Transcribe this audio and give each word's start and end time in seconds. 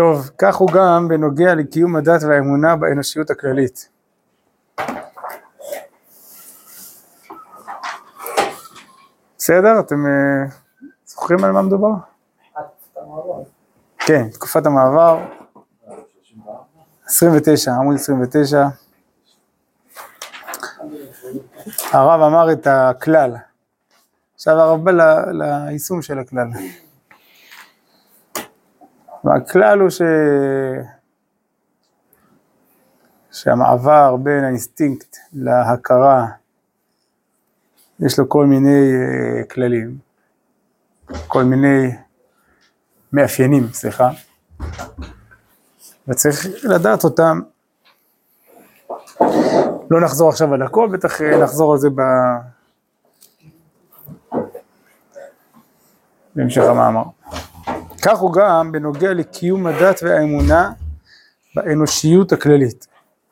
טוב, 0.00 0.30
כך 0.38 0.56
הוא 0.56 0.70
גם 0.72 1.08
בנוגע 1.08 1.54
לקיום 1.54 1.96
הדת 1.96 2.22
והאמונה 2.22 2.76
באנושיות 2.76 3.30
הכללית. 3.30 3.88
בסדר? 9.38 9.80
אתם 9.80 10.06
אה, 10.06 10.50
זוכרים 11.06 11.44
על 11.44 11.52
מה 11.52 11.62
מדובר? 11.62 11.88
כן, 13.98 14.28
תקופת 14.28 14.66
המעבר, 14.66 15.18
29, 17.06 17.72
עמוד 17.72 17.94
29. 17.94 18.66
הרב 21.92 22.20
אמר 22.20 22.52
את 22.52 22.66
הכלל. 22.66 23.36
עכשיו 24.34 24.60
הרב 24.60 24.84
בא 24.84 24.90
ליישום 25.32 26.02
של 26.02 26.18
הכלל. 26.18 26.48
והכלל 29.24 29.80
הוא 29.80 29.90
ש... 29.90 30.02
שהמעבר 33.32 34.16
בין 34.16 34.44
האינסטינקט 34.44 35.16
להכרה, 35.32 36.26
יש 38.00 38.18
לו 38.18 38.28
כל 38.28 38.46
מיני 38.46 38.92
אה, 38.92 39.46
כללים, 39.54 39.98
כל 41.26 41.44
מיני 41.44 41.96
מאפיינים, 43.12 43.68
סליחה, 43.72 44.10
וצריך 46.08 46.46
לדעת 46.64 47.04
אותם. 47.04 47.40
לא 49.90 50.00
נחזור 50.00 50.28
עכשיו 50.28 50.54
על 50.54 50.62
הכל, 50.62 50.88
בטח 50.92 51.20
נחזור 51.20 51.72
על 51.72 51.78
זה 51.78 51.88
ב... 51.90 52.00
בהמשך 56.34 56.62
המאמר. 56.62 57.04
כך 58.02 58.18
הוא 58.18 58.32
גם 58.32 58.72
בנוגע 58.72 59.12
לקיום 59.12 59.66
הדת 59.66 60.00
והאמונה 60.02 60.72
באנושיות 61.54 62.32
הכללית. 62.32 62.86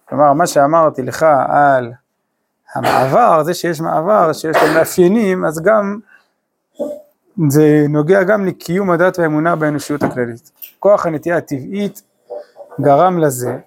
כלומר, 0.08 0.33
מה 0.33 0.47
שאמרתי 0.47 1.02
לך 1.02 1.27
על 1.48 1.92
המעבר, 2.74 3.42
זה 3.44 3.55
שיש 3.55 3.80
מעבר, 3.80 4.33
שיש 4.33 4.56
לו 4.56 4.74
מאפיינים, 4.74 5.44
אז 5.44 5.62
גם 5.62 5.98
זה 7.48 7.86
נוגע 7.89 8.22
גם 8.22 8.46
לקיום 8.46 8.91
הדת 8.91 9.19
והאמונה 9.19 9.56
באנושיות 9.56 10.02
הכללית. 10.02 10.50
כוח 10.78 11.06
הנטייה 11.06 11.36
הטבעית 11.36 12.02
גרם 12.80 13.19
לזה 13.19 13.58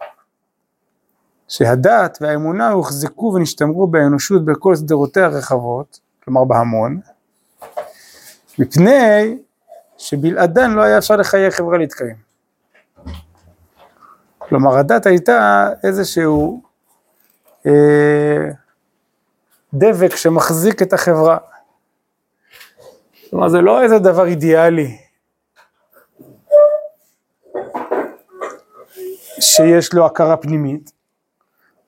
שהדת 1.48 2.18
והאמונה 2.22 2.72
הוחזקו 2.72 3.34
ונשתמרו 3.36 3.88
באנושות 3.88 4.46
בכל 4.46 4.76
שדרותיה 4.76 5.26
הרחבות, 5.26 6.00
כלומר 6.24 6.44
בהמון, 6.44 7.00
מפני 8.60 9.38
שבלעדן 10.02 10.72
לא 10.72 10.82
היה 10.82 10.98
אפשר 10.98 11.16
לחיי 11.16 11.52
חברה 11.52 11.78
להתקיים. 11.78 12.16
כלומר 14.38 14.78
הדת 14.78 15.06
הייתה 15.06 15.70
איזשהו 15.84 16.62
אה, 17.66 18.50
דבק 19.74 20.16
שמחזיק 20.16 20.82
את 20.82 20.94
החברה. 20.94 21.38
כלומר 23.30 23.50
זה 23.50 23.62
לא 23.62 23.84
איזה 23.84 24.00
דבר 24.00 24.26
אידיאלי 24.26 24.98
שיש 29.40 29.94
לו 29.94 30.06
הכרה 30.06 30.38
פנימית, 30.38 30.92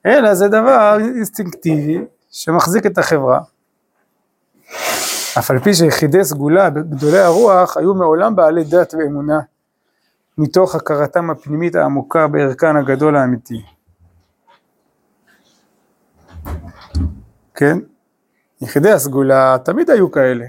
אלא 0.06 0.34
זה 0.34 0.48
דבר 0.48 0.98
אינסטינקטיבי 1.00 2.06
שמחזיק 2.32 2.86
את 2.86 2.98
החברה. 2.98 3.40
אף 5.40 5.52
על 5.52 5.60
פי 5.60 5.74
שיחידי 5.74 6.24
סגולה 6.24 6.70
בגדולי 6.70 7.20
הרוח 7.20 7.78
היו 7.78 7.94
מעולם 7.94 8.36
בעלי 8.36 8.64
דת 8.64 8.94
ואמונה, 8.94 9.40
מתוך 10.38 10.76
הכרתם 10.76 11.30
הפנימית 11.30 11.76
העמוקה 11.76 12.28
בערכן 12.28 12.76
הגדול 12.76 13.16
האמיתי. 13.16 13.66
כן? 17.56 17.78
יחידי 18.62 18.92
הסגולה 18.92 19.58
תמיד 19.66 19.90
היו 19.90 20.12
כאלה, 20.12 20.46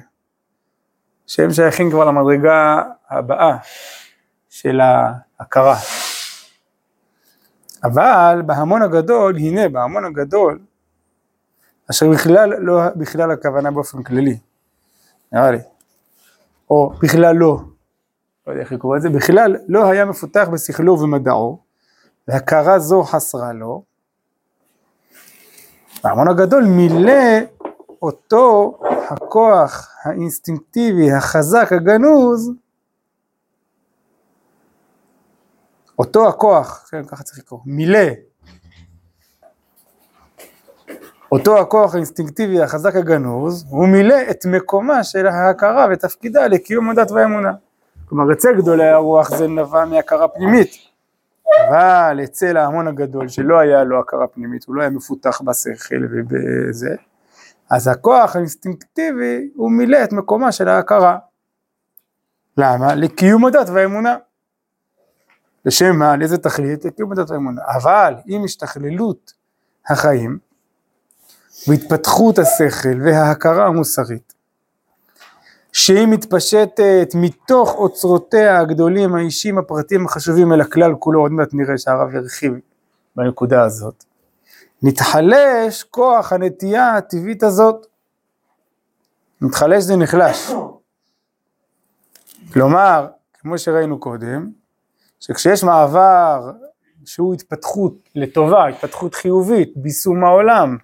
שהם 1.27 1.51
שייכים 1.51 1.91
כבר 1.91 2.05
למדרגה 2.05 2.83
הבאה 3.11 3.57
של 4.51 4.81
ההכרה. 4.81 5.77
אבל 7.85 8.43
בהמון 8.47 8.83
הגדול, 8.83 9.37
הנה 9.37 9.69
בהמון 9.69 10.05
הגדול, 10.05 10.59
אשר 11.91 12.11
בכלל 12.11 12.53
לא 12.59 12.81
בכלל 12.97 13.31
הכוונה 13.31 13.71
באופן 13.71 14.03
כללי, 14.03 14.39
נראה 15.35 15.51
לי, 15.51 15.59
או 16.71 16.93
בכלל 17.03 17.37
לא, 17.37 17.61
לא 18.47 18.53
יודע 18.53 18.63
איך 18.63 18.73
לקרוא 18.73 18.97
את 18.97 19.03
זה, 19.03 19.11
בכלל 19.11 19.57
לא 19.69 19.91
היה 19.91 20.05
מפותח 20.05 20.49
בשכלו 20.53 20.93
ובמדעו, 20.93 21.59
והכרה 22.29 22.79
זו 22.79 23.03
חסרה 23.03 23.53
לו, 23.53 23.83
ההמון 26.05 26.29
הגדול 26.29 26.65
מילא 26.65 27.41
אותו 28.03 28.79
הכוח 29.11 29.91
האינסטינקטיבי, 30.03 31.13
החזק, 31.13 31.73
הגנוז, 31.73 32.51
אותו 35.99 36.29
הכוח, 36.29 36.89
כן, 36.91 37.05
ככה 37.05 37.23
צריך 37.23 37.39
לקרוא, 37.39 37.61
מילא, 37.65 38.09
אותו 41.33 41.61
הכוח 41.61 41.95
האינסטינקטיבי 41.95 42.63
החזק 42.63 42.97
הגנוז, 42.97 43.67
הוא 43.69 43.89
מילא 43.89 44.17
את 44.31 44.47
מקומה 44.47 45.05
של 45.05 45.27
ההכרה 45.27 45.87
ותפקידה 45.93 46.47
לקיום 46.47 46.91
הדת 46.91 47.11
והאמונה. 47.11 47.53
כלומר, 48.09 48.33
אצל 48.33 48.57
גדולי 48.57 48.89
הרוח 48.89 49.37
זה 49.37 49.49
נבע 49.49 49.85
מהכרה 49.85 50.29
פנימית, 50.29 50.71
אבל 51.69 52.21
אצל 52.25 52.57
ההמון 52.57 52.89
הגדול 52.89 53.29
שלא 53.29 53.59
היה 53.59 53.85
לו 53.85 54.01
הכרה 54.01 54.27
פנימית, 54.27 54.65
הוא 54.65 54.77
לא 54.77 54.81
היה 54.81 54.91
מפותח 54.91 55.41
בשכל 55.41 56.05
ובזה, 56.11 56.95
אז 57.71 57.89
הכוח 57.89 58.37
האינסטינקטיבי 58.37 59.51
הוא 59.55 59.73
מילא 59.73 60.05
את 60.05 60.13
מקומה 60.13 60.53
של 60.53 60.69
ההכרה. 60.69 61.19
למה? 62.57 62.95
לקיום 62.95 63.45
הדת 63.45 63.69
והאמונה. 63.69 64.17
לשם 65.65 65.97
מה? 65.97 66.17
לאיזה 66.17 66.39
תכלית? 66.39 66.85
לקיום 66.85 67.13
הדת 67.13 67.31
והאמונה. 67.31 67.63
אבל 67.75 68.15
עם 68.27 68.45
השתכללות 68.45 69.33
החיים 69.89 70.39
והתפתחות 71.69 72.39
השכל 72.39 73.01
וההכרה 73.05 73.67
המוסרית, 73.67 74.35
שהיא 75.73 76.07
מתפשטת 76.07 77.09
מתוך 77.15 77.75
אוצרותיה 77.75 78.61
הגדולים, 78.61 79.15
האישיים, 79.15 79.59
הפרטיים 79.59 80.07
החשובים 80.07 80.53
אל 80.53 80.61
הכלל 80.61 80.95
כולו, 80.99 81.21
עוד 81.21 81.33
מעט 81.33 81.49
נראה 81.53 81.79
שהרב 81.79 82.15
ירחיב 82.15 82.55
בנקודה 83.17 83.63
הזאת. 83.65 84.05
מתחלש 84.83 85.83
כוח 85.83 86.33
הנטייה 86.33 86.97
הטבעית 86.97 87.43
הזאת. 87.43 87.87
מתחלש 89.41 89.85
זה 89.85 89.97
נחלש. 89.97 90.51
כלומר, 92.53 93.07
כמו 93.41 93.59
שראינו 93.59 94.01
קודם, 94.01 94.51
שכשיש 95.21 95.65
מעבר 95.65 96.51
שהוא 97.05 97.35
התפתחות 97.35 97.95
לטובה, 98.15 98.69
התפתחות 98.69 99.15
חיובית, 99.15 99.73
ביסום 99.77 100.25
העולם, 100.25 100.77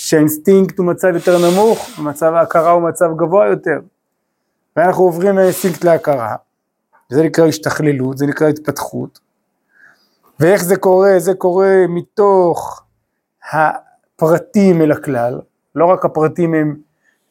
שהאינסטינקט 0.00 0.78
הוא 0.78 0.86
מצב 0.86 1.08
יותר 1.14 1.38
נמוך, 1.38 1.98
ומצב 1.98 2.34
ההכרה 2.34 2.70
הוא 2.70 2.82
מצב 2.82 3.06
גבוה 3.16 3.46
יותר, 3.46 3.80
ואנחנו 4.76 5.04
עוברים 5.04 5.34
מהאינסטינקט 5.34 5.84
להכרה, 5.84 6.36
זה 7.08 7.22
נקרא 7.22 7.46
השתכללות, 7.46 8.18
זה 8.18 8.26
נקרא 8.26 8.48
התפתחות, 8.48 9.20
ואיך 10.40 10.64
זה 10.64 10.76
קורה? 10.76 11.14
זה 11.18 11.34
קורה 11.34 11.84
מתוך 11.88 12.82
הפרטים 13.52 14.82
אל 14.82 14.92
הכלל, 14.92 15.40
לא 15.74 15.84
רק 15.84 16.04
הפרטים 16.04 16.54
הם 16.54 16.76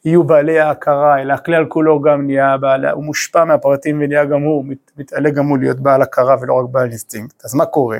יהיו 0.04 0.24
בעלי 0.24 0.60
ההכרה, 0.60 1.22
אלא 1.22 1.32
הכלל 1.32 1.64
כולו 1.68 2.00
גם 2.00 2.26
נהיה 2.26 2.56
בעל, 2.56 2.86
הוא 2.86 3.04
מושפע 3.04 3.44
מהפרטים 3.44 4.00
ונהיה 4.04 4.24
גם 4.24 4.42
הוא, 4.42 4.64
מת, 4.64 4.90
מתעלה 4.96 5.30
גם 5.30 5.46
הוא 5.46 5.58
להיות 5.58 5.80
בעל 5.80 6.02
הכרה 6.02 6.36
ולא 6.40 6.54
רק 6.54 6.66
בעל 6.70 6.88
אינסטינקט. 6.88 7.44
אז 7.44 7.54
מה 7.54 7.66
קורה? 7.66 7.98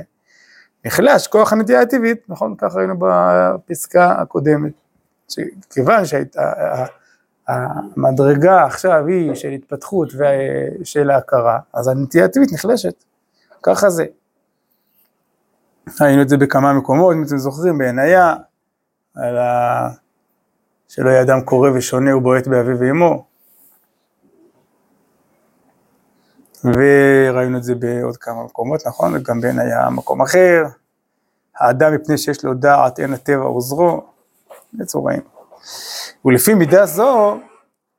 נחלש 0.84 1.26
כוח 1.26 1.52
הנטייה 1.52 1.80
הטבעית, 1.80 2.18
נכון? 2.28 2.54
כך 2.58 2.74
ראינו 2.74 2.94
בפסקה 2.98 4.12
הקודמת. 4.12 4.72
כיוון 5.70 6.04
שהייתה, 6.06 6.52
המדרגה 7.48 8.64
עכשיו 8.64 9.06
היא 9.06 9.34
של 9.34 9.48
התפתחות 9.48 10.12
ושל 10.80 11.10
ההכרה, 11.10 11.58
אז 11.72 11.88
הנטייה 11.88 12.24
הטבעית 12.24 12.52
נחלשת. 12.52 13.04
ככה 13.62 13.90
זה. 13.90 14.04
ראינו 16.00 16.22
את 16.22 16.28
זה 16.28 16.36
בכמה 16.36 16.72
מקומות, 16.72 17.14
אם 17.14 17.22
אתם 17.22 17.38
זוכרים, 17.38 17.78
בעניה, 17.78 18.34
על 19.14 19.38
ה... 19.38 19.88
שלא 20.88 21.10
יהיה 21.10 21.22
אדם 21.22 21.40
קורא 21.40 21.70
ושונה 21.70 22.16
ובועט 22.16 22.46
באביו 22.46 22.78
ואמו. 22.78 23.29
וראינו 26.64 27.58
את 27.58 27.62
זה 27.62 27.74
בעוד 27.74 28.16
כמה 28.16 28.44
מקומות, 28.44 28.86
נכון? 28.86 29.16
וגם 29.16 29.40
בעניה 29.40 29.90
מקום 29.90 30.22
אחר. 30.22 30.64
האדם 31.58 31.94
מפני 31.94 32.18
שיש 32.18 32.44
לו 32.44 32.54
דעת 32.54 33.00
אין 33.00 33.12
הטבע 33.14 33.44
עוזרו, 33.44 34.04
בצורעים. 34.74 35.20
ולפי 36.24 36.54
מידה 36.54 36.86
זו, 36.86 37.38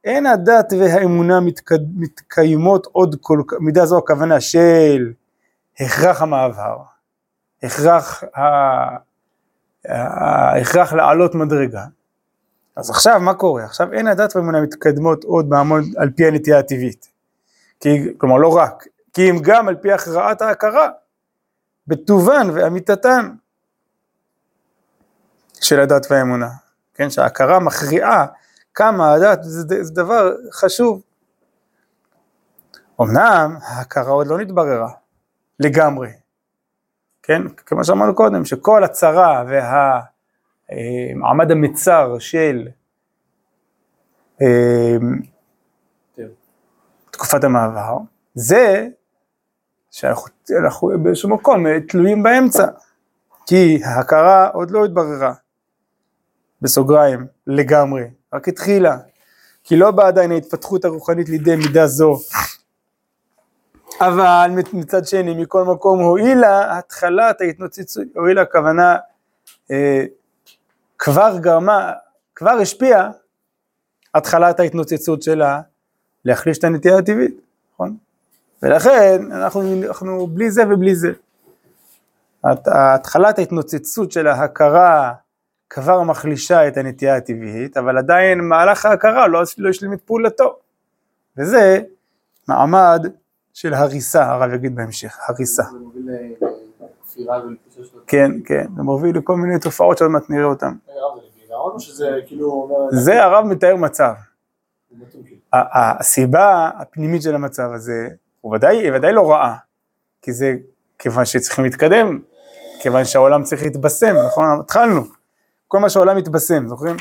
אין 0.03 0.25
הדת 0.25 0.73
והאמונה 0.79 1.39
מתק... 1.39 1.71
מתקיימות 1.95 2.87
עוד 2.91 3.15
כל 3.21 3.41
כך, 3.47 3.57
מידה 3.59 3.85
זו 3.85 3.97
הכוונה 3.97 4.41
של 4.41 5.11
הכרח 5.79 6.21
המעבר, 6.21 6.77
הכרח, 7.63 8.23
ה... 8.23 8.41
ההכרח 9.85 10.93
לעלות 10.93 11.35
מדרגה. 11.35 11.85
אז 12.75 12.89
עכשיו 12.89 13.19
מה 13.19 13.33
קורה? 13.33 13.63
עכשיו 13.63 13.93
אין 13.93 14.07
הדת 14.07 14.35
והאמונה 14.35 14.61
מתקדמות 14.61 15.23
עוד 15.23 15.49
בעמוד 15.49 15.83
על 15.97 16.09
פי 16.09 16.27
הנטייה 16.27 16.59
הטבעית. 16.59 17.11
כי, 17.81 17.89
כלומר 18.17 18.37
לא 18.37 18.57
רק, 18.57 18.87
כי 19.13 19.29
אם 19.29 19.35
גם 19.41 19.67
על 19.67 19.75
פי 19.75 19.91
הכרעת 19.91 20.41
ההכרה, 20.41 20.89
בטובן 21.87 22.47
ואמיתתן 22.53 23.31
של 25.61 25.79
הדת 25.79 26.07
והאמונה. 26.09 26.49
כן, 26.93 27.09
שההכרה 27.09 27.59
מכריעה 27.59 28.25
כמה 28.73 29.13
הדת, 29.13 29.39
זה, 29.41 29.83
זה 29.83 29.93
דבר 29.93 30.35
חשוב. 30.51 31.01
אמנם 33.01 33.57
ההכרה 33.61 34.11
עוד 34.11 34.27
לא 34.27 34.37
נתבררה 34.37 34.91
לגמרי, 35.59 36.09
כן, 37.23 37.41
כמו 37.65 37.83
שאמרנו 37.83 38.15
קודם, 38.15 38.45
שכל 38.45 38.83
הצרה 38.83 39.43
והמעמד 40.69 41.51
המצר 41.51 42.19
של 42.19 42.67
אה, 44.41 44.97
תקופת 47.21 47.43
המעבר, 47.43 47.97
זה 48.35 48.87
שאנחנו 49.91 50.89
באיזשהו 51.03 51.29
מקום 51.29 51.79
תלויים 51.79 52.23
באמצע, 52.23 52.65
כי 53.45 53.79
ההכרה 53.83 54.47
עוד 54.47 54.71
לא 54.71 54.85
התבררה, 54.85 55.33
בסוגריים, 56.61 57.27
לגמרי, 57.47 58.03
רק 58.33 58.47
התחילה, 58.47 58.97
כי 59.63 59.75
לא 59.77 59.91
באה 59.91 60.07
עדיין 60.07 60.31
ההתפתחות 60.31 60.85
הרוחנית 60.85 61.29
לידי 61.29 61.55
מידה 61.55 61.87
זו. 61.87 62.17
אבל 63.99 64.51
מצד 64.73 65.05
שני, 65.05 65.43
מכל 65.43 65.63
מקום 65.63 65.99
הואילה 65.99 66.77
התחלת 66.77 67.41
ההתנוצצות, 67.41 68.03
הואילה 68.15 68.41
הכוונה 68.41 68.97
אה, 69.71 70.03
כבר 70.97 71.37
גרמה, 71.39 71.91
כבר 72.35 72.51
השפיעה 72.61 73.09
התחלת 74.15 74.59
ההתנוצצות 74.59 75.21
שלה 75.21 75.61
להחליש 76.25 76.57
את 76.57 76.63
הנטייה 76.63 76.97
הטבעית, 76.97 77.35
נכון? 77.73 77.97
ולכן 78.63 79.31
אנחנו, 79.31 79.61
אנחנו 79.87 80.27
בלי 80.27 80.51
זה 80.51 80.63
ובלי 80.69 80.95
זה. 80.95 81.11
התחלת 82.67 83.39
ההתנוצצות 83.39 84.11
של 84.11 84.27
ההכרה 84.27 85.13
כבר 85.69 86.03
מחלישה 86.03 86.67
את 86.67 86.77
הנטייה 86.77 87.15
הטבעית, 87.15 87.77
אבל 87.77 87.97
עדיין 87.97 88.39
מהלך 88.39 88.85
ההכרה 88.85 89.27
לא, 89.27 89.41
לא 89.57 89.69
השלים 89.69 89.93
את 89.93 90.01
פעולתו. 90.01 90.55
וזה 91.37 91.81
מעמד 92.47 93.05
של 93.53 93.73
הריסה, 93.73 94.31
הרב 94.31 94.53
יגיד 94.53 94.75
בהמשך, 94.75 95.17
הריסה. 95.27 95.63
זה 95.63 95.79
מוביל 95.79 96.09
כן, 98.07 98.31
כן, 98.45 98.65
זה 98.75 98.83
מוביל 98.83 99.17
לכל 99.17 99.35
מיני 99.35 99.59
תופעות 99.59 99.97
שעוד 99.97 100.11
מעט 100.11 100.29
נראה 100.29 100.45
אותן. 100.45 100.73
כאילו 102.27 102.87
זה 102.91 103.23
הרב 103.23 103.45
מתאר 103.45 103.75
מצב. 103.75 104.13
הסיבה 105.53 106.69
הפנימית 106.77 107.21
של 107.21 107.35
המצב 107.35 107.69
הזה, 107.73 108.07
הוא 108.41 108.55
ודאי, 108.55 108.91
ודאי 108.91 109.13
לא 109.13 109.31
רעה, 109.31 109.55
כי 110.21 110.33
זה 110.33 110.55
כיוון 110.99 111.25
שצריכים 111.25 111.65
להתקדם, 111.65 112.19
כיוון 112.81 113.05
שהעולם 113.05 113.43
צריך 113.43 113.63
להתבשם, 113.63 114.15
נכון? 114.25 114.59
התחלנו. 114.59 115.01
כל 115.67 115.79
מה 115.79 115.89
שהעולם 115.89 116.17
מתבשם, 116.17 116.67
זוכרים? 116.67 116.95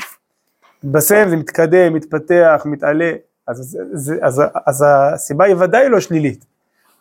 מתבשם 0.83 1.29
זה 1.29 1.35
מתקדם, 1.35 1.93
מתפתח, 1.93 2.61
מתעלה, 2.65 3.11
אז, 3.47 3.77
אז, 3.93 4.13
אז, 4.21 4.41
אז 4.67 4.85
הסיבה 4.87 5.45
היא 5.45 5.55
ודאי 5.59 5.89
לא 5.89 5.99
שלילית, 5.99 6.45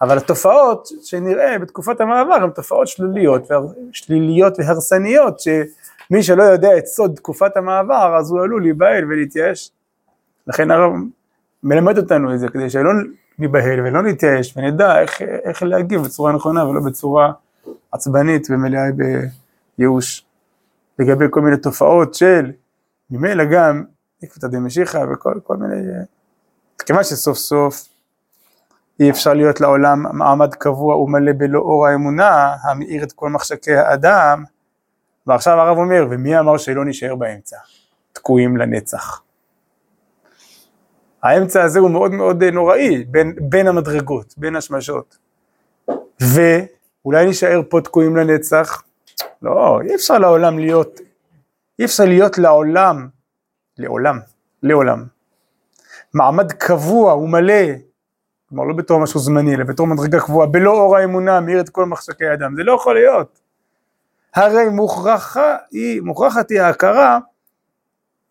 אבל 0.02 0.18
התופעות 0.18 0.88
שנראה 1.02 1.58
בתקופת 1.58 2.00
המעבר 2.00 2.34
הן 2.34 2.50
תופעות 2.50 2.88
שליליות, 2.88 3.48
שליליות 3.92 4.58
והרסניות, 4.58 5.40
שמי 5.40 6.22
שלא 6.22 6.42
יודע 6.42 6.78
את 6.78 6.86
סוד 6.86 7.14
תקופת 7.16 7.56
המעבר 7.56 8.16
אז 8.18 8.30
הוא 8.30 8.42
עלול 8.42 8.62
להיבהל 8.62 9.04
ולהתייאש. 9.04 9.70
לכן 10.46 10.70
הרב 10.70 10.92
מלמד 11.62 11.98
אותנו 11.98 12.34
את 12.34 12.38
זה, 12.38 12.48
כדי 12.48 12.70
שלא 12.70 12.90
ניבהל 13.38 13.80
ולא 13.80 14.02
נתייאש 14.02 14.56
ונדע 14.56 15.00
איך, 15.00 15.22
איך 15.22 15.62
להגיב 15.62 16.02
בצורה 16.02 16.32
נכונה 16.32 16.64
ולא 16.64 16.80
בצורה 16.80 17.32
עצבנית 17.92 18.46
ומלאה 18.50 18.82
בייאוש. 19.78 20.24
לגבי 20.98 21.24
כל 21.30 21.40
מיני 21.40 21.56
תופעות 21.56 22.14
של 22.14 22.52
ממילא 23.10 23.44
גם 23.44 23.84
עקבתא 24.22 24.46
דמשיחא 24.46 25.04
וכל 25.12 25.56
מיני, 25.56 25.82
כיוון 26.86 27.04
שסוף 27.04 27.38
סוף 27.38 27.88
אי 29.00 29.10
אפשר 29.10 29.34
להיות 29.34 29.60
לעולם 29.60 30.18
מעמד 30.18 30.54
קבוע 30.54 30.96
ומלא 30.96 31.32
בלא 31.32 31.58
אור 31.58 31.86
האמונה 31.86 32.56
המאיר 32.62 33.02
את 33.02 33.12
כל 33.12 33.30
מחשקי 33.30 33.74
האדם 33.74 34.44
ועכשיו 35.26 35.60
הרב 35.60 35.78
אומר 35.78 36.06
ומי 36.10 36.38
אמר 36.38 36.56
שלא 36.56 36.84
נשאר 36.84 37.14
באמצע 37.14 37.56
תקועים 38.12 38.56
לנצח 38.56 39.22
האמצע 41.22 41.62
הזה 41.62 41.78
הוא 41.78 41.90
מאוד 41.90 42.10
מאוד 42.10 42.44
נוראי 42.44 43.04
בין, 43.04 43.34
בין 43.40 43.66
המדרגות, 43.66 44.34
בין 44.36 44.56
השמשות 44.56 45.18
ואולי 46.20 47.26
נשאר 47.26 47.60
פה 47.68 47.80
תקועים 47.80 48.16
לנצח 48.16 48.82
לא, 49.42 49.80
אי 49.84 49.94
אפשר 49.94 50.18
לעולם 50.18 50.58
להיות, 50.58 51.00
אי 51.78 51.84
אפשר 51.84 52.04
להיות 52.04 52.38
לעולם, 52.38 53.08
לעולם, 53.78 54.18
לעולם. 54.62 55.04
מעמד 56.14 56.52
קבוע 56.52 57.14
ומלא, 57.14 57.64
כלומר 58.48 58.64
לא 58.64 58.74
בתור 58.74 59.00
משהו 59.00 59.20
זמני, 59.20 59.54
אלא 59.54 59.64
בתור 59.64 59.86
מדרגה 59.86 60.20
קבועה, 60.20 60.46
בלא 60.46 60.70
אור 60.70 60.96
האמונה 60.96 61.40
מאיר 61.40 61.60
את 61.60 61.68
כל 61.68 61.86
מחשקי 61.86 62.26
האדם, 62.26 62.56
זה 62.56 62.62
לא 62.62 62.72
יכול 62.72 62.94
להיות. 62.94 63.40
הרי 64.34 64.68
מוכרחה 64.68 65.56
היא, 65.70 66.02
מוכרחת 66.02 66.50
היא 66.50 66.60
ההכרה 66.60 67.18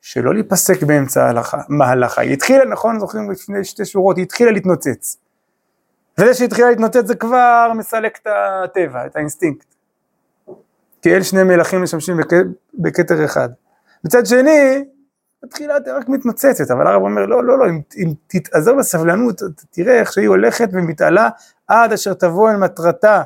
שלא 0.02 0.34
להיפסק 0.34 0.84
באמצע 0.84 1.26
ההלכה, 1.26 1.58
מהלכה. 1.70 2.22
היא 2.22 2.34
התחילה, 2.34 2.66
נכון, 2.66 3.00
זוכרים 3.00 3.32
לפני 3.32 3.64
שתי 3.64 3.86
שורות, 3.86 4.18
היא 4.18 4.24
התחילה 4.24 4.52
להתנוצץ. 4.52 5.18
וזה 6.18 6.34
שהיא 6.34 6.48
התחילה 6.48 6.70
להתנוצץ 6.70 7.06
זה 7.06 7.16
כבר 7.16 7.72
מסלק 7.76 8.18
את 8.22 8.28
הטבע, 8.28 9.06
את 9.06 9.16
האינסטינקט. 9.16 9.76
כי 11.02 11.16
אין 11.16 11.24
שני 11.24 11.44
מלכים 11.44 11.84
משמשים 11.84 12.18
בכתר 12.74 13.26
אחד. 13.26 13.50
מצד 14.04 14.26
שני, 14.26 14.84
בתחילה 15.44 15.78
היא 15.78 15.94
רק 15.94 16.10
מתנוצצת, 16.10 16.72
אבל 16.72 16.88
הרב 16.88 17.02
אומר, 17.02 17.26
לא, 17.26 17.44
לא, 17.44 17.60
לא, 17.60 17.70
אם, 17.70 17.82
אם 17.98 18.14
תתאזר 18.28 18.76
בסבלנות, 18.76 19.42
תראה 19.70 20.00
איך 20.00 20.14
שהיא 20.14 20.28
הולכת 20.28 20.70
ומתעלה 20.74 21.30
עד 21.68 21.94
אשר 21.94 22.14
תבוא 22.14 22.50
אל 22.50 22.56
מטרתה, 22.56 23.22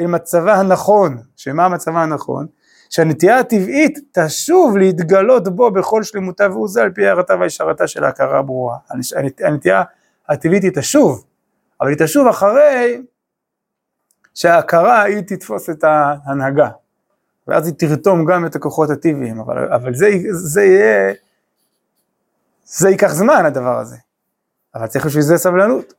אל 0.00 0.06
מצבה 0.06 0.54
הנכון, 0.54 1.18
שמה 1.36 1.68
מצבה 1.68 2.02
הנכון? 2.02 2.46
שהנטייה 2.90 3.38
הטבעית 3.38 3.98
תשוב 4.12 4.76
להתגלות 4.76 5.48
בו 5.48 5.70
בכל 5.70 6.02
שלמותה 6.02 6.48
ועוזה 6.50 6.82
על 6.82 6.90
פי 6.90 7.06
הערתה 7.06 7.34
והשארתה 7.40 7.86
של 7.86 8.04
ההכרה 8.04 8.38
הברורה. 8.38 8.76
הנטייה 9.40 9.82
הטבעית 10.28 10.62
היא 10.62 10.72
תשוב, 10.74 11.24
אבל 11.80 11.88
היא 11.88 11.98
תשוב 11.98 12.26
אחרי 12.26 13.02
שההכרה 14.34 15.02
היא 15.02 15.20
תתפוס 15.20 15.70
את 15.70 15.84
ההנהגה. 15.84 16.68
ואז 17.48 17.66
היא 17.66 17.74
תרתום 17.78 18.24
גם 18.24 18.46
את 18.46 18.56
הכוחות 18.56 18.90
הטבעיים, 18.90 19.40
אבל, 19.40 19.72
אבל 19.72 19.94
זה, 19.94 20.10
זה 20.30 20.62
יהיה, 20.62 21.14
זה 22.64 22.90
ייקח 22.90 23.12
זמן 23.14 23.44
הדבר 23.46 23.78
הזה, 23.78 23.96
אבל 24.74 24.86
צריך 24.86 25.06
בשביל 25.06 25.22
זה 25.22 25.38
סבלנות. 25.38 25.94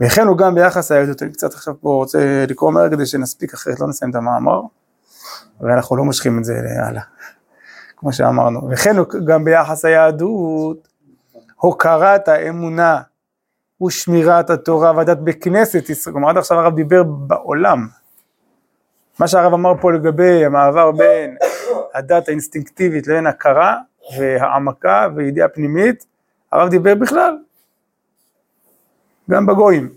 וכן 0.00 0.26
הוא 0.26 0.38
גם 0.38 0.54
ביחס 0.54 0.92
ליהדות, 0.92 1.22
אני 1.22 1.32
קצת 1.32 1.54
עכשיו 1.54 1.74
פה 1.80 1.88
רוצה 1.88 2.44
לקרוא 2.48 2.72
מהר 2.72 2.90
כדי 2.90 3.06
שנספיק 3.06 3.54
אחרת, 3.54 3.80
לא 3.80 3.88
נסיים 3.88 4.10
את 4.10 4.16
המאמר, 4.16 4.60
ואנחנו 5.60 5.96
לא 5.96 6.04
מושכים 6.04 6.38
את 6.38 6.44
זה 6.44 6.54
הלאה, 6.86 7.02
כמו 7.96 8.12
שאמרנו. 8.12 8.70
וכן 8.70 8.96
גם 9.24 9.44
ביחס 9.44 9.84
היהדות, 9.84 10.88
הוקרת 11.56 12.28
האמונה 12.28 13.00
ושמירת 13.86 14.50
התורה 14.50 14.92
והדת 14.96 15.18
בכנסת 15.18 15.90
ישראל, 15.90 16.12
כלומר 16.14 16.30
עד 16.30 16.36
עכשיו 16.36 16.58
הרב 16.58 16.74
דיבר 16.76 17.02
בעולם, 17.02 17.88
מה 19.18 19.28
שהרב 19.28 19.52
אמר 19.54 19.72
פה 19.80 19.92
לגבי 19.92 20.44
המעבר 20.44 20.92
בין 20.92 21.36
הדת 21.94 22.28
האינסטינקטיבית 22.28 23.06
לבין 23.06 23.26
הכרה 23.26 23.76
והעמקה 24.18 25.08
וידיעה 25.16 25.48
פנימית, 25.48 26.06
הרב 26.52 26.68
דיבר 26.68 26.94
בכלל, 26.94 27.38
גם 29.30 29.46
בגויים. 29.46 29.88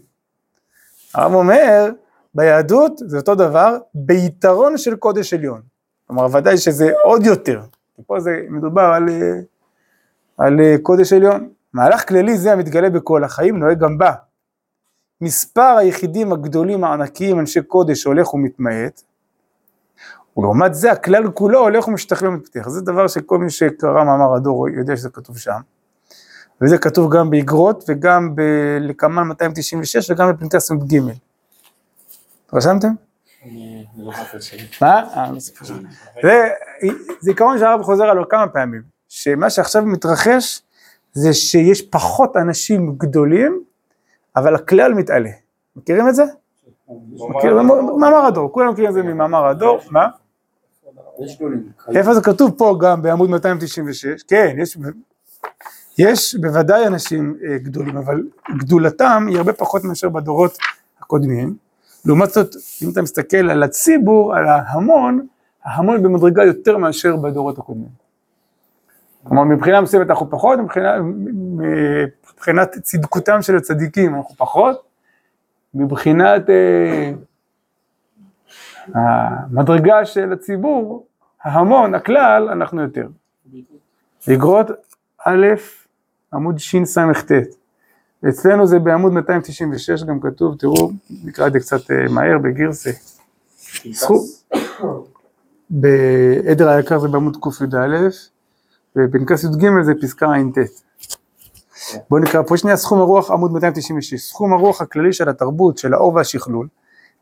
הרב 1.13 1.33
אומר, 1.33 1.89
ביהדות 2.35 2.91
זה 2.97 3.17
אותו 3.17 3.35
דבר, 3.35 3.77
ביתרון 3.93 4.77
של 4.77 4.95
קודש 4.95 5.33
עליון. 5.33 5.61
כלומר, 6.07 6.27
ודאי 6.33 6.57
שזה 6.57 6.91
עוד 7.03 7.25
יותר, 7.25 7.61
פה 8.07 8.19
זה 8.19 8.31
מדובר 8.49 8.81
על, 8.81 9.05
על 10.37 10.59
קודש 10.81 11.13
עליון. 11.13 11.49
מהלך 11.73 12.07
כללי 12.07 12.37
זה 12.37 12.53
המתגלה 12.53 12.89
בכל 12.89 13.23
החיים, 13.23 13.59
נוהג 13.59 13.79
גם 13.79 13.97
בה. 13.97 14.13
מספר 15.21 15.75
היחידים 15.77 16.33
הגדולים 16.33 16.83
הענקיים, 16.83 17.39
אנשי 17.39 17.61
קודש, 17.61 18.03
הולך 18.03 18.33
ומתמעט, 18.33 19.01
ולעומת 20.37 20.73
זה 20.73 20.91
הכלל 20.91 21.31
כולו 21.31 21.59
הולך 21.59 21.87
ומשתכלל 21.87 22.27
ומתפתח, 22.27 22.69
זה 22.69 22.81
דבר 22.81 23.07
שכל 23.07 23.37
מי 23.37 23.49
שקרא 23.49 24.03
מאמר 24.03 24.33
הדור 24.35 24.69
יודע 24.69 24.97
שזה 24.97 25.09
כתוב 25.09 25.37
שם. 25.37 25.59
וזה 26.61 26.77
כתוב 26.77 27.15
גם 27.15 27.29
באגרות 27.29 27.83
וגם 27.87 28.35
בלקמן 28.35 29.23
296 29.23 30.11
וגם 30.11 30.33
בפנקס 30.33 30.71
י"ג. 30.71 30.99
רשמתם? 32.53 32.87
לא 33.97 34.11
מה? 34.81 35.03
אה, 35.15 35.31
לא 35.31 35.39
זוכר. 35.39 35.65
זה 36.23 36.49
זיכרון 37.19 37.59
שהרב 37.59 37.81
חוזר 37.81 38.03
עליו 38.03 38.29
כמה 38.29 38.47
פעמים, 38.47 38.81
שמה 39.09 39.49
שעכשיו 39.49 39.85
מתרחש 39.85 40.61
זה 41.13 41.33
שיש 41.33 41.81
פחות 41.81 42.37
אנשים 42.37 42.95
גדולים, 42.97 43.63
אבל 44.35 44.55
הכלל 44.55 44.93
מתעלה. 44.93 45.29
מכירים 45.75 46.09
את 46.09 46.15
זה? 46.15 46.23
מאמר 47.99 48.25
הדור, 48.25 48.53
כולם 48.53 48.71
מכירים 48.71 48.89
את 48.89 48.93
זה 48.93 49.03
ממאמר 49.03 49.47
הדור, 49.47 49.79
מה? 49.91 50.07
איפה 51.95 52.13
זה 52.13 52.21
כתוב 52.21 52.51
פה 52.57 52.77
גם 52.81 53.01
בעמוד 53.01 53.29
296? 53.29 54.23
כן, 54.27 54.55
יש, 54.57 54.77
יש 55.97 56.35
בוודאי 56.35 56.87
אנשים 56.87 57.37
אה, 57.47 57.57
גדולים, 57.57 57.97
אבל 57.97 58.23
גדולתם 58.57 59.25
היא 59.29 59.37
הרבה 59.37 59.53
פחות 59.53 59.83
מאשר 59.83 60.09
בדורות 60.09 60.57
הקודמים. 61.01 61.55
לעומת 62.05 62.29
זאת, 62.29 62.55
אם 62.83 62.89
אתה 62.91 63.01
מסתכל 63.01 63.49
על 63.49 63.63
הציבור, 63.63 64.35
על 64.35 64.45
ההמון, 64.47 65.27
ההמון 65.63 66.03
במדרגה 66.03 66.43
יותר 66.43 66.77
מאשר 66.77 67.15
בדורות 67.15 67.57
הקודמים. 67.57 68.03
כלומר, 69.23 69.43
מבחינה 69.43 69.81
מסוימת 69.81 70.09
אנחנו 70.09 70.29
פחות, 70.29 70.59
מבחינה, 70.59 70.97
מבחינת 71.01 72.77
צדקותם 72.81 73.41
של 73.41 73.57
הצדיקים 73.57 74.15
אנחנו 74.15 74.35
פחות, 74.35 74.83
מבחינת 75.73 76.49
אה, 76.49 77.11
המדרגה 78.93 80.05
של 80.05 80.33
הציבור, 80.33 81.05
ההמון, 81.43 81.95
הכלל, 81.95 82.49
אנחנו 82.49 82.81
יותר. 82.81 83.07
אגרות 84.33 84.71
א', 85.25 85.47
עמוד 86.33 86.59
שס"ט. 86.59 87.31
אצלנו 88.29 88.67
זה 88.67 88.79
בעמוד 88.79 89.13
296 89.13 90.03
גם 90.03 90.19
כתוב, 90.19 90.55
תראו, 90.59 90.91
נקרא 91.23 91.47
את 91.47 91.53
זה 91.53 91.59
קצת 91.59 91.91
אה, 91.91 92.07
מהר 92.09 92.37
בגירסה. 92.37 92.91
סכום, 93.93 94.19
בעדר 95.69 96.69
היקר 96.69 96.99
זה 96.99 97.07
בעמוד 97.07 97.37
קי"א, 97.43 98.09
ובפנקס 98.95 99.43
י"ג 99.43 99.67
זה 99.83 99.93
פסקה 100.01 100.25
ע"ט. 100.25 100.57
בואו 102.09 102.21
נקרא 102.21 102.41
פה 102.47 102.57
שנייה 102.57 102.77
סכום 102.77 102.99
הרוח 102.99 103.31
עמוד 103.31 103.51
296, 103.51 104.21
סכום 104.21 104.53
הרוח 104.53 104.81
הכללי 104.81 105.13
של 105.13 105.29
התרבות, 105.29 105.77
של 105.77 105.93
האור 105.93 106.13
והשכלול, 106.13 106.67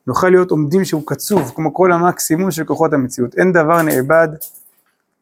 נוכל 0.08 0.30
להיות 0.30 0.52
עומדים 0.52 0.86
שהוא 0.86 1.04
קצוב, 1.06 1.52
כמו 1.56 1.74
כל 1.74 1.92
המקסימום 1.92 2.52
של 2.52 2.64
כוחות 2.64 2.94
המציאות, 2.94 3.36
אין 3.36 3.52
דבר 3.52 3.82
נאבד 3.82 4.28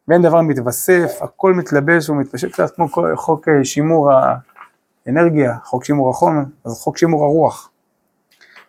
ואין 0.07 0.21
דבר 0.21 0.41
מתווסף, 0.41 1.11
הכל 1.21 1.53
מתלבש 1.53 2.09
ומתפשט, 2.09 2.61
כמו 2.75 2.87
חוק 3.15 3.47
אה, 3.47 3.65
שימור 3.65 4.11
האנרגיה, 5.05 5.55
חוק 5.63 5.85
שימור 5.85 6.09
החומר, 6.09 6.41
אז 6.65 6.73
חוק 6.73 6.97
שימור 6.97 7.23
הרוח. 7.25 7.69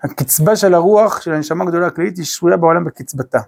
הקצבה 0.03 0.57
של 0.57 0.75
הרוח 0.75 1.21
של 1.21 1.33
הנשמה 1.33 1.65
הגדולה 1.65 1.87
הכללית 1.87 2.17
היא 2.17 2.25
שרויה 2.25 2.57
בעולם 2.57 2.85
בקצבתה. 2.85 3.41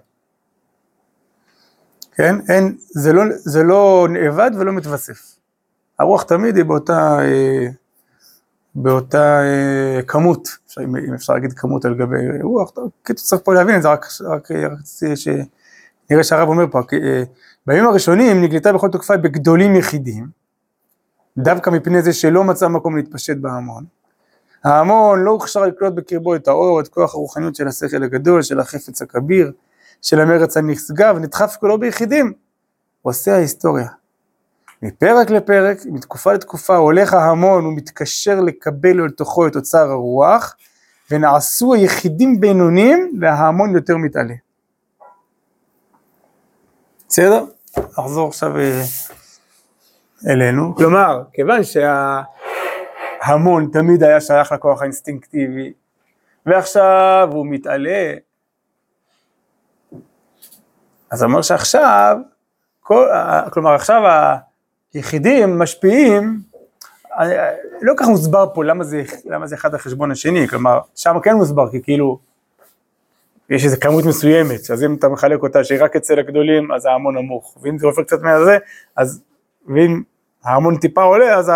כן? 2.15 2.35
אין, 2.49 2.75
זה 2.79 3.13
לא, 3.13 3.23
זה 3.29 3.63
לא 3.63 4.07
נאבד 4.09 4.51
ולא 4.59 4.71
מתווסף. 4.71 5.35
הרוח 5.99 6.23
תמיד 6.23 6.55
היא 6.55 6.65
באותה, 6.65 7.19
אה, 7.21 7.67
באותה 8.75 9.41
אה, 9.43 10.01
כמות, 10.07 10.57
אפשר, 10.67 10.81
אם 10.81 11.13
אפשר 11.13 11.33
להגיד 11.33 11.53
כמות 11.53 11.85
על 11.85 11.95
גבי 11.95 12.41
רוח, 12.41 12.71
קיצור 13.03 13.27
צריך 13.27 13.41
פה 13.45 13.53
להבין 13.53 13.75
את 13.75 13.81
זה, 13.81 13.89
רק, 13.89 14.51
רציתי 14.51 15.15
שנראה 15.15 16.23
שהרב 16.23 16.49
אומר 16.49 16.65
פה, 16.71 16.79
אה, 16.93 17.23
בימים 17.67 17.85
הראשונים 17.85 18.43
נגלתה 18.43 18.73
בכל 18.73 18.89
תוקפה 18.89 19.17
בגדולים 19.17 19.75
יחידים, 19.75 20.42
דווקא 21.37 21.69
מפני 21.69 22.01
זה 22.01 22.13
שלא 22.13 22.43
מצא 22.43 22.67
מקום 22.67 22.97
להתפשט 22.97 23.37
בהמון. 23.37 23.85
ההמון 24.63 25.23
לא 25.23 25.31
הוכשר 25.31 25.61
לקלוט 25.61 25.93
בקרבו 25.93 26.35
את 26.35 26.47
האור, 26.47 26.79
את 26.79 26.87
כוח 26.87 27.13
הרוחניות 27.13 27.55
של 27.55 27.67
השכל 27.67 28.03
הגדול, 28.03 28.41
של 28.41 28.59
החפץ 28.59 29.01
הכביר, 29.01 29.51
של 30.01 30.19
המרץ 30.19 30.57
הנשגב, 30.57 31.17
נדחף 31.17 31.55
כולו 31.59 31.79
ביחידים. 31.79 32.33
עושה 33.01 33.35
ההיסטוריה. 33.35 33.87
מפרק 34.81 35.29
לפרק, 35.29 35.77
מתקופה 35.85 36.33
לתקופה, 36.33 36.75
הולך 36.75 37.13
ההמון 37.13 37.65
ומתקשר 37.65 38.41
לקבל 38.41 39.01
אל 39.01 39.09
תוכו 39.09 39.47
את 39.47 39.55
אוצר 39.55 39.91
הרוח, 39.91 40.55
ונעשו 41.11 41.73
היחידים 41.73 42.39
בינונים, 42.39 43.19
וההמון 43.21 43.75
יותר 43.75 43.97
מתעלה. 43.97 44.33
בסדר? 47.09 47.45
נחזור 47.77 48.27
עכשיו 48.27 48.57
אה, 48.57 48.81
אלינו. 50.27 50.75
כלומר, 50.75 51.23
כיוון 51.33 51.61
שההמון 53.23 53.69
תמיד 53.73 54.03
היה 54.03 54.21
שייך 54.21 54.51
לכוח 54.51 54.81
האינסטינקטיבי, 54.81 55.73
ועכשיו 56.45 57.29
הוא 57.31 57.47
מתעלה, 57.47 58.13
אז 61.11 61.23
אומר 61.23 61.41
שעכשיו, 61.41 62.17
כל, 62.81 63.07
כלומר 63.51 63.73
עכשיו 63.73 64.01
היחידים 64.93 65.59
משפיעים, 65.59 66.39
לא 67.81 67.93
כך 67.97 68.07
מוסבר 68.07 68.45
פה 68.53 68.63
למה 68.63 68.83
זה, 68.83 69.03
למה 69.25 69.47
זה 69.47 69.55
אחד 69.55 69.73
על 69.73 69.79
חשבון 69.79 70.11
השני, 70.11 70.47
כלומר 70.47 70.79
שם 70.95 71.19
כן 71.23 71.33
מוסבר 71.33 71.71
כי 71.71 71.81
כאילו 71.83 72.19
יש 73.49 73.65
איזו 73.65 73.77
כמות 73.81 74.05
מסוימת, 74.05 74.71
אז 74.71 74.83
אם 74.83 74.95
אתה 74.95 75.09
מחלק 75.09 75.43
אותה 75.43 75.63
שהיא 75.63 75.83
רק 75.83 75.95
אצל 75.95 76.19
הגדולים 76.19 76.71
אז 76.71 76.85
ההמון 76.85 77.17
נמוך, 77.17 77.57
ואם 77.61 77.77
זה 77.77 77.87
עופר 77.87 78.03
קצת 78.03 78.21
מהזה, 78.21 78.57
אז 78.95 79.21
ואם 79.67 80.01
ההמון 80.43 80.77
טיפה 80.77 81.03
עולה 81.03 81.35
אז 81.35 81.51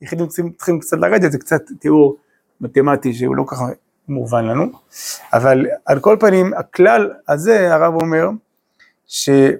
היחידים 0.00 0.26
צריכים, 0.26 0.80
קצת 0.80 0.96
לרדת, 0.96 1.32
זה 1.32 1.38
קצת 1.38 1.62
תיאור 1.80 2.16
מתמטי 2.60 3.14
שהוא 3.14 3.36
לא 3.36 3.44
ככה 3.46 3.64
מובן 4.08 4.44
לנו, 4.44 4.64
אבל 5.32 5.66
על 5.86 6.00
כל 6.00 6.16
פנים 6.20 6.54
הכלל 6.54 7.10
הזה 7.28 7.74
הרב 7.74 7.94
אומר 7.94 8.28
שהוא 9.06 9.58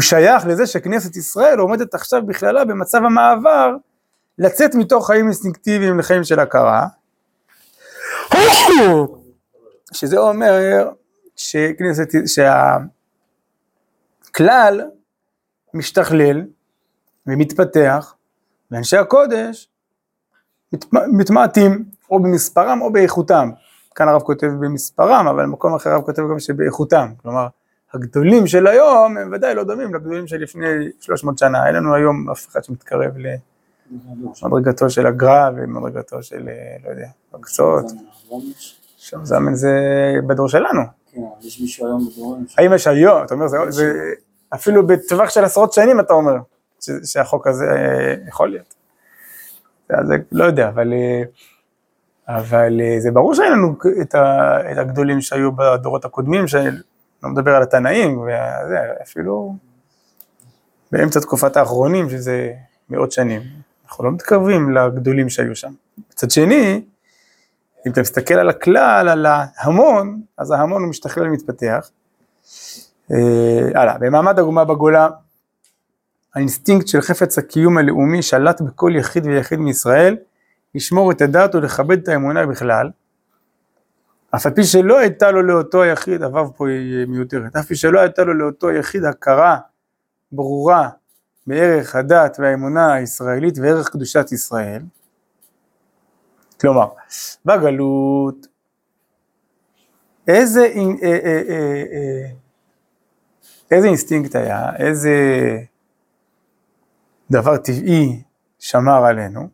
שייך 0.00 0.46
לזה 0.46 0.66
שכנסת 0.66 1.16
ישראל 1.16 1.58
עומדת 1.58 1.94
עכשיו 1.94 2.26
בכללה 2.26 2.64
במצב 2.64 2.98
המעבר 3.04 3.76
לצאת 4.38 4.74
מתוך 4.74 5.06
חיים 5.06 5.24
אינסטינקטיביים 5.24 5.98
לחיים 5.98 6.24
של 6.24 6.40
הכרה, 6.40 6.86
שזה 9.92 10.18
אומר 10.18 10.88
שכנסת, 11.36 12.08
שהכלל 14.26 14.82
משתכלל 15.74 16.42
ומתפתח 17.26 18.14
ואנשי 18.70 18.96
הקודש 18.96 19.68
מת, 20.72 20.84
מתמעטים 20.92 21.84
או 22.10 22.22
במספרם 22.22 22.82
או 22.82 22.92
באיכותם. 22.92 23.50
כאן 23.94 24.08
הרב 24.08 24.22
כותב 24.22 24.46
במספרם, 24.46 25.26
אבל 25.28 25.42
במקום 25.42 25.74
אחר 25.74 25.90
הרב 25.90 26.02
כותב 26.02 26.22
גם 26.30 26.38
שבאיכותם. 26.38 27.08
כלומר, 27.22 27.46
הגדולים 27.94 28.46
של 28.46 28.66
היום 28.66 29.16
הם 29.16 29.30
ודאי 29.32 29.54
לא 29.54 29.64
דומים 29.64 29.94
לגדולים 29.94 30.26
של 30.26 30.36
לפני 30.36 30.66
300 31.00 31.38
שנה. 31.38 31.66
אין 31.66 31.74
לנו 31.74 31.94
היום 31.94 32.30
אף 32.30 32.48
אחד 32.48 32.64
שמתקרב 32.64 33.12
למדרגתו 34.42 34.90
של 34.90 35.06
הגר"א 35.06 35.50
ומדרגתו 35.56 36.22
של, 36.22 36.48
אה, 36.48 36.76
לא 36.84 36.90
יודע, 36.90 37.08
בגצות. 37.34 37.84
שם 38.96 39.24
זמן 39.24 39.54
זה 39.54 39.78
בדור 40.26 40.48
שלנו. 40.48 40.82
כן, 41.12 41.20
אבל 41.20 41.46
יש 41.46 41.60
מישהו 41.60 41.86
היום 41.86 42.08
בדורים 42.08 42.48
ש... 42.48 42.58
האם 42.58 42.74
יש 42.74 42.86
היום, 42.86 43.24
אתה 43.24 43.34
אומר, 43.34 43.46
זה 43.68 44.12
אפילו 44.54 44.86
בטווח 44.86 45.30
של 45.30 45.44
עשרות 45.44 45.72
שנים 45.72 46.00
אתה 46.00 46.12
אומר, 46.12 46.36
ש, 46.80 46.90
שהחוק 47.04 47.46
הזה 47.46 47.64
אה, 47.64 48.14
יכול 48.28 48.50
להיות. 48.50 48.74
זה, 49.88 50.14
לא 50.32 50.44
יודע, 50.44 50.68
אבל, 50.68 50.92
אה, 50.92 51.22
אבל 52.28 52.80
אה, 52.80 53.00
זה 53.00 53.10
ברור 53.10 53.34
שאין 53.34 53.52
לנו 53.52 53.74
את, 54.02 54.14
ה, 54.14 54.58
את 54.72 54.78
הגדולים 54.78 55.20
שהיו 55.20 55.52
בדורות 55.52 56.04
הקודמים, 56.04 56.48
שאני 56.48 56.70
לא 57.22 57.30
מדבר 57.30 57.54
על 57.54 57.62
התנאים, 57.62 58.18
וזה, 58.18 58.78
אפילו 59.02 59.54
באמצע 60.92 61.20
תקופת 61.20 61.56
האחרונים, 61.56 62.10
שזה 62.10 62.52
מאות 62.90 63.12
שנים. 63.12 63.42
אנחנו 63.88 64.04
לא 64.04 64.12
מתקרבים 64.12 64.70
לגדולים 64.70 65.28
שהיו 65.28 65.56
שם. 65.56 65.72
מצד 66.10 66.30
שני, 66.30 66.82
אם 67.86 67.92
אתה 67.92 68.00
מסתכל 68.00 68.34
על 68.34 68.48
הכלל, 68.48 69.08
על 69.08 69.26
ההמון, 69.26 70.22
אז 70.38 70.50
ההמון 70.50 70.82
הוא 70.82 70.90
משתכלל 70.90 71.26
ומתפתח. 71.26 71.90
אה, 73.12 73.80
הלאה, 73.80 73.98
במעמד 73.98 74.38
האומה 74.38 74.64
בגולה, 74.64 75.08
האינסטינקט 76.34 76.88
של 76.88 77.00
חפץ 77.00 77.38
הקיום 77.38 77.78
הלאומי 77.78 78.22
שלט 78.22 78.60
בכל 78.60 78.92
יחיד 78.94 79.26
ויחיד 79.26 79.58
מישראל, 79.58 80.16
לשמור 80.74 81.12
את 81.12 81.22
הדת 81.22 81.54
ולכבד 81.54 82.02
את 82.02 82.08
האמונה 82.08 82.46
בכלל, 82.46 82.90
אף 84.34 84.46
על 84.46 84.52
פי 84.52 84.64
שלא 84.64 84.98
הייתה 84.98 85.30
לו 85.30 85.42
לאותו 85.42 85.82
היחיד, 85.82 86.22
הו' 86.22 86.52
פה 86.56 86.68
היא 86.68 87.06
מיותרת, 87.06 87.56
אף 87.56 87.66
פי 87.66 87.76
שלא 87.76 88.00
הייתה 88.00 88.24
לו 88.24 88.34
לאותו 88.34 88.68
היחיד 88.68 89.04
הכרה 89.04 89.58
ברורה 90.32 90.88
בערך 91.46 91.96
הדת 91.96 92.36
והאמונה 92.40 92.94
הישראלית 92.94 93.58
וערך 93.58 93.88
קדושת 93.88 94.32
ישראל, 94.32 94.82
כלומר, 96.60 96.88
בגלות, 97.44 98.46
איזה, 100.28 100.60
אה, 100.60 100.82
אה, 101.02 101.18
אה, 101.24 101.82
אה, 101.92 102.30
איזה 103.70 103.86
אינסטינקט 103.86 104.36
היה, 104.36 104.76
איזה 104.76 105.10
דבר 107.30 107.56
טבעי 107.56 108.22
שמר 108.58 109.04
עלינו, 109.04 109.48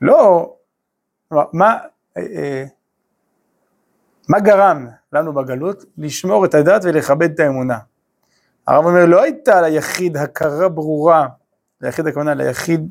לא, 0.00 0.54
מה, 1.30 1.78
אה, 2.16 2.22
אה, 2.22 2.64
מה 4.28 4.40
גרם 4.40 4.88
לנו 5.12 5.32
בגלות 5.32 5.84
לשמור 5.98 6.44
את 6.44 6.54
הדת 6.54 6.84
ולכבד 6.84 7.30
את 7.30 7.40
האמונה? 7.40 7.78
הרב 8.66 8.84
אומר, 8.84 9.06
לא 9.06 9.22
הייתה 9.22 9.60
ליחיד 9.60 10.16
הכרה 10.16 10.68
ברורה, 10.68 11.26
ליחיד 11.80 12.06
הכוונה 12.06 12.34
ליחיד 12.34 12.90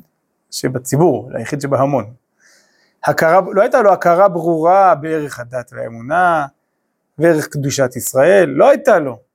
שבציבור, 0.50 1.30
ליחיד 1.32 1.60
שבהמון. 1.60 2.14
הכרה, 3.04 3.40
לא 3.52 3.62
הייתה 3.62 3.82
לו 3.82 3.92
הכרה 3.92 4.28
ברורה 4.28 4.94
בערך 4.94 5.40
הדת 5.40 5.70
והאמונה, 5.72 6.46
וערך 7.18 7.48
קדושת 7.48 7.96
ישראל, 7.96 8.48
לא 8.48 8.70
הייתה 8.70 8.98
לו. 8.98 9.31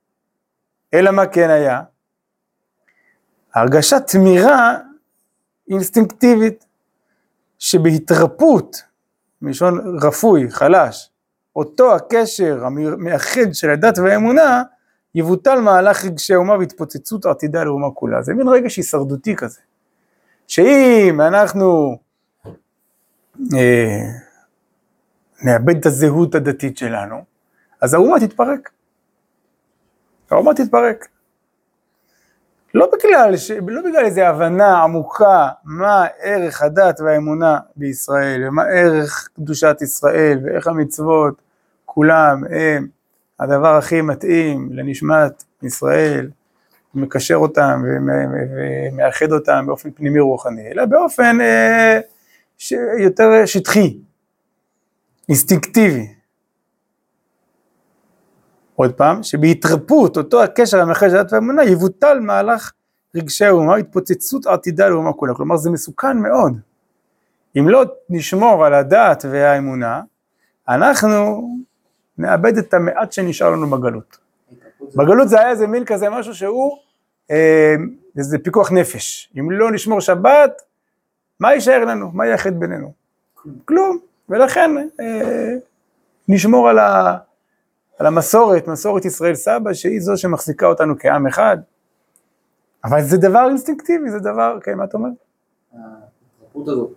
אלא 0.94 1.10
מה 1.10 1.26
כן 1.26 1.50
היה? 1.50 1.82
הרגשת 3.54 4.02
תמירה 4.06 4.76
אינסטינקטיבית, 5.70 6.64
שבהתרפות, 7.58 8.82
מלשון 9.42 9.98
רפוי, 10.02 10.50
חלש, 10.50 11.10
אותו 11.56 11.94
הקשר 11.94 12.64
המאחד 12.64 13.52
של 13.52 13.70
הדת 13.70 13.98
והאמונה, 13.98 14.62
יבוטל 15.14 15.60
מהלך 15.60 16.04
רגשי 16.04 16.34
האומה 16.34 16.58
והתפוצצות 16.58 17.26
עתידה 17.26 17.64
לאומה 17.64 17.90
כולה. 17.94 18.22
זה 18.22 18.34
מין 18.34 18.48
רגש 18.48 18.76
הישרדותי 18.76 19.36
כזה. 19.36 19.60
שאם 20.46 21.20
אנחנו 21.20 21.98
אה, 23.54 24.10
נאבד 25.44 25.76
את 25.76 25.86
הזהות 25.86 26.34
הדתית 26.34 26.78
שלנו, 26.78 27.24
אז 27.80 27.94
האומה 27.94 28.20
תתפרק. 28.20 28.70
האומה 30.30 30.54
תתפרק. 30.54 31.08
לא 32.74 32.90
בגלל, 32.92 33.36
ש... 33.36 33.50
לא 33.50 33.82
בגלל 33.82 34.04
איזו 34.04 34.20
הבנה 34.20 34.82
עמוקה 34.82 35.48
מה 35.64 36.06
ערך 36.20 36.62
הדת 36.62 37.00
והאמונה 37.00 37.58
בישראל, 37.76 38.48
ומה 38.48 38.62
ערך 38.62 39.28
קדושת 39.36 39.76
ישראל, 39.80 40.40
ואיך 40.44 40.66
המצוות 40.66 41.42
כולם 41.84 42.42
הם 42.50 42.86
הדבר 43.40 43.76
הכי 43.76 44.00
מתאים 44.00 44.68
לנשמת 44.72 45.44
ישראל, 45.62 46.30
מקשר 46.94 47.36
אותם 47.36 47.82
ומאחד 47.84 49.32
אותם 49.32 49.64
באופן 49.66 49.90
פנימי 49.90 50.20
רוחני, 50.20 50.68
אלא 50.72 50.84
באופן 50.84 51.40
אה, 51.40 52.00
ש... 52.58 52.72
יותר 52.98 53.46
שטחי, 53.46 53.98
אינסטינקטיבי. 55.28 56.17
עוד 58.78 58.92
פעם, 58.92 59.22
שבהתרפות 59.22 60.16
אותו 60.16 60.42
הקשר 60.42 60.80
המאחד 60.80 61.08
של 61.08 61.16
הדת 61.16 61.32
והאמונה 61.32 61.64
יבוטל 61.64 62.20
מהלך 62.20 62.72
רגשי 63.14 63.44
האומה, 63.44 63.76
התפוצצות 63.76 64.46
עתידה 64.46 64.88
לאומה 64.88 65.12
כולה, 65.12 65.34
כלומר 65.34 65.56
זה 65.56 65.70
מסוכן 65.70 66.18
מאוד. 66.18 66.52
אם 67.58 67.68
לא 67.68 67.84
נשמור 68.10 68.66
על 68.66 68.74
הדת 68.74 69.24
והאמונה, 69.30 70.02
אנחנו 70.68 71.48
נאבד 72.18 72.58
את 72.58 72.74
המעט 72.74 73.12
שנשאר 73.12 73.50
לנו 73.50 73.70
בגלות. 73.70 74.18
בגלות 74.94 75.28
זה 75.28 75.40
היה 75.40 75.50
איזה 75.50 75.66
מין 75.66 75.84
כזה 75.84 76.10
משהו 76.10 76.34
שהוא 76.34 76.78
אה, 77.30 77.74
איזה 78.18 78.38
פיקוח 78.38 78.72
נפש. 78.72 79.32
אם 79.38 79.50
לא 79.50 79.70
נשמור 79.70 80.00
שבת, 80.00 80.62
מה 81.40 81.54
יישאר 81.54 81.84
לנו? 81.84 82.10
מה 82.12 82.26
יאחד 82.26 82.60
בינינו? 82.60 82.92
כלום. 83.64 83.98
ולכן 84.28 84.70
אה, 85.00 85.54
נשמור 86.28 86.68
על, 86.68 86.78
ה, 86.78 87.16
על 87.98 88.06
המסורת, 88.06 88.68
מסורת 88.68 89.04
ישראל 89.04 89.34
סבא, 89.34 89.72
שהיא 89.72 90.00
זו 90.00 90.16
שמחזיקה 90.16 90.66
אותנו 90.66 90.94
כעם 90.98 91.26
אחד. 91.26 91.58
אבל 92.84 93.02
זה 93.02 93.16
דבר 93.16 93.46
אינסטינקטיבי, 93.48 94.10
זה 94.10 94.18
דבר, 94.18 94.58
כן, 94.62 94.74
מה 94.74 94.84
אתה 94.84 94.96
אומר? 94.96 95.08
ההתרפות 95.72 96.68
הזאת 96.68 96.90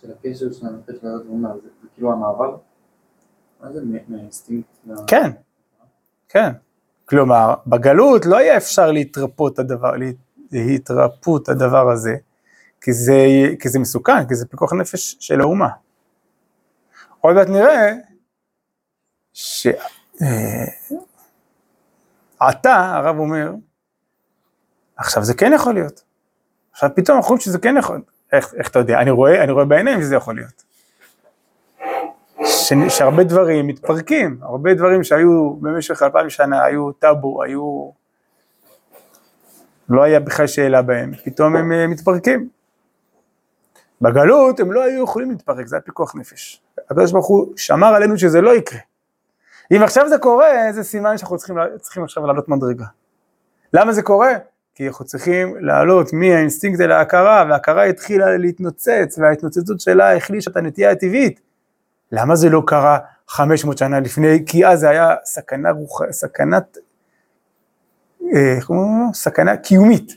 של 0.00 0.10
הקשר 0.12 0.52
של 0.52 0.66
הנפש 0.66 1.04
לדת 1.04 1.26
ואומר, 1.26 1.54
זה 1.54 1.88
כאילו 1.94 2.12
המעבר? 2.12 2.56
מה 3.60 3.72
זה 3.72 3.80
מהאינסטינקט? 4.08 4.68
כן, 5.06 5.30
כן. 6.28 6.52
כלומר, 7.04 7.54
בגלות 7.66 8.26
לא 8.26 8.36
יהיה 8.36 8.56
אפשר 8.56 8.90
להתרפות 8.90 9.58
הדבר, 9.58 9.92
להתרפות 10.52 11.48
הדבר 11.48 11.90
הזה, 11.90 12.16
כי 12.80 12.92
זה, 12.92 13.26
כי 13.60 13.68
זה 13.68 13.78
מסוכן, 13.78 14.28
כי 14.28 14.34
זה 14.34 14.46
פיקוח 14.46 14.72
נפש 14.72 15.16
של 15.20 15.40
האומה. 15.40 15.68
עוד 17.20 17.34
מעט 17.34 17.48
נראה 17.48 17.92
שעתה, 22.38 22.94
הרב 22.94 23.18
אומר, 23.18 23.52
עכשיו 24.96 25.24
זה 25.24 25.34
כן 25.34 25.52
יכול 25.54 25.74
להיות. 25.74 26.02
עכשיו 26.72 26.90
פתאום 26.94 27.16
אנחנו 27.16 27.28
חושבים 27.28 27.40
שזה 27.52 27.58
כן 27.58 27.76
יכול, 27.78 28.00
איך, 28.32 28.54
איך 28.54 28.70
אתה 28.70 28.78
יודע, 28.78 29.00
אני 29.00 29.10
רואה, 29.10 29.44
אני 29.44 29.52
רואה 29.52 29.64
בעיניים 29.64 30.00
שזה 30.00 30.14
יכול 30.14 30.34
להיות. 30.34 30.64
ש, 32.44 32.72
שהרבה 32.88 33.24
דברים 33.24 33.66
מתפרקים, 33.66 34.38
הרבה 34.42 34.74
דברים 34.74 35.04
שהיו 35.04 35.54
במשך 35.60 36.02
אלפיים 36.02 36.30
שנה, 36.30 36.64
היו 36.64 36.92
טאבו, 36.92 37.42
היו... 37.42 37.90
לא 39.88 40.02
היה 40.02 40.20
בכלל 40.20 40.46
שאלה 40.46 40.82
בהם, 40.82 41.12
פתאום 41.24 41.56
הם 41.56 41.72
אה, 41.72 41.86
מתפרקים. 41.86 42.48
בגלות 44.00 44.60
הם 44.60 44.72
לא 44.72 44.82
היו 44.84 45.04
יכולים 45.04 45.30
להתפרק, 45.30 45.66
זה 45.66 45.76
היה 45.76 45.82
פיקוח 45.82 46.14
נפש. 46.16 46.62
הקדוש 46.78 47.12
ברוך 47.12 47.26
הוא 47.26 47.52
שמר 47.56 47.94
עלינו 47.94 48.18
שזה 48.18 48.40
לא 48.40 48.56
יקרה. 48.56 48.80
אם 49.76 49.82
עכשיו 49.82 50.08
זה 50.08 50.18
קורה, 50.18 50.72
זה 50.72 50.82
סימן 50.84 51.18
שאנחנו 51.18 51.36
צריכים, 51.36 51.56
צריכים 51.80 52.04
עכשיו 52.04 52.26
לעלות 52.26 52.48
מדרגה. 52.48 52.84
למה 53.72 53.92
זה 53.92 54.02
קורה? 54.02 54.32
כי 54.74 54.88
אנחנו 54.88 55.04
צריכים 55.04 55.56
לעלות 55.60 56.12
מהאינסטינקט 56.12 56.80
אל 56.80 56.92
ההכרה, 56.92 57.44
וההכרה 57.48 57.84
התחילה 57.84 58.36
להתנוצץ, 58.36 59.18
וההתנוצצות 59.18 59.80
שלה 59.80 60.16
החלישה 60.16 60.50
את 60.50 60.56
הנטייה 60.56 60.90
הטבעית. 60.90 61.40
למה 62.12 62.36
זה 62.36 62.48
לא 62.48 62.62
קרה 62.66 62.98
500 63.28 63.78
שנה 63.78 64.00
לפני? 64.00 64.44
כי 64.46 64.66
אז 64.66 64.80
זה 64.80 64.88
היה 64.88 65.14
סכנה 65.24 65.70
רוח... 65.70 66.00
סכנת, 66.10 66.78
אה, 68.22 68.56
איך 68.56 68.70
אומרים? 68.70 69.14
סכנה 69.14 69.56
קיומית. 69.56 70.16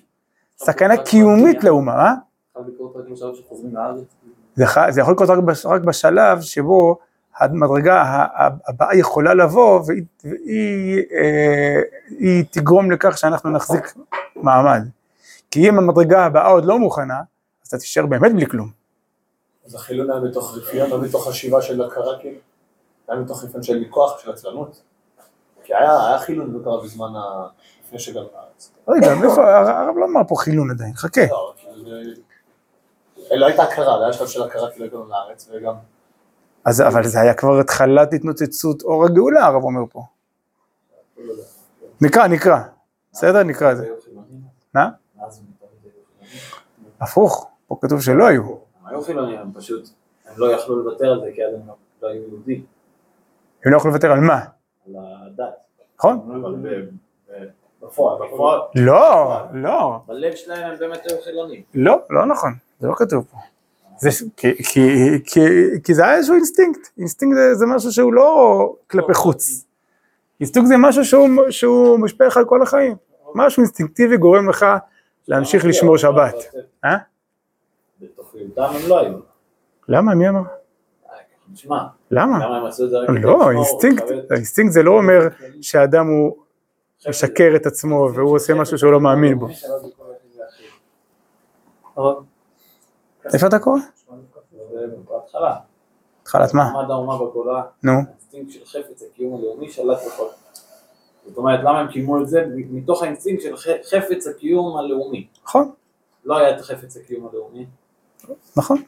סכנה 0.57 0.97
קיומית 0.97 1.63
לאומה, 1.63 1.93
אה? 1.93 2.13
זה 4.89 5.01
יכול 5.01 5.13
לקרות 5.13 5.29
רק 5.65 5.81
בשלב 5.81 6.41
שבו 6.41 6.97
המדרגה 7.41 8.25
הבאה 8.67 8.95
יכולה 8.95 9.33
לבוא 9.33 9.81
והיא, 9.87 10.03
והיא 10.23 11.03
היא 12.09 12.45
תגרום 12.51 12.91
לכך 12.91 13.17
שאנחנו 13.17 13.49
נחזיק 13.49 13.93
מעמד. 14.35 14.81
כי 15.51 15.69
אם 15.69 15.77
המדרגה 15.77 16.25
הבאה 16.25 16.47
עוד 16.47 16.65
לא 16.65 16.79
מוכנה, 16.79 17.19
אז 17.63 17.67
אתה 17.67 17.77
תישאר 17.77 18.05
באמת 18.05 18.33
בלי 18.33 18.45
כלום. 18.45 18.69
אז 19.65 19.75
החילון 19.75 20.11
היה 20.11 20.19
מתוך 20.19 20.57
רפיון, 20.57 20.89
לא 20.89 21.01
מתוך 21.01 21.27
חשיבה 21.27 21.61
של 21.61 21.81
הכרה 21.81 22.19
כאילו? 22.19 22.37
היה 23.07 23.19
מתוך 23.19 23.43
רפיון 23.43 23.63
של 23.63 23.83
כוח, 23.89 24.19
של 24.19 24.31
עצלנות? 24.31 24.81
כי 25.63 25.75
היה, 25.75 26.07
היה 26.07 26.19
חילון 26.19 26.61
לא 26.65 26.81
בזמן 26.83 27.15
ה... 27.15 27.47
לפני 27.85 27.99
שגם. 27.99 28.23
רגע, 28.87 29.11
הרב 29.11 29.97
לא 29.97 30.05
אמר 30.05 30.21
פה 30.27 30.35
חילון 30.35 30.71
עדיין, 30.71 30.93
חכה. 30.95 31.21
לא, 31.31 31.53
כאילו 31.57 31.85
זה... 33.29 33.35
לא 33.35 33.45
הייתה 33.45 33.63
הכרה, 33.63 33.97
זה 33.97 34.03
היה 34.03 34.13
שלב 34.13 34.27
של 34.27 34.43
הכרה 34.43 34.71
כאילו 34.71 34.85
הגענו 34.85 35.07
לארץ, 35.09 35.49
וגם... 35.53 35.73
אז 36.65 36.81
אבל 36.81 37.03
זה 37.03 37.21
היה 37.21 37.33
כבר 37.33 37.59
התחלת 37.59 38.13
התנוצצות 38.13 38.81
אור 38.81 39.05
הגאולה, 39.05 39.45
הרב 39.45 39.63
אומר 39.63 39.81
פה. 39.89 40.03
נקרא, 42.01 42.27
נקרא. 42.27 42.59
בסדר? 43.13 43.43
נקרא 43.43 43.71
את 43.71 43.77
זה. 43.77 43.89
מה? 44.73 44.89
הפוך, 47.01 47.49
פה 47.67 47.77
כתוב 47.81 48.01
שלא 48.01 48.27
היו. 48.27 48.43
הם 48.43 48.85
היו 48.85 49.01
חילונים, 49.01 49.39
הם 49.39 49.51
פשוט, 49.53 49.89
הם 50.25 50.33
לא 50.37 50.51
יכלו 50.51 50.75
לוותר 50.83 51.11
על 51.11 51.21
זה 51.21 51.31
כי 51.35 51.45
אז 51.45 51.53
הם 51.53 51.61
לא 52.01 52.07
היו 52.07 52.21
יהודים. 52.21 52.65
הם 53.65 53.71
לא 53.71 53.77
יכלו 53.77 53.91
לוותר 53.91 54.11
על 54.11 54.19
מה? 54.19 54.39
על 54.87 54.95
הדת. 54.95 55.53
נכון? 55.97 56.41
בפועל, 57.81 58.27
בפועל, 58.27 58.59
לא, 58.75 59.37
לא, 59.53 59.99
בלב 60.05 60.35
שלהם 60.35 60.71
הם 60.71 60.79
באמת 60.79 61.01
היו 61.09 61.21
חילונים. 61.23 61.61
לא, 61.73 61.99
לא 62.09 62.25
נכון, 62.25 62.53
זה 62.79 62.87
לא 62.87 62.93
כתוב 62.97 63.25
פה. 63.31 63.37
זה, 64.01 64.09
כי, 64.37 64.63
כי, 64.63 64.89
כי, 65.25 65.39
כי 65.83 65.93
זה 65.93 66.05
היה 66.05 66.15
איזשהו 66.15 66.35
אינסטינקט, 66.35 66.89
אינסטינקט 66.97 67.35
זה, 67.35 67.55
זה 67.55 67.65
משהו 67.65 67.91
שהוא 67.91 68.13
לא 68.13 68.75
כלפי 68.87 69.13
חוץ. 69.13 69.65
אינסטינקט 70.39 70.67
זה 70.67 70.77
משהו 70.77 71.05
שהוא, 71.05 71.29
שהוא 71.49 71.99
משפיע 71.99 72.27
לך 72.27 72.37
על 72.37 72.45
כל 72.45 72.61
החיים. 72.61 72.95
משהו 73.35 73.61
אינסטינקטיבי 73.61 74.17
גורם 74.17 74.49
לך 74.49 74.65
להמשיך 75.27 75.65
לשמור 75.65 75.97
שבת. 75.97 76.35
אה? 76.85 76.97
הם 78.57 78.81
לא 78.87 78.99
היו. 78.99 79.17
למה? 79.87 80.15
מי 80.15 80.29
אמר? 80.29 80.41
תשמע, 81.53 81.83
למה? 82.11 82.39
לא, 83.21 83.51
אינסטינקט, 83.51 84.03
לכבד? 84.03 84.31
האינסטינקט 84.31 84.71
זה 84.73 84.83
לא 84.83 84.91
אומר 84.91 85.27
שאדם 85.61 86.07
הוא 86.07 86.35
משקר 87.09 87.53
את 87.55 87.65
עצמו 87.65 88.09
והוא 88.13 88.35
עושה 88.35 88.53
משהו 88.53 88.77
שהוא 88.77 88.91
לא 88.91 88.99
מאמין 88.99 89.39
בו. 89.39 89.47
איפה 93.33 93.47
אתה 93.47 93.59
קורא? 93.59 93.79
בהתחלה. 95.09 95.55
התחלת 96.21 96.53
מה? 96.53 96.71
מעמד 96.73 96.91
האומה 96.91 97.17
בגולה, 97.17 97.63
נו, 97.83 97.91
האינסטינקט 97.91 98.51
של 98.51 98.65
חפץ 98.65 99.03
הקיום 99.11 99.35
הלאומי 99.35 99.69
שלט 99.69 99.97
בכל. 100.07 100.27
זאת 101.27 101.37
אומרת, 101.37 101.59
למה 101.59 101.79
הם 101.79 101.87
קיימו 101.87 102.21
את 102.21 102.29
זה? 102.29 102.45
מתוך 102.55 103.03
האינסטינקט 103.03 103.41
של 103.41 103.55
חפץ 103.83 104.27
הקיום 104.27 104.77
הלאומי. 104.77 105.27
נכון. 105.45 105.71
לא 106.25 106.37
היה 106.37 106.55
את 106.55 106.59
החפץ 106.59 106.97
הקיום 106.97 107.27
הלאומי, 107.31 107.65
נכון? 108.57 108.83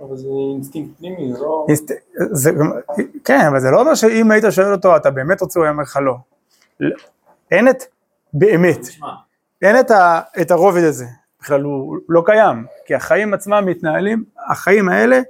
אבל 0.00 0.16
זה 0.16 0.28
אינסטינקט 0.54 0.98
פנימי, 0.98 1.32
זה 1.32 1.38
לא... 1.40 1.66
אינסט- 1.68 1.92
זה, 2.32 2.50
גם- 2.50 2.72
כן, 3.24 3.40
אבל 3.50 3.60
זה 3.60 3.70
לא 3.70 3.80
אומר 3.80 3.94
שאם 3.94 4.30
היית 4.30 4.44
שואל 4.50 4.72
אותו, 4.72 4.96
אתה 4.96 5.10
באמת 5.10 5.40
רוצה, 5.40 5.60
הוא 5.60 5.64
היה 5.64 5.72
אומר 5.72 5.82
לך 5.82 5.98
לא. 6.02 6.14
אין 7.50 7.68
את, 7.68 7.82
באמת, 8.32 8.80
אין 9.62 9.80
את, 9.80 9.90
ה, 9.90 10.20
את 10.40 10.50
הרובד 10.50 10.82
הזה, 10.84 11.04
בכלל 11.40 11.62
הוא 11.62 11.98
לא 12.08 12.22
קיים, 12.26 12.66
כי 12.86 12.94
החיים 12.94 13.34
עצמם 13.34 13.62
מתנהלים, 13.66 14.24
החיים 14.50 14.88
האלה 14.88 15.20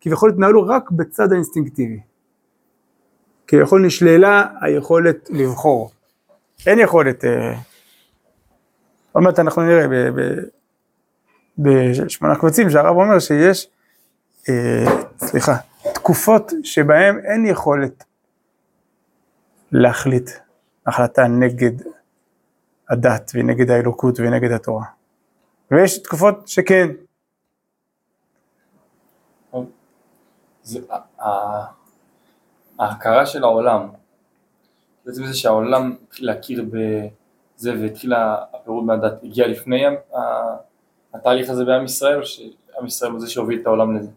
כביכול 0.00 0.30
התנהלו 0.30 0.66
רק 0.66 0.90
בצד 0.90 1.32
האינסטינקטיבי. 1.32 2.00
כביכול 3.46 3.86
נשללה 3.86 4.46
היכולת 4.60 5.30
לבחור. 5.30 5.90
אין 6.66 6.78
יכולת, 6.78 7.24
אה, 7.24 7.54
עוד 9.12 9.24
מעט 9.24 9.38
אנחנו 9.38 9.62
נראה 9.62 9.86
בשמונה 11.58 12.36
קבצים 12.36 12.70
שהרב 12.70 12.96
אומר 12.96 13.18
שיש, 13.18 13.68
אה, 14.48 14.84
סליחה, 15.18 15.56
תקופות 15.94 16.52
שבהן 16.62 17.18
אין 17.24 17.46
יכולת 17.46 18.04
להחליט 19.72 20.30
החלטה 20.86 21.26
נגד 21.28 21.72
הדת 22.90 23.32
ונגד 23.34 23.70
האלוקות 23.70 24.20
ונגד 24.20 24.52
התורה. 24.52 24.97
ויש 25.70 25.98
תקופות 25.98 26.48
שכן. 26.48 26.88
זה, 30.62 30.80
ההכרה 32.78 33.26
של 33.26 33.44
העולם, 33.44 33.88
בעצם 35.06 35.26
זה 35.26 35.34
שהעולם 35.34 35.96
התחיל 36.06 36.26
להכיר 36.26 36.64
בזה 36.64 37.72
והתחיל 37.82 38.12
הפירוד 38.14 38.84
מהדת, 38.84 39.22
הגיע 39.22 39.46
לפני 39.46 39.84
התהליך 41.14 41.50
הזה 41.50 41.64
בעם 41.64 41.84
ישראל, 41.84 42.20
או 42.20 42.26
שעם 42.26 42.86
ישראל 42.86 43.10
הוא 43.10 43.20
זה 43.20 43.30
שהוביל 43.30 43.60
את 43.60 43.66
העולם 43.66 43.96
לזה? 43.96 44.10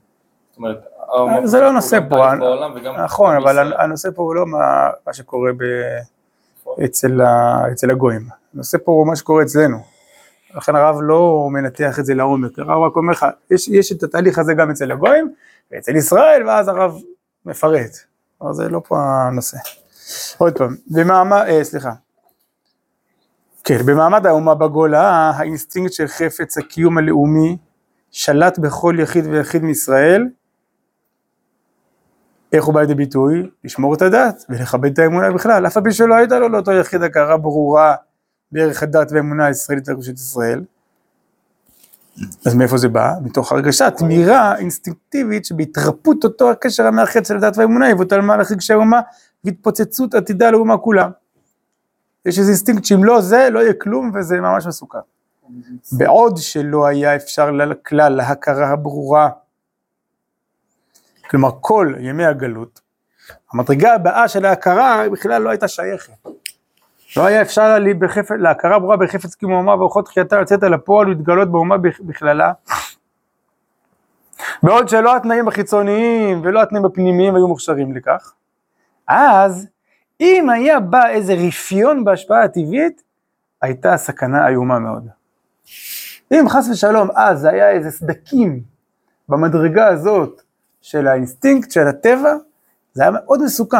זאת 0.49 0.57
אומרת, 0.57 0.85
הרב 0.97 1.45
זה 1.45 1.61
לא 1.61 1.71
נושא 1.71 1.99
גם 1.99 2.09
פה, 2.09 2.15
וגם 2.75 2.95
נכון, 2.95 3.35
אבל. 3.35 3.73
הנושא 3.73 4.09
פה 4.15 4.21
הוא 4.21 4.35
לא 4.35 4.45
מה, 4.45 5.13
שקורה 5.13 5.51
ה, 7.21 7.71
אצל 7.71 7.91
הגויים. 7.91 8.27
הנושא 8.53 8.77
פה 8.85 8.91
הוא 8.91 9.07
מה 9.07 9.15
שקורה 9.15 9.43
אצלנו. 9.43 9.77
לכן 10.55 10.75
הרב 10.75 10.95
לא 11.01 11.47
מנתח 11.51 11.99
את 11.99 12.05
זה 12.05 12.13
לעומק, 12.13 12.59
הרב 12.59 12.83
רק 12.83 12.95
אומר 12.95 13.11
לך, 13.11 13.25
יש, 13.51 13.67
יש 13.67 13.91
את 13.91 14.03
התהליך 14.03 14.39
הזה 14.39 14.53
גם 14.53 14.69
אצל 14.69 14.91
הגויים 14.91 15.33
ואצל 15.71 15.95
ישראל, 15.95 16.47
ואז 16.47 16.67
הרב 16.67 16.95
מפרט. 17.45 17.97
אבל 18.41 18.53
זה 18.53 18.69
לא 18.69 18.81
פה 18.87 18.97
הנושא. 19.01 19.57
עוד 20.37 20.57
פעם, 20.57 20.75
במעמד, 20.87 21.45
אה, 21.47 21.63
סליחה. 21.63 21.91
כן, 23.63 23.77
במעמד 23.85 24.25
האומה 24.25 24.55
בגולה, 24.55 25.31
האינסטינקט 25.35 25.93
של 25.93 26.07
חפץ 26.07 26.57
הקיום 26.57 26.97
הלאומי 26.97 27.57
שלט 28.11 28.59
בכל 28.59 28.95
יחיד 28.99 29.25
ויחיד 29.25 29.63
מישראל, 29.63 30.27
איך 32.53 32.65
הוא 32.65 32.73
בא 32.73 32.81
לידי 32.81 32.95
ביטוי? 32.95 33.49
לשמור 33.63 33.93
את 33.93 34.01
הדת 34.01 34.45
ולכבד 34.49 34.91
את 34.91 34.99
האמונה 34.99 35.31
בכלל, 35.31 35.67
אף 35.67 35.77
על 35.77 35.83
פי 35.83 35.91
שלא 35.91 36.15
הייתה 36.15 36.39
לו 36.39 36.49
לאותו 36.49 36.71
יחיד 36.71 37.03
הכרה 37.03 37.37
ברורה 37.37 37.95
בערך 38.51 38.83
הדת 38.83 39.11
והאמונה 39.11 39.45
הישראלית 39.45 39.89
וקדושת 39.89 40.13
ישראל. 40.13 40.63
אז 42.45 42.55
מאיפה 42.55 42.77
זה 42.77 42.89
בא? 42.89 43.13
מתוך 43.23 43.51
הרגשה 43.51 43.91
תמירה 43.91 44.57
אינסטינקטיבית 44.57 45.45
שבהתרפות 45.45 46.23
אותו 46.23 46.51
הקשר 46.51 46.87
המאחד 46.87 47.25
של 47.25 47.37
הדת 47.37 47.57
והאמונה 47.57 47.89
יבוטל 47.89 48.21
מהלך 48.21 48.51
רגשי 48.51 48.73
האומה 48.73 49.01
והתפוצצות 49.43 50.13
עתידה 50.13 50.51
לאומה 50.51 50.77
כולה. 50.77 51.09
יש 52.25 52.39
איזה 52.39 52.51
אינסטינקט 52.51 52.85
שאם 52.85 53.03
לא 53.03 53.21
זה 53.21 53.49
לא 53.51 53.59
יהיה 53.59 53.73
כלום 53.73 54.11
וזה 54.13 54.41
ממש 54.41 54.65
מסוכן. 54.67 54.99
בעוד 55.91 56.37
שלא 56.37 56.87
היה 56.87 57.15
אפשר 57.15 57.49
כלל 57.85 58.13
להכרה 58.13 58.69
הברורה 58.69 59.29
כלומר 61.29 61.49
כל 61.61 61.93
ימי 61.99 62.25
הגלות, 62.25 62.81
המדרגה 63.53 63.93
הבאה 63.93 64.27
של 64.27 64.45
ההכרה 64.45 65.09
בכלל 65.11 65.41
לא 65.41 65.49
הייתה 65.49 65.67
שייכת. 65.67 66.13
לא 67.17 67.26
היה 67.26 67.41
אפשר 67.41 67.67
להכ- 67.69 67.93
בחפץ, 67.93 68.32
להכרה 68.32 68.80
ברורה 68.80 68.97
בחפץ 68.97 69.36
קיום 69.36 69.52
האומה 69.54 69.76
ואורחות 69.76 70.06
תחייתה 70.06 70.41
לצאת 70.41 70.63
אל 70.63 70.74
הפועל 70.74 71.08
ולהתגלות 71.08 71.52
באומה 71.52 71.78
בכ- 71.78 72.00
בכללה. 72.02 72.52
בעוד 74.63 74.89
שלא 74.89 75.15
התנאים 75.15 75.47
החיצוניים 75.47 76.41
ולא 76.43 76.62
התנאים 76.62 76.86
הפנימיים 76.86 77.36
היו 77.36 77.47
מוכשרים 77.47 77.95
לכך, 77.95 78.34
אז 79.08 79.67
אם 80.21 80.50
היה 80.50 80.80
בא 80.80 81.08
איזה 81.08 81.34
רפיון 81.34 82.04
בהשפעה 82.04 82.43
הטבעית, 82.43 83.04
הייתה 83.62 83.97
סכנה 83.97 84.47
איומה 84.47 84.80
מאוד. 84.80 85.08
אם 86.34 86.45
חס 86.50 86.69
ושלום 86.71 87.10
אז 87.15 87.45
היה 87.45 87.69
איזה 87.69 87.91
סדקים 87.91 88.62
במדרגה 89.30 89.88
הזאת 89.88 90.41
של 90.82 91.08
האינסטינקט, 91.08 91.71
של 91.71 91.88
הטבע, 91.88 92.34
זה 92.93 93.02
היה 93.04 93.12
מאוד 93.12 93.43
מסוכן. 93.43 93.78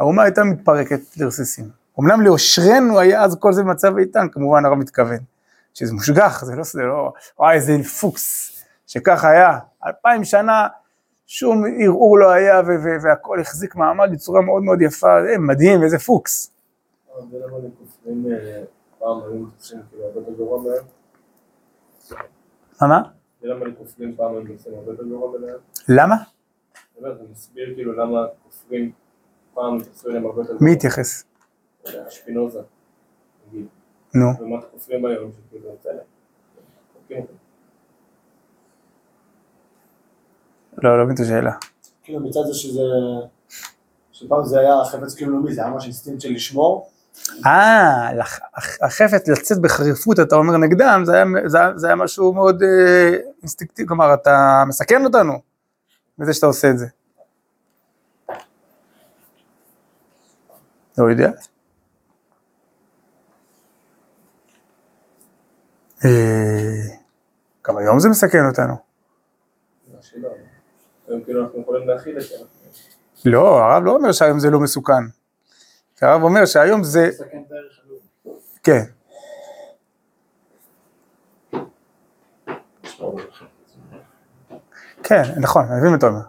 האומה 0.00 0.22
הייתה 0.22 0.44
מתפרקת 0.44 1.00
לרסיסים. 1.16 1.64
אמנם 2.00 2.20
לאושרנו 2.22 2.98
היה 2.98 3.24
אז 3.24 3.36
כל 3.40 3.52
זה 3.52 3.62
במצב 3.62 3.98
איתן, 3.98 4.26
כמובן 4.32 4.64
הרב 4.64 4.78
מתכוון. 4.78 5.18
שזה 5.74 5.92
מושגח, 5.92 6.44
זה 6.44 6.56
לא, 6.56 6.62
זה 6.64 6.82
לא, 6.82 7.12
וואי 7.38 7.54
איזה 7.54 7.72
פוקס, 8.00 8.52
שככה 8.86 9.30
היה, 9.30 9.58
אלפיים 9.86 10.24
שנה, 10.24 10.68
שום 11.26 11.64
ערעור 11.80 12.18
לא 12.18 12.30
היה 12.30 12.62
והכל 13.02 13.40
החזיק 13.40 13.74
מעמד 13.74 14.08
בצורה 14.12 14.40
מאוד 14.40 14.62
מאוד 14.62 14.82
יפה, 14.82 15.22
זה 15.22 15.38
מדהים, 15.38 15.82
איזה 15.82 15.98
פוקס. 15.98 16.50
מהם? 20.58 20.84
מה, 22.80 23.02
למה 23.42 23.66
לכופרים 23.66 24.16
פעם 24.16 24.32
היו 24.32 24.42
מתייחסים 24.42 24.74
הרבה 24.74 24.92
יותר 24.92 25.04
גרוע 25.04 25.38
מהם? 25.38 25.56
למה? 25.88 26.16
זה 27.00 27.08
מסביר 27.32 27.74
כאילו 27.74 27.92
למה 27.92 28.26
כופרים 28.44 28.92
פעם 29.54 29.78
אליהם 30.06 30.26
הרבה 30.26 30.42
יותר 30.42 30.52
מי 30.52 30.58
גרוע. 30.58 30.72
התייחס? 30.72 31.24
שפינוזה, 32.08 32.60
נגיד. 33.48 33.66
נו. 34.14 34.26
ומה 34.40 34.58
אתם 34.58 34.66
כופרים 34.72 35.06
היום 35.06 35.30
שכאילו 35.48 35.70
יוצא 35.70 35.88
להם? 35.88 37.24
לא, 40.82 40.98
לא 40.98 41.04
מבין 41.04 41.14
את 41.14 41.20
השאלה. 41.20 41.52
כאילו 42.02 42.20
מצד 42.20 42.40
זה 42.46 42.54
שזה... 42.54 42.82
שפעם 44.12 44.44
זה 44.44 44.60
היה 44.60 44.84
חפץ 44.84 45.14
קיום 45.14 45.30
לאומי, 45.30 45.54
זה 45.54 45.62
היה 45.62 45.70
ממש 45.70 45.84
אינסטינקט 45.84 46.20
של 46.20 46.32
לשמור. 46.32 46.90
אה, 47.46 48.10
החפץ 48.82 49.28
לצאת 49.28 49.58
בחריפות, 49.60 50.20
אתה 50.20 50.36
אומר 50.36 50.56
נגדם, 50.56 51.02
זה 51.04 51.14
היה, 51.14 51.24
זה 51.46 51.58
זה 51.74 51.86
היה 51.86 51.96
משהו 51.96 52.32
מאוד 52.32 52.62
אה, 52.62 53.16
אינסטינקטיבי, 53.42 53.88
כלומר, 53.88 54.14
אתה 54.14 54.64
מסכן 54.68 55.04
אותנו 55.04 55.32
בזה 56.18 56.34
שאתה 56.34 56.46
עושה 56.46 56.70
את 56.70 56.78
זה. 56.78 56.86
לא 60.98 61.10
יודע. 61.10 61.30
גם 67.66 67.76
היום 67.76 68.00
זה 68.00 68.08
מסכן 68.08 68.46
אותנו. 68.48 68.74
לא, 73.24 73.58
הרב 73.58 73.84
לא 73.84 73.90
אומר 73.90 74.12
שהיום 74.12 74.38
זה 74.38 74.50
לא 74.50 74.60
מסוכן. 74.60 74.92
הרב 76.02 76.22
אומר 76.22 76.46
שהיום 76.46 76.84
זה. 76.84 77.10
כן. 78.62 78.84
כן, 85.02 85.22
נכון, 85.36 85.64
אני 85.70 85.78
מבין 85.78 85.90
מה 85.90 85.96
אתה 85.96 86.06
אומר. 86.06 86.20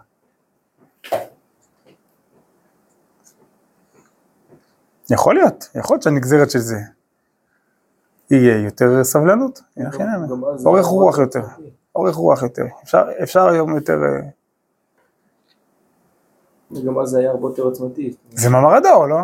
יכול 5.10 5.34
להיות, 5.34 5.68
יכול 5.74 5.94
להיות 5.94 6.02
שהנגזרת 6.02 6.50
של 6.50 6.58
זה 6.58 6.76
יהיה 8.30 8.64
יותר 8.64 9.04
סבלנות, 9.04 9.60
יהיה 9.76 9.90
זה 10.56 10.68
אורך 10.68 10.86
רוח 10.86 11.18
יותר. 11.18 11.40
אורך 11.96 12.14
רוח 12.16 12.42
יותר, 12.42 12.62
אפשר, 13.22 13.48
היום 13.48 13.74
יותר, 13.74 13.98
אה, 14.04 14.20
גם 16.86 16.98
אז 16.98 17.08
זה 17.08 17.18
היה 17.18 17.30
הרבה 17.30 17.48
יותר 17.48 17.62
עוצמתי. 17.62 18.14
זה 18.30 18.50
מאמר 18.50 18.74
הדור, 18.74 19.06
לא? 19.06 19.16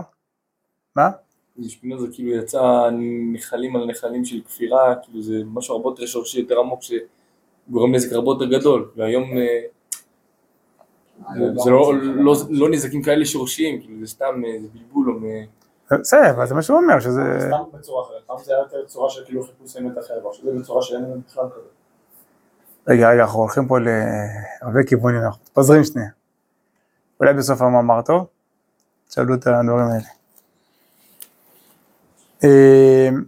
מה? 0.96 1.10
שפינוזה 1.62 2.06
כאילו 2.12 2.30
יצא 2.30 2.88
נחלים 3.32 3.76
על 3.76 3.86
נחלים 3.86 4.24
של 4.24 4.40
כפירה, 4.46 4.94
כאילו 5.02 5.22
זה 5.22 5.34
משהו 5.46 5.76
הרבה 5.76 5.88
יותר 5.90 6.06
שורשי, 6.06 6.40
יותר 6.40 6.58
עמוק, 6.60 6.80
שגורם 6.82 7.94
נזק 7.94 8.12
הרבה 8.12 8.30
יותר 8.30 8.44
גדול, 8.58 8.90
והיום 8.96 9.24
אה, 9.38 9.60
זה- 11.64 11.70
לא- 11.70 11.92
לא- 12.02 12.34
לא 12.50 12.70
נזקים 12.70 13.02
כאלה 13.02 13.24
שורשיים, 13.24 13.80
כאילו 13.80 14.00
זה 14.00 14.06
סתם 14.06 14.42
אה, 14.46 14.58
זה 14.62 14.68
בלבול 14.74 15.10
או 15.10 15.20
מ- 15.20 15.63
בסדר, 15.90 16.46
זה 16.46 16.54
מה 16.54 16.62
שהוא 16.62 16.78
אומר, 16.78 17.00
שזה... 17.00 17.22
סתם 17.38 17.78
בצורה 17.78 18.06
אחרת. 18.06 18.22
פעם 18.26 18.36
זה 18.44 18.52
היה 18.52 18.60
יותר 18.62 18.84
צורה 18.86 19.10
של 19.10 19.24
כאילו 19.24 19.42
חיפוש 19.42 19.76
אמת 19.76 19.98
אחרת, 19.98 20.22
עכשיו 20.30 20.44
זה 20.44 20.58
בצורה 20.60 20.82
שאין 20.82 21.02
להם 21.02 21.20
בכלל 21.28 21.44
כזה. 21.50 21.68
רגע, 22.88 23.10
רגע, 23.10 23.22
אנחנו 23.22 23.40
הולכים 23.40 23.68
פה 23.68 23.78
להרבה 23.78 24.82
כיוונים, 24.86 25.20
אנחנו 25.22 25.42
מתפזרים 25.42 25.84
שנייה. 25.84 26.08
אולי 27.20 27.34
בסוף 27.34 27.62
המאמר 27.62 28.02
טוב? 28.02 28.26
תשאלו 29.08 29.34
את 29.34 29.46
הדברים 29.46 29.86
האלה. 29.86 30.08
אמ, 32.44 33.24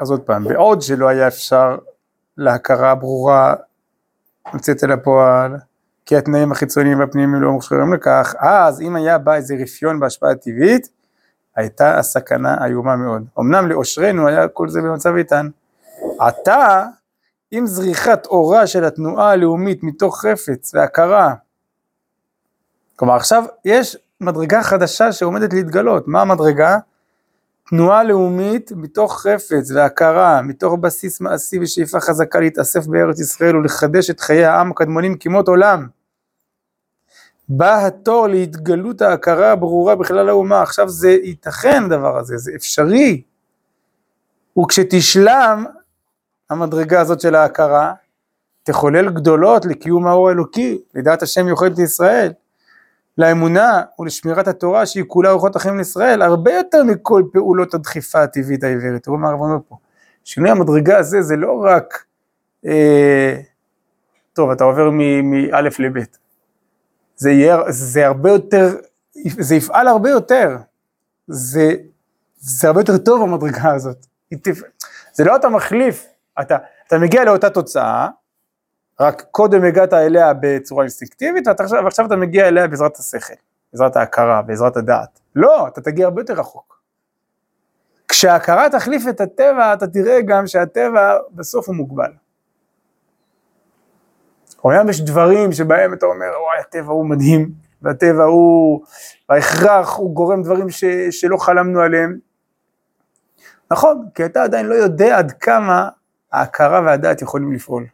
אז 0.00 0.10
עוד 0.10 0.20
פעם, 0.20 0.44
בעוד 0.44 0.82
שלא 0.82 1.08
היה 1.08 1.28
אפשר 1.28 1.76
להכרה 2.36 2.90
הברורה 2.90 3.54
יוצאת 4.54 4.84
אל 4.84 4.92
הפועל, 4.92 5.56
כי 6.06 6.16
התנאים 6.16 6.52
החיצוניים 6.52 7.00
והפנימיים 7.00 7.42
לא 7.42 7.52
מוכשרים 7.52 7.94
לכך, 7.94 8.34
אז 8.38 8.80
אם 8.80 8.96
היה 8.96 9.18
בא 9.18 9.34
איזה 9.34 9.54
רפיון 9.62 10.00
בהשפעה 10.00 10.34
טבעית, 10.34 10.88
הייתה 11.56 11.98
הסכנה 11.98 12.66
איומה 12.66 12.96
מאוד. 12.96 13.24
אמנם 13.38 13.68
לאושרנו 13.68 14.28
היה 14.28 14.48
כל 14.48 14.68
זה 14.68 14.80
במצב 14.82 15.14
איתן. 15.16 15.48
עתה, 16.20 16.86
עם 17.50 17.66
זריחת 17.66 18.26
אורה 18.26 18.66
של 18.66 18.84
התנועה 18.84 19.30
הלאומית 19.30 19.82
מתוך 19.82 20.20
חפץ 20.20 20.74
והכרה, 20.74 21.34
כלומר 22.96 23.14
עכשיו 23.14 23.44
יש 23.64 23.96
מדרגה 24.20 24.62
חדשה 24.62 25.12
שעומדת 25.12 25.52
להתגלות, 25.52 26.08
מה 26.08 26.20
המדרגה? 26.20 26.78
תנועה 27.68 28.04
לאומית 28.04 28.72
מתוך 28.76 29.20
חפץ 29.20 29.70
והכרה, 29.74 30.42
מתוך 30.42 30.74
בסיס 30.80 31.20
מעשי 31.20 31.58
ושאיפה 31.58 32.00
חזקה 32.00 32.40
להתאסף 32.40 32.86
בארץ 32.86 33.20
ישראל 33.20 33.56
ולחדש 33.56 34.10
את 34.10 34.20
חיי 34.20 34.44
העם 34.44 34.70
הקדמונים 34.70 35.16
כמות 35.18 35.48
עולם. 35.48 35.86
בא 37.56 37.86
התור 37.86 38.26
להתגלות 38.26 39.02
ההכרה 39.02 39.50
הברורה 39.50 39.94
בכלל 39.94 40.28
האומה, 40.28 40.62
עכשיו 40.62 40.88
זה 40.88 41.10
ייתכן 41.10 41.82
הדבר 41.84 42.18
הזה, 42.18 42.36
זה 42.36 42.52
אפשרי. 42.56 43.22
וכשתשלם 44.58 45.64
המדרגה 46.50 47.00
הזאת 47.00 47.20
של 47.20 47.34
ההכרה, 47.34 47.92
תחולל 48.62 49.10
גדולות 49.10 49.64
לקיום 49.64 50.06
האור 50.06 50.28
האלוקי, 50.28 50.78
לדעת 50.94 51.22
השם 51.22 51.48
יוחדת 51.48 51.78
לישראל. 51.78 52.32
לאמונה 53.18 53.82
ולשמירת 53.98 54.48
התורה 54.48 54.86
שהיא 54.86 55.04
כולה 55.06 55.30
אורחות 55.30 55.56
החיים 55.56 55.78
לישראל, 55.78 56.22
הרבה 56.22 56.52
יותר 56.52 56.84
מכל 56.84 57.22
פעולות 57.32 57.74
הדחיפה 57.74 58.22
הטבעית 58.22 58.64
העיוורת. 58.64 59.02
תראו 59.02 59.18
מה 59.18 59.28
הרב 59.28 59.40
אומר 59.40 59.58
פה. 59.68 59.76
שינוי 60.24 60.50
המדרגה 60.50 60.98
הזה 60.98 61.22
זה 61.22 61.36
לא 61.36 61.64
רק, 61.64 62.04
אה, 62.66 63.40
טוב, 64.32 64.50
אתה 64.50 64.64
עובר 64.64 64.90
מא' 64.90 65.60
לב', 65.60 65.78
זה, 67.22 67.30
יהיה, 67.30 67.58
זה 67.68 68.06
הרבה 68.06 68.30
יותר, 68.30 68.68
זה 69.38 69.54
יפעל 69.54 69.88
הרבה 69.88 70.10
יותר, 70.10 70.56
זה, 71.28 71.74
זה 72.36 72.68
הרבה 72.68 72.80
יותר 72.80 72.98
טוב 72.98 73.22
המדרגה 73.22 73.74
הזאת. 73.74 74.06
זה 75.12 75.24
לא 75.24 75.36
אתה 75.36 75.48
מחליף, 75.48 76.06
אתה, 76.40 76.56
אתה 76.86 76.98
מגיע 76.98 77.24
לאותה 77.24 77.50
תוצאה, 77.50 78.08
רק 79.00 79.22
קודם 79.30 79.64
הגעת 79.64 79.92
אליה 79.92 80.32
בצורה 80.40 80.82
אינסטינקטיבית, 80.82 81.44
ועכשיו, 81.84 82.06
אתה 82.06 82.16
מגיע 82.16 82.48
אליה 82.48 82.68
בעזרת 82.68 82.96
השכל, 82.96 83.34
בעזרת 83.72 83.96
ההכרה, 83.96 84.42
בעזרת 84.42 84.76
הדעת. 84.76 85.20
לא, 85.36 85.68
אתה 85.68 85.80
תגיע 85.80 86.06
הרבה 86.06 86.20
יותר 86.20 86.34
רחוק. 86.34 86.80
כשההכרה 88.08 88.70
תחליף 88.70 89.02
את 89.08 89.20
הטבע, 89.20 89.74
אתה 89.74 89.86
תראה 89.86 90.20
גם 90.22 90.46
שהטבע 90.46 91.18
בסוף 91.30 91.68
הוא 91.68 91.76
מוגבל. 91.76 92.12
אומנם 94.64 94.88
יש 94.88 95.00
דברים 95.00 95.52
שבהם 95.52 95.94
אתה 95.94 96.06
אומר, 96.06 96.26
וואי, 96.26 96.60
הטבע 96.60 96.92
הוא 96.92 97.06
מדהים, 97.06 97.50
והטבע 97.82 98.24
הוא, 98.24 98.84
ההכרח 99.28 99.96
הוא 99.96 100.14
גורם 100.14 100.42
דברים 100.42 100.70
ש, 100.70 100.84
שלא 101.10 101.36
חלמנו 101.36 101.80
עליהם. 101.80 102.18
נכון, 103.70 104.08
כי 104.14 104.24
אתה 104.24 104.42
עדיין 104.42 104.66
לא 104.66 104.74
יודע 104.74 105.18
עד 105.18 105.32
כמה 105.32 105.88
ההכרה 106.32 106.80
והדעת 106.84 107.22
יכולים 107.22 107.52
לפעול. 107.52 107.86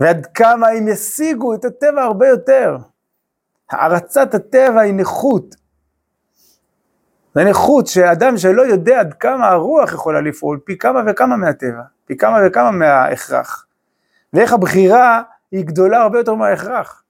ועד 0.00 0.26
כמה 0.34 0.68
הם 0.68 0.88
ישיגו 0.88 1.54
את 1.54 1.64
הטבע 1.64 2.02
הרבה 2.02 2.28
יותר. 2.28 2.76
הערצת 3.70 4.34
הטבע 4.34 4.80
היא 4.80 4.94
נכות. 4.94 5.54
זה 7.34 7.44
נכות 7.44 7.86
שאדם 7.86 8.36
שלא 8.36 8.62
יודע 8.62 9.00
עד 9.00 9.14
כמה 9.14 9.48
הרוח 9.48 9.92
יכולה 9.92 10.20
לפעול, 10.20 10.60
פי 10.64 10.78
כמה 10.78 11.00
וכמה 11.06 11.36
מהטבע, 11.36 11.82
פי 12.06 12.16
כמה 12.16 12.38
וכמה 12.46 12.70
מההכרח. 12.70 13.65
ואיך 14.32 14.52
הבחירה 14.52 15.22
היא 15.50 15.64
גדולה 15.64 16.02
הרבה 16.02 16.18
יותר 16.18 16.34
מההכרח. 16.34 17.02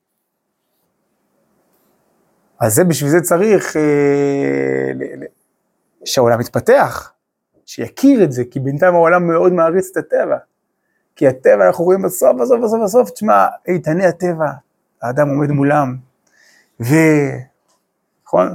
אז 2.61 2.75
זה 2.75 2.85
בשביל 2.85 3.11
זה 3.11 3.21
צריך 3.21 3.77
אה, 3.77 4.91
שהעולם 6.05 6.41
יתפתח, 6.41 7.13
שיכיר 7.67 8.25
את 8.25 8.33
זה, 8.33 8.43
כי 8.51 8.61
בינתיים 8.61 8.95
העולם 8.95 9.27
מאוד 9.27 9.53
מעריץ 9.53 9.91
את 9.91 9.97
הטבע. 9.97 10.37
כי 11.17 11.29
הטבע, 11.29 11.67
אנחנו 11.67 11.85
רואים 11.85 12.03
בסוף, 12.03 12.37
בסוף, 12.41 12.61
בסוף, 12.65 12.81
בסוף, 12.85 13.11
תשמע, 13.11 13.47
איתני 13.69 14.07
הטבע, 14.07 14.51
האדם 15.03 15.29
עומד 15.29 15.51
מולם, 15.51 15.97
ו... 16.81 16.95
נכון? 18.25 18.49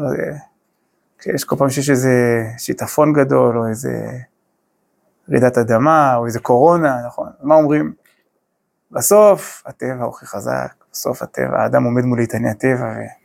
כשיש 1.18 1.44
כל 1.44 1.56
פעם 1.56 1.70
שיש 1.70 1.90
איזה 1.90 2.44
שיטפון 2.58 3.14
גדול, 3.14 3.58
או 3.58 3.68
איזה 3.68 4.08
רעידת 5.30 5.58
אדמה, 5.58 6.16
או 6.16 6.26
איזה 6.26 6.40
קורונה, 6.40 7.06
נכון? 7.08 7.30
מה 7.42 7.56
אומרים? 7.56 7.94
בסוף 8.92 9.64
הטבע 9.66 10.04
הוא 10.04 10.14
הכי 10.14 10.26
חזק, 10.26 10.74
בסוף 10.92 11.22
הטבע, 11.22 11.62
האדם 11.62 11.84
עומד 11.84 12.04
מול 12.04 12.20
איתני 12.20 12.50
הטבע, 12.50 12.86
ו... 12.86 13.22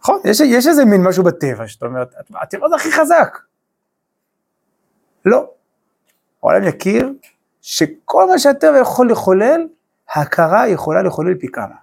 נכון, 0.00 0.20
יש, 0.24 0.40
יש 0.40 0.66
איזה 0.66 0.84
מין 0.84 1.02
משהו 1.02 1.24
בטבע, 1.24 1.68
שאתה 1.68 1.86
אומר, 1.86 2.04
הטבע 2.34 2.68
זה 2.68 2.74
הכי 2.74 2.92
חזק. 2.92 3.38
לא. 5.24 5.50
העולם 6.42 6.64
יכיר 6.64 7.12
שכל 7.60 8.28
מה 8.28 8.38
שהטבע 8.38 8.78
יכול 8.78 9.10
לחולל, 9.10 9.66
ההכרה 10.14 10.68
יכולה 10.68 11.02
לחולל 11.02 11.34
פי 11.34 11.48
כמה. 11.48 11.74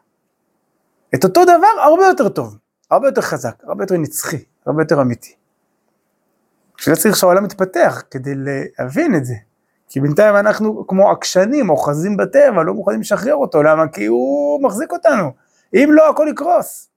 את 1.16 1.24
אותו 1.24 1.44
דבר 1.44 1.82
הרבה 1.84 2.06
יותר 2.06 2.30
טוב, 2.30 2.58
הרבה 2.92 3.08
יותר 3.08 3.22
חזק, 3.22 3.64
הרבה 3.64 3.84
יותר 3.84 3.98
נצחי, 3.98 4.44
הרבה 4.66 4.82
יותר 4.82 5.02
אמיתי. 5.02 5.36
בשביל 6.78 6.96
זה 6.96 7.02
צריך 7.02 7.16
שהעולם 7.16 7.46
יתפתח, 7.46 8.04
כדי 8.12 8.32
להבין 8.36 9.16
את 9.16 9.26
זה. 9.26 9.36
כי 9.92 10.00
בינתיים 10.00 10.36
אנחנו 10.36 10.88
כמו 10.88 11.12
עקשנים, 11.12 11.70
אוחזים 11.70 12.18
בטבע, 12.18 12.64
לא 12.64 12.74
מוכנים 12.74 13.02
לשחרר 13.02 13.36
אותו, 13.36 13.64
למה? 13.64 13.88
כי 13.88 14.06
הוא 14.06 14.64
מחזיק 14.64 14.92
אותנו. 14.92 15.32
אם 15.74 15.90
לא, 15.94 16.10
הכל 16.10 16.28
יקרוס. 16.32 16.90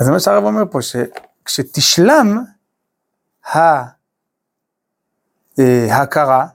אז 0.00 0.06
זה 0.06 0.12
מה 0.12 0.20
שהרב 0.20 0.44
אומר 0.44 0.62
פה, 0.70 0.78
שכשתשלם 0.82 2.38
אה, 3.54 3.82
ההכרה, 5.90 6.46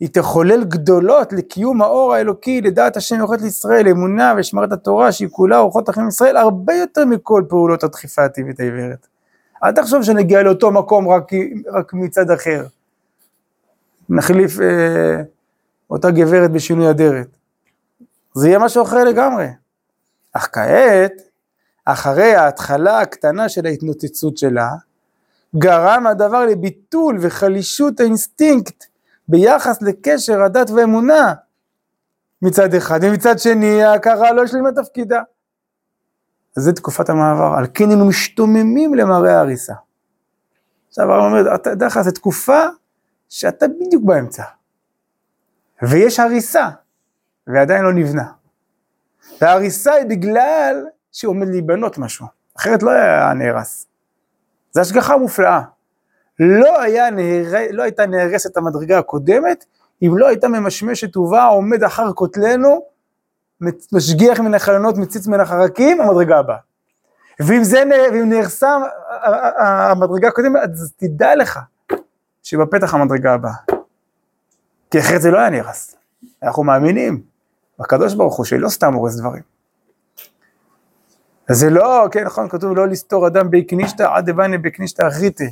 היא 0.00 0.08
תחולל 0.12 0.64
גדולות 0.64 1.32
לקיום 1.32 1.82
האור 1.82 2.14
האלוקי 2.14 2.60
לדעת 2.60 2.96
השם 2.96 3.16
יוחד 3.16 3.40
לישראל, 3.40 3.88
אמונה 3.88 4.34
ושמרת 4.38 4.72
התורה 4.72 5.12
שהיא 5.12 5.28
כולה 5.30 5.58
אורחות 5.58 5.88
החיים 5.88 6.06
לישראל 6.06 6.36
הרבה 6.36 6.74
יותר 6.74 7.04
מכל 7.04 7.42
פעולות 7.48 7.84
הדחיפה 7.84 8.24
הטבעית 8.24 8.60
העיוורת. 8.60 9.17
אל 9.64 9.72
תחשוב 9.72 10.02
שנגיע 10.02 10.42
לאותו 10.42 10.70
מקום 10.70 11.08
רק, 11.08 11.32
רק 11.72 11.94
מצד 11.94 12.30
אחר. 12.30 12.66
נחליף 14.08 14.60
אה, 14.60 15.22
אותה 15.90 16.10
גברת 16.10 16.50
בשינוי 16.50 16.90
אדרת. 16.90 17.26
זה 18.34 18.48
יהיה 18.48 18.58
משהו 18.58 18.82
אחר 18.82 19.04
לגמרי. 19.04 19.46
אך 20.32 20.48
כעת, 20.52 21.12
אחרי 21.84 22.34
ההתחלה 22.34 23.00
הקטנה 23.00 23.48
של 23.48 23.66
ההתנוצצות 23.66 24.38
שלה, 24.38 24.70
גרם 25.56 26.06
הדבר 26.06 26.46
לביטול 26.46 27.18
וחלישות 27.20 28.00
האינסטינקט 28.00 28.84
ביחס 29.28 29.82
לקשר 29.82 30.42
הדת 30.42 30.70
ואמונה 30.70 31.34
מצד 32.42 32.74
אחד, 32.74 33.00
ומצד 33.02 33.38
שני 33.38 33.82
ההכרה 33.82 34.32
לא 34.32 34.42
השלימה 34.42 34.72
תפקידה. 34.72 35.22
זה 36.58 36.72
תקופת 36.72 37.08
המעבר, 37.08 37.54
על 37.58 37.66
כן 37.74 37.88
היינו 37.88 38.08
משתוממים 38.08 38.94
למראה 38.94 39.38
ההריסה. 39.38 39.74
עכשיו 40.88 41.12
הרב 41.12 41.24
אומר, 41.24 41.54
אתה 41.54 41.70
יודע 41.70 41.86
לך, 41.86 42.00
זו 42.00 42.10
תקופה 42.10 42.60
שאתה 43.28 43.66
בדיוק 43.68 44.04
באמצע, 44.04 44.42
ויש 45.82 46.20
הריסה, 46.20 46.68
ועדיין 47.46 47.84
לא 47.84 47.92
נבנה. 47.92 48.24
וההריסה 49.40 49.92
היא 49.92 50.06
בגלל 50.06 50.86
שעומד 51.12 51.48
להיבנות 51.48 51.98
משהו, 51.98 52.26
אחרת 52.58 52.82
לא 52.82 52.90
היה 52.90 53.32
נהרס. 53.34 53.86
זו 54.72 54.80
השגחה 54.80 55.16
מופלאה. 55.16 55.62
לא, 56.40 56.80
היה 56.80 57.10
נהר... 57.10 57.52
לא 57.70 57.82
הייתה 57.82 58.06
נהרסת 58.06 58.56
המדרגה 58.56 58.98
הקודמת, 58.98 59.64
אם 60.02 60.18
לא 60.18 60.26
הייתה 60.28 60.48
ממשמשת 60.48 61.16
ובאה 61.16 61.46
עומד 61.46 61.84
אחר 61.84 62.12
כותלנו, 62.12 62.80
משגיח 63.92 64.40
מן 64.40 64.54
החלונות, 64.54 64.96
מציץ 64.96 65.26
מן 65.26 65.40
החרקים, 65.40 66.00
המדרגה 66.00 66.38
הבאה. 66.38 66.56
ואם 67.40 67.64
זה, 67.64 67.82
ואם 68.12 68.28
נהרסה 68.28 68.76
המדרגה 69.58 70.28
הקודמת, 70.28 70.62
אז 70.62 70.92
תדע 70.96 71.36
לך 71.36 71.58
שבפתח 72.42 72.94
המדרגה 72.94 73.34
הבאה. 73.34 73.52
כי 74.90 75.00
אחרת 75.00 75.22
זה 75.22 75.30
לא 75.30 75.38
היה 75.38 75.50
נהרס. 75.50 75.96
אנחנו 76.42 76.64
מאמינים 76.64 77.22
בקדוש 77.78 78.14
ברוך 78.14 78.36
הוא 78.36 78.44
שלא 78.44 78.68
סתם 78.68 78.94
הורס 78.94 79.16
דברים. 79.16 79.42
אז 81.48 81.58
זה 81.58 81.70
לא, 81.70 82.08
כן 82.10 82.24
נכון, 82.24 82.48
כתוב 82.48 82.76
לא 82.76 82.88
לסתור 82.88 83.26
אדם 83.26 83.50
בי 83.50 83.64
קנישתא 83.64 84.06
עד 84.14 84.30
דבני 84.30 84.58
בקנישתא 84.58 85.08
אחריתי. 85.08 85.50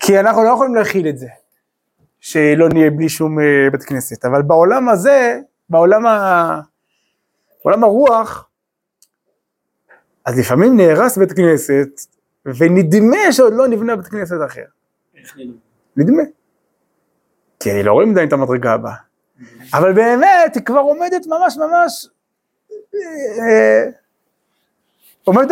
כי 0.00 0.20
אנחנו 0.20 0.44
לא 0.44 0.48
יכולים 0.48 0.74
להכיל 0.74 1.08
את 1.08 1.18
זה, 1.18 1.26
שלא 2.20 2.68
נהיה 2.68 2.90
בלי 2.90 3.08
שום 3.08 3.38
uh, 3.38 3.42
בית 3.72 3.82
כנסת, 3.82 4.24
אבל 4.24 4.42
בעולם 4.42 4.88
הזה, 4.88 5.40
בעולם, 5.70 6.06
ה... 6.06 6.60
בעולם 7.64 7.84
הרוח, 7.84 8.48
אז 10.24 10.38
לפעמים 10.38 10.76
נהרס 10.76 11.18
בית 11.18 11.32
כנסת, 11.32 11.88
ונדמה 12.46 13.32
שעוד 13.32 13.52
לא 13.56 13.68
נבנה 13.68 13.96
בית 13.96 14.06
כנסת 14.06 14.36
אחר. 14.46 14.64
נדמה? 15.96 16.22
כי 17.60 17.72
אני 17.72 17.82
לא 17.82 17.92
רואה 17.92 18.04
עדיין 18.10 18.28
את 18.28 18.32
המדרגה 18.32 18.72
הבאה. 18.72 18.94
אבל 19.74 19.92
באמת, 19.92 20.54
היא 20.54 20.62
כבר 20.62 20.80
עומדת 20.80 21.26
ממש 21.26 21.56
ממש, 21.56 22.08
אה, 22.94 23.84
עומד, 25.24 25.46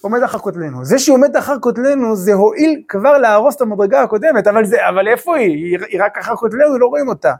עומד 0.00 0.22
אחר 0.22 0.38
כותלנו. 0.38 0.84
זה 0.84 0.98
שהיא 0.98 1.14
עומדת 1.14 1.36
אחר 1.36 1.58
כותלנו, 1.60 2.16
זה 2.16 2.32
הועיל 2.32 2.82
כבר 2.88 3.18
להרוס 3.18 3.56
את 3.56 3.60
המדרגה 3.60 4.02
הקודמת, 4.02 4.46
אבל, 4.46 4.64
זה, 4.64 4.88
אבל 4.88 5.08
איפה 5.08 5.36
היא? 5.36 5.48
היא? 5.48 5.78
היא 5.88 6.02
רק 6.02 6.18
אחר 6.18 6.36
כותלנו, 6.36 6.78
לא 6.78 6.86
רואים 6.86 7.08
אותה. 7.08 7.34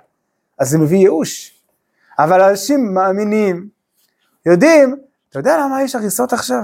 אז 0.59 0.69
זה 0.69 0.79
מביא 0.79 0.99
ייאוש. 0.99 1.56
אבל 2.19 2.43
אנשים 2.43 2.95
מאמינים, 2.95 3.69
יודעים, 4.47 4.97
אתה 5.31 5.39
יודע 5.39 5.57
למה 5.57 5.83
יש 5.83 5.95
הריסות 5.95 6.33
עכשיו? 6.33 6.63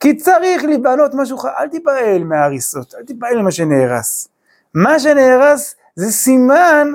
כי 0.00 0.16
צריך 0.16 0.64
להיבנות 0.64 1.10
משהו, 1.14 1.38
אל 1.58 1.68
תיבהל 1.68 2.24
מההריסות, 2.24 2.94
אל 2.94 3.04
תיבהל 3.04 3.38
ממה 3.42 3.50
שנהרס. 3.50 4.28
מה 4.74 4.98
שנהרס 4.98 5.74
זה 5.96 6.12
סימן 6.12 6.88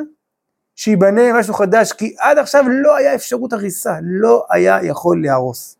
שייבנה 0.76 1.40
משהו 1.40 1.54
חדש, 1.54 1.94
כי 1.94 2.16
עד 2.20 2.38
עכשיו 2.38 2.66
לא 2.70 2.96
היה 2.96 3.16
אפשרות 3.16 3.54
הריסה, 3.54 3.96
לא 4.02 4.46
היה 4.50 4.80
יכול 4.84 5.24
להרוס. 5.24 5.78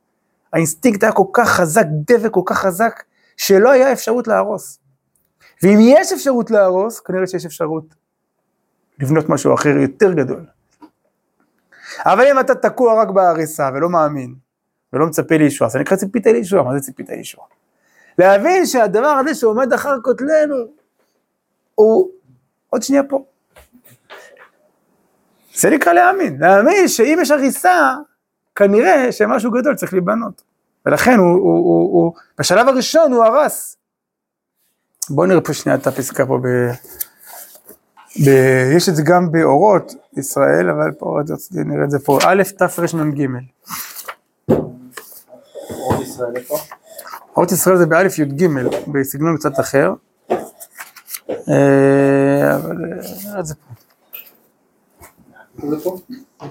האינסטינקט 0.54 1.04
היה 1.04 1.12
כל 1.12 1.24
כך 1.34 1.50
חזק, 1.50 1.86
דבק 2.08 2.32
כל 2.32 2.42
כך 2.46 2.58
חזק, 2.58 3.04
שלא 3.38 3.72
היה 3.72 3.92
אפשרות 3.92 4.28
להרוס. 4.28 4.80
ואם 5.64 5.78
יש 5.82 6.14
אפשרות 6.14 6.52
להרוס, 6.52 7.00
כנראה 7.00 7.28
שיש 7.28 7.46
אפשרות 7.46 7.96
לבנות 9.00 9.30
משהו 9.30 9.54
אחר 9.54 9.70
יותר 9.70 10.14
גדול. 10.14 10.46
אבל 12.06 12.28
אם 12.32 12.40
אתה 12.40 12.56
תקוע 12.56 13.02
רק 13.02 13.10
בהריסה 13.10 13.70
ולא 13.74 13.90
מאמין, 13.90 14.36
ולא 14.94 15.08
מצפה 15.08 15.38
לישועה, 15.38 15.68
אז 15.68 15.74
זה 15.74 15.80
נקרא 15.80 15.98
ציפית 15.98 16.28
לישועה, 16.28 16.64
מה 16.64 16.74
זה 16.74 16.80
ציפית 16.80 17.10
לישועה? 17.10 17.48
להבין 18.18 18.66
שהדבר 18.66 19.08
הזה 19.08 19.36
שעומד 19.36 19.74
אחר 19.74 19.96
כותלנו, 20.04 20.56
הוא 21.76 22.10
עוד 22.70 22.84
שנייה 22.84 23.04
פה. 23.04 23.26
זה 25.56 25.70
נקרא 25.70 25.94
להאמין, 25.94 26.38
להאמין 26.40 26.88
שאם 26.88 27.20
יש 27.22 27.32
הריסה, 27.32 27.96
כנראה 28.56 29.12
שמשהו 29.12 29.52
גדול 29.52 29.76
צריך 29.76 29.94
להיבנות. 29.94 30.42
ולכן 30.86 31.18
הוא, 31.18 31.28
הוא, 31.28 31.40
הוא, 31.42 31.92
הוא, 31.92 32.14
בשלב 32.40 32.68
הראשון 32.68 33.14
הוא 33.14 33.24
הרס. 33.24 33.78
בואו 35.10 35.28
נראה 35.28 35.42
פה 35.42 35.54
שנייה 35.54 35.78
את 35.78 35.88
הפסקה 35.88 36.26
פה 36.26 36.38
ב... 36.38 36.48
ב... 38.26 38.30
יש 38.76 38.90
את 38.90 38.96
זה 38.96 39.04
גם 39.06 39.32
באורות 39.32 39.94
ישראל, 40.18 40.70
אבל 40.70 40.92
פה 40.92 41.20
רציתי 41.20 41.64
נראה 41.64 41.84
את 41.84 41.92
זה 41.92 42.00
פה, 42.00 42.20
א' 42.26 42.44
תרמ"ג. 42.58 43.28
אורות 45.70 46.02
ישראל 46.02 46.36
איפה? 46.36 46.56
אורות 47.36 47.52
ישראל 47.52 47.78
זה 47.78 47.86
באלף 47.86 48.20
י"ג, 48.20 48.48
בסגנון 48.88 49.38
קצת 49.38 49.60
אחר. 49.60 49.94
אה, 51.30 52.56
אבל 52.56 52.78
אה, 52.84 52.98
נראה 53.26 53.40
את. 53.40 53.46
זה 53.46 53.56
פה? 55.84 55.96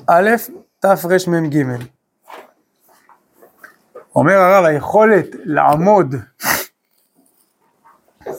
א', 0.06 0.30
תרמ"ג. 0.78 1.64
אומר 4.16 4.32
הרב, 4.34 4.64
היכולת 4.64 5.26
לעמוד 5.44 6.14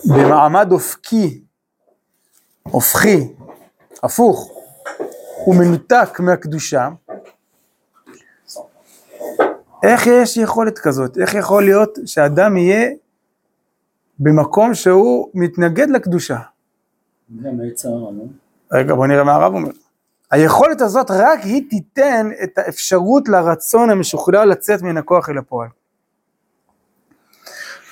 במעמד 0.06 0.72
אופקי, 0.72 1.44
הופכי, 2.64 3.34
הפוך, 4.04 4.61
הוא 5.46 5.56
מנותק 5.56 6.20
מהקדושה, 6.20 6.90
איך 9.84 10.08
יש 10.08 10.38
יכולת 10.38 10.80
כזאת? 10.80 11.18
איך 11.18 11.34
יכול 11.34 11.64
להיות 11.64 11.98
שאדם 12.06 12.58
יהיה 12.58 12.90
במקום 14.20 14.74
שהוא 14.74 15.30
מתנגד 15.34 15.90
לקדושה? 15.90 16.38
רגע, 18.72 18.96
בוא 18.96 19.08
נראה 19.08 19.24
מה 19.24 19.34
הרב 19.34 19.54
אומר. 19.54 19.72
היכולת 20.32 20.82
הזאת, 20.82 21.12
רק 21.12 21.40
היא 21.40 21.70
תיתן 21.70 22.30
את 22.44 22.58
האפשרות 22.58 23.30
לרצון 23.30 23.90
המשוכלל 23.90 24.50
לצאת 24.50 24.82
מן 24.82 24.98
הכוח 24.98 25.30
אל 25.30 25.38
הפועל. 25.38 25.68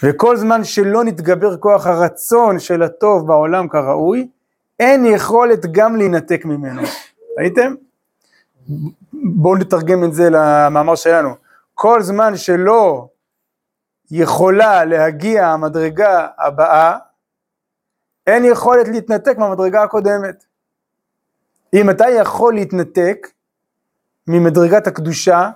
וכל 0.03 0.37
זמן 0.37 0.63
שלא 0.63 1.03
נתגבר 1.03 1.57
כוח 1.57 1.87
הרצון 1.87 2.59
של 2.59 2.83
הטוב 2.83 3.27
בעולם 3.27 3.67
כראוי, 3.67 4.27
אין 4.79 5.05
יכולת 5.05 5.65
גם 5.71 5.95
להינתק 5.95 6.45
ממנו. 6.45 6.81
ראיתם? 7.39 7.75
בואו 9.13 9.55
נתרגם 9.55 10.03
את 10.03 10.13
זה 10.13 10.29
למאמר 10.29 10.95
שלנו. 10.95 11.29
כל 11.73 12.01
זמן 12.01 12.37
שלא 12.37 13.07
יכולה 14.11 14.85
להגיע 14.85 15.47
המדרגה 15.47 16.27
הבאה, 16.37 16.97
אין 18.27 18.45
יכולת 18.45 18.87
להתנתק 18.87 19.37
מהמדרגה 19.37 19.83
הקודמת. 19.83 20.45
אם 21.73 21.89
אתה 21.89 22.09
יכול 22.09 22.53
להתנתק 22.53 23.27
ממדרגת 24.27 24.87
הקדושה, 24.87 25.49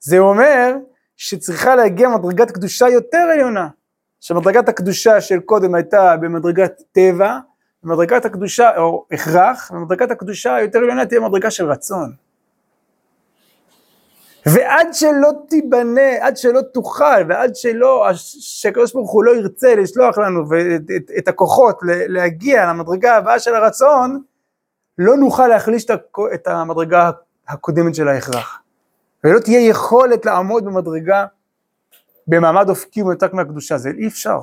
זה 0.00 0.18
אומר 0.18 0.74
שצריכה 1.16 1.74
להגיע 1.74 2.08
מדרגת 2.08 2.50
קדושה 2.50 2.88
יותר 2.88 3.18
עליונה. 3.32 3.68
שמדרגת 4.20 4.68
הקדושה 4.68 5.20
של 5.20 5.40
קודם 5.40 5.74
הייתה 5.74 6.16
במדרגת 6.16 6.82
טבע, 6.92 7.38
במדרגת 7.84 8.24
הקדושה, 8.24 8.76
או 8.76 9.06
הכרח, 9.12 9.70
במדרגת 9.74 10.10
הקדושה 10.10 10.54
היותר 10.54 10.78
עליונה 10.78 11.06
תהיה 11.06 11.20
מדרגה 11.20 11.50
של 11.50 11.70
רצון. 11.70 12.12
ועד 14.46 14.88
שלא 14.92 15.30
תיבנה, 15.48 16.10
עד 16.20 16.36
שלא 16.36 16.60
תוכל, 16.74 17.22
ועד 17.28 17.56
שלא, 17.56 18.08
שהקדוש 18.14 18.92
ברוך 18.92 19.10
הוא 19.10 19.24
לא 19.24 19.36
ירצה 19.36 19.74
לשלוח 19.74 20.18
לנו 20.18 20.48
ואת, 20.48 20.80
את, 20.96 21.10
את 21.18 21.28
הכוחות 21.28 21.78
להגיע 21.86 22.66
למדרגה 22.66 23.16
הבאה 23.16 23.38
של 23.38 23.54
הרצון, 23.54 24.22
לא 24.98 25.16
נוכל 25.16 25.48
להחליש 25.48 25.86
את 26.34 26.46
המדרגה 26.46 27.10
הקודמת 27.48 27.94
של 27.94 28.08
ההכרח. 28.08 28.58
ולא 29.24 29.38
תהיה 29.38 29.68
יכולת 29.68 30.26
לעמוד 30.26 30.64
במדרגה 30.64 31.26
במעמד 32.26 32.68
אופקי 32.68 33.02
ומנותק 33.02 33.32
מהקדושה, 33.32 33.78
זה 33.78 33.90
אי 33.98 34.06
אפשר. 34.06 34.38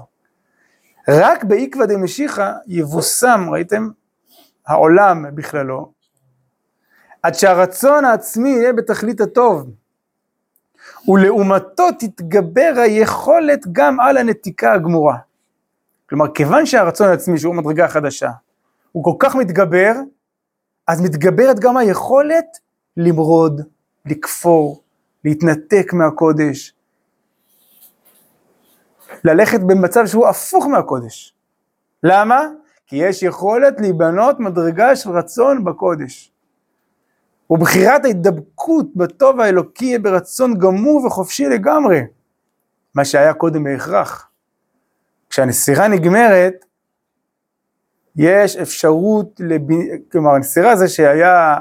רק 1.10 1.44
בעקבא 1.44 1.86
דמשיחא 1.86 2.54
יבושם, 2.68 3.48
ראיתם? 3.52 3.90
העולם 4.68 5.26
בכללו, 5.36 5.92
עד 7.24 7.34
שהרצון 7.34 8.06
העצמי 8.06 8.50
יהיה 8.50 8.74
בתכלית 8.74 9.22
הטוב, 9.22 9.70
ולעומתו 11.08 11.92
תתגבר 12.00 12.74
היכולת 12.78 13.68
גם 13.72 14.00
על 14.00 14.18
הנתיקה 14.18 14.74
הגמורה. 14.74 15.18
כלומר, 16.10 16.26
כיוון 16.34 16.66
שהרצון 16.66 17.10
העצמי, 17.10 17.40
שהוא 17.40 17.56
מדרגה 17.56 17.88
חדשה, 17.88 18.30
הוא 18.92 19.04
כל 19.04 19.16
כך 19.20 19.36
מתגבר, 19.36 19.94
אז 20.88 21.02
מתגברת 21.02 21.60
גם 21.60 21.78
היכולת 21.78 22.46
למרוד, 22.98 23.62
לכפור, 24.06 24.84
להתנתק 25.26 25.94
מהקודש, 25.94 26.74
ללכת 29.24 29.60
במצב 29.60 30.06
שהוא 30.06 30.28
הפוך 30.28 30.66
מהקודש. 30.66 31.36
למה? 32.04 32.48
כי 32.88 32.96
יש 32.96 33.24
יכולת 33.24 33.82
להיבנות 33.82 34.40
מדרגה 34.40 34.96
של 34.96 35.10
רצון 35.10 35.64
בקודש. 35.64 36.32
ובחירת 37.50 38.06
ההידבקות 38.06 38.86
בטוב 38.96 39.40
האלוקי 39.40 39.86
יהיה 39.86 40.00
ברצון 40.00 40.58
גמור 40.58 41.06
וחופשי 41.06 41.46
לגמרי, 41.46 42.02
מה 42.96 43.06
שהיה 43.06 43.34
קודם 43.34 43.64
בהכרח. 43.64 44.30
כשהנסירה 45.30 45.88
נגמרת, 45.88 46.66
יש 48.16 48.58
אפשרות, 48.58 49.40
לב... 49.40 49.62
כלומר 50.12 50.32
הנסירה 50.32 50.76
זה 50.76 50.88
שהיה, 50.88 51.58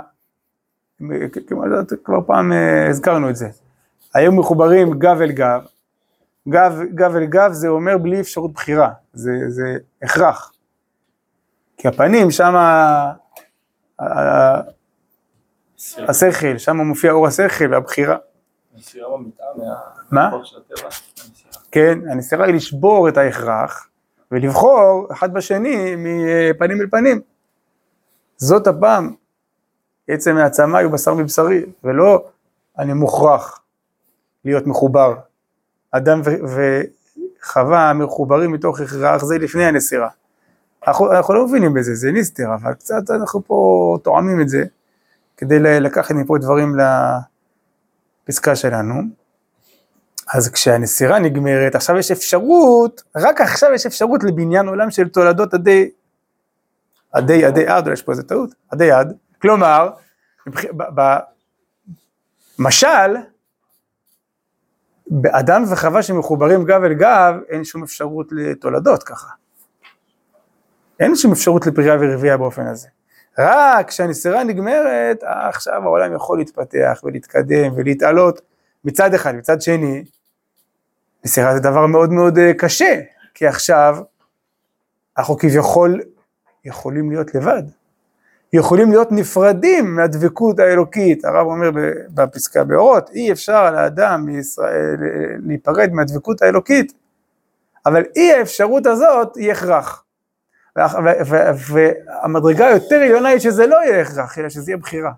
כלומר, 1.48 1.66
כבר 2.04 2.20
פעם 2.26 2.52
הזכרנו 2.90 3.30
את 3.30 3.36
זה, 3.36 3.48
היו 4.14 4.32
מחוברים 4.32 4.90
גב 4.98 5.20
אל 5.20 5.32
גב, 5.32 5.60
גב, 6.48 6.80
גב 6.94 7.16
אל 7.16 7.24
גב 7.24 7.52
זה 7.52 7.68
אומר 7.68 7.98
בלי 7.98 8.20
אפשרות 8.20 8.52
בחירה, 8.52 8.90
זה, 9.12 9.30
זה 9.48 9.76
הכרח. 10.02 10.52
כי 11.76 11.88
הפנים 11.88 12.30
שם, 12.30 12.54
השכל, 16.08 16.58
שם 16.58 16.76
מופיע 16.76 17.12
אור 17.12 17.26
השכל 17.26 17.72
והבחירה. 17.72 18.16
הנסירה 18.74 19.16
במיטה 19.16 19.44
מה... 19.56 19.64
מה? 20.10 20.24
מהחור 20.24 20.44
של 20.44 20.56
הטבע. 20.56 20.88
הנסירה. 20.88 21.62
כן, 21.72 21.98
הנסירה 22.10 22.46
היא 22.46 22.54
לשבור 22.54 23.08
את 23.08 23.16
ההכרח 23.16 23.88
ולבחור 24.30 25.08
אחד 25.12 25.34
בשני 25.34 25.94
מפנים 25.96 26.80
אל 26.80 26.86
פנים. 26.90 27.20
זאת 28.36 28.66
הפעם, 28.66 29.14
עצם 30.08 30.36
העצמה 30.36 30.80
הוא 30.80 30.92
בשר 30.92 31.14
מבשרי, 31.14 31.62
ולא 31.84 32.24
אני 32.78 32.92
מוכרח 32.92 33.60
להיות 34.44 34.66
מחובר. 34.66 35.14
אדם 35.90 36.20
וחווה 37.42 37.92
מחוברים 37.92 38.52
מתוך 38.52 38.80
הכרח 38.80 39.24
זה 39.24 39.38
לפני 39.38 39.64
הנסירה. 39.64 40.08
אנחנו, 40.86 41.12
אנחנו 41.12 41.34
לא 41.34 41.46
מבינים 41.46 41.74
בזה, 41.74 41.94
זה 41.94 42.12
ניסטר, 42.12 42.54
אבל 42.54 42.74
קצת 42.74 43.10
אנחנו 43.10 43.42
פה 43.46 43.98
תואמים 44.02 44.40
את 44.40 44.48
זה, 44.48 44.64
כדי 45.36 45.80
לקחת 45.80 46.14
מפה 46.14 46.38
דברים 46.38 46.76
לפסקה 48.28 48.56
שלנו. 48.56 48.94
אז 50.34 50.48
כשהנסירה 50.48 51.18
נגמרת, 51.18 51.74
עכשיו 51.74 51.96
יש 51.96 52.10
אפשרות, 52.10 53.02
רק 53.16 53.40
עכשיו 53.40 53.72
יש 53.72 53.86
אפשרות 53.86 54.24
לבניין 54.24 54.68
עולם 54.68 54.90
של 54.90 55.08
תולדות 55.08 55.54
עדי, 55.54 55.90
עדי, 57.12 57.44
עדי 57.44 57.66
עד, 57.66 57.82
אולי 57.82 57.92
יש 57.92 58.02
פה 58.02 58.12
איזה 58.12 58.22
טעות, 58.22 58.50
עדי 58.70 58.90
עד, 58.92 59.12
כלומר, 59.42 59.90
במשל, 62.58 63.16
באדם 65.10 65.64
וחווה 65.70 66.02
שמחוברים 66.02 66.64
גב 66.64 66.82
אל 66.84 66.94
גב, 66.94 67.34
אין 67.48 67.64
שום 67.64 67.82
אפשרות 67.82 68.26
לתולדות 68.32 69.02
ככה. 69.02 69.28
אין 71.00 71.16
שום 71.16 71.32
אפשרות 71.32 71.66
לפריאה 71.66 71.96
ורבייה 72.00 72.36
באופן 72.36 72.66
הזה. 72.66 72.88
רק 73.38 73.88
כשהנסירה 73.88 74.44
נגמרת, 74.44 75.22
עכשיו 75.22 75.82
העולם 75.82 76.14
יכול 76.14 76.38
להתפתח 76.38 77.00
ולהתקדם 77.04 77.72
ולהתעלות 77.76 78.40
מצד 78.84 79.14
אחד, 79.14 79.34
מצד 79.34 79.62
שני, 79.62 80.04
נסירה 81.24 81.54
זה 81.54 81.60
דבר 81.60 81.86
מאוד 81.86 82.12
מאוד 82.12 82.38
אה, 82.38 82.54
קשה, 82.54 83.00
כי 83.34 83.46
עכשיו 83.46 83.98
אנחנו 85.18 85.36
כביכול 85.36 86.00
יכולים 86.64 87.10
להיות 87.10 87.34
לבד, 87.34 87.62
יכולים 88.52 88.90
להיות 88.90 89.12
נפרדים 89.12 89.96
מהדבקות 89.96 90.58
האלוקית, 90.58 91.24
הרב 91.24 91.46
אומר 91.46 91.70
בפסקה 92.10 92.64
באורות, 92.64 93.10
אי 93.10 93.32
אפשר 93.32 93.70
לאדם 93.70 94.24
מישראל 94.26 94.96
אה, 95.02 95.36
להיפרד 95.46 95.92
מהדבקות 95.92 96.42
האלוקית, 96.42 96.92
אבל 97.86 98.02
אי 98.16 98.32
האפשרות 98.32 98.86
הזאת 98.86 99.36
היא 99.36 99.52
הכרח. 99.52 100.04
והמדרגה 101.68 102.66
היותר 102.66 102.94
עליונה 102.94 103.28
היא 103.28 103.38
שזה 103.38 103.66
לא 103.66 103.76
יהיה 103.76 104.02
הכרח, 104.02 104.38
אלא 104.38 104.48
שזה 104.48 104.70
יהיה 104.70 104.78
בחירה. 104.78 105.12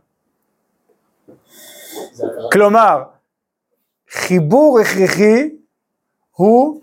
כלומר, 2.53 3.03
חיבור 4.11 4.81
הכרחי 4.81 5.51
הוא 6.31 6.83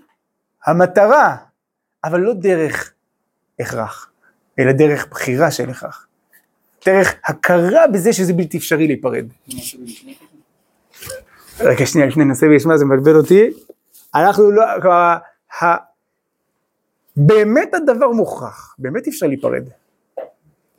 המטרה, 0.65 1.35
אבל 2.03 2.19
לא 2.19 2.33
דרך 2.33 2.93
הכרח, 3.59 4.11
אלא 4.59 4.71
דרך 4.71 5.07
בחירה 5.07 5.51
של 5.51 5.69
הכרח. 5.69 6.06
דרך 6.85 7.13
הכרה 7.25 7.87
בזה 7.87 8.13
שזה 8.13 8.33
בלתי 8.33 8.57
אפשרי 8.57 8.87
להיפרד. 8.87 9.25
רגע 11.59 11.85
שנייה, 11.85 12.07
לפני 12.07 12.25
ננסה 12.25 12.47
וישמע, 12.47 12.77
זה 12.77 12.85
מבלבל 12.85 13.15
אותי. 13.15 13.49
אנחנו 14.15 14.51
לא, 14.51 14.63
כלומר, 14.81 15.17
באמת 17.17 17.73
הדבר 17.73 18.11
מוכרח, 18.11 18.75
באמת 18.79 19.05
אי 19.05 19.11
אפשר 19.11 19.27
להיפרד. 19.27 19.63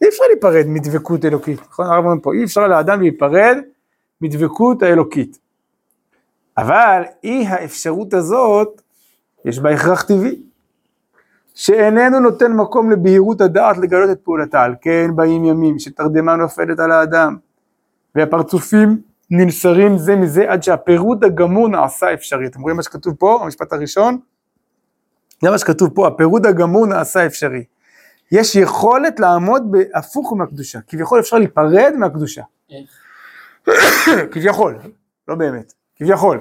אי 0.02 0.08
אפשר 0.08 0.24
להיפרד 0.32 0.64
מדבקות 0.66 1.24
אלוקית, 1.24 1.60
נכון? 1.60 1.86
הרב 1.86 2.04
אומר 2.04 2.22
פה, 2.22 2.34
אי 2.34 2.44
אפשר 2.44 2.68
לאדם 2.68 3.00
להיפרד 3.00 3.56
מדבקות 4.20 4.82
האלוקית. 4.82 5.38
אבל 6.58 7.02
אי 7.24 7.46
האפשרות 7.46 8.14
הזאת, 8.14 8.82
יש 9.44 9.58
בה 9.58 9.70
הכרח 9.70 10.02
טבעי, 10.02 10.42
שאיננו 11.58 12.20
נותן 12.20 12.52
מקום 12.52 12.90
לבהירות 12.90 13.40
הדעת 13.40 13.78
לגלות 13.78 14.10
את 14.10 14.20
פעולתה, 14.20 14.62
על 14.62 14.74
כן 14.80 15.10
באים 15.16 15.44
ימים 15.44 15.78
שתרדמה 15.78 16.36
נופלת 16.36 16.80
על 16.80 16.92
האדם, 16.92 17.36
והפרצופים 18.14 19.02
ננסרים 19.30 19.98
זה 19.98 20.16
מזה 20.16 20.50
עד 20.52 20.62
שהפירוד 20.62 21.24
הגמור 21.24 21.68
נעשה 21.68 22.14
אפשרי. 22.14 22.46
אתם 22.46 22.60
רואים 22.60 22.76
מה 22.76 22.82
שכתוב 22.82 23.14
פה, 23.14 23.38
המשפט 23.42 23.72
הראשון? 23.72 24.18
זה 25.42 25.50
מה 25.50 25.58
שכתוב 25.58 25.90
פה, 25.94 26.06
הפירוד 26.06 26.46
הגמור 26.46 26.86
נעשה 26.86 27.26
אפשרי. 27.26 27.64
יש 28.32 28.56
יכולת 28.56 29.20
לעמוד 29.20 29.62
בהפוך 29.70 30.32
מהקדושה, 30.32 30.78
כביכול 30.88 31.20
אפשר 31.20 31.38
להיפרד 31.38 31.92
מהקדושה. 31.98 32.42
כביכול, 34.32 34.78
לא 35.28 35.34
באמת, 35.34 35.72
כביכול. 35.96 36.40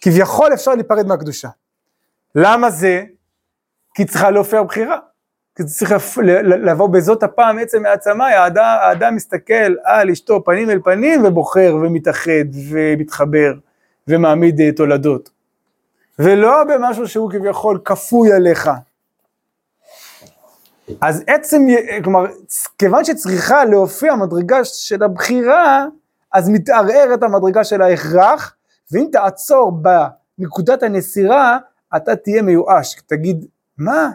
כביכול 0.00 0.52
אפשר 0.54 0.74
להיפרד 0.74 1.06
מהקדושה. 1.06 1.48
למה 2.34 2.70
זה? 2.70 3.04
כי 3.98 4.04
צריכה 4.04 4.30
להופיע 4.30 4.62
בחירה. 4.62 4.98
כי 5.56 5.62
זה 5.62 5.74
צריך 5.74 5.92
לבוא 6.42 6.88
בזאת 6.88 7.22
הפעם 7.22 7.58
עצם 7.58 7.82
מעצמי, 7.82 8.24
האדם, 8.24 8.76
האדם 8.80 9.14
מסתכל 9.14 9.74
על 9.84 10.10
אשתו 10.10 10.44
פנים 10.44 10.70
אל 10.70 10.80
פנים 10.84 11.24
ובוחר 11.24 11.76
ומתאחד 11.82 12.44
ומתחבר 12.70 13.54
ומעמיד 14.08 14.60
אה, 14.60 14.72
תולדות. 14.72 15.30
ולא 16.18 16.64
במשהו 16.64 17.08
שהוא 17.08 17.30
כביכול 17.30 17.80
כפוי 17.84 18.32
עליך. 18.32 18.70
אז 21.00 21.24
עצם, 21.26 21.66
כלומר, 22.04 22.26
כיוון 22.78 23.04
שצריכה 23.04 23.64
להופיע 23.64 24.14
מדרגה 24.14 24.64
של 24.64 25.02
הבחירה, 25.02 25.86
אז 26.32 26.48
מתערערת 26.48 27.22
המדרגה 27.22 27.64
של 27.64 27.82
ההכרח, 27.82 28.54
ואם 28.92 29.06
תעצור 29.12 29.72
בנקודת 30.38 30.82
הנסירה, 30.82 31.58
אתה 31.96 32.16
תהיה 32.16 32.42
מיואש, 32.42 32.96
תגיד, 33.06 33.46
מה? 33.78 34.10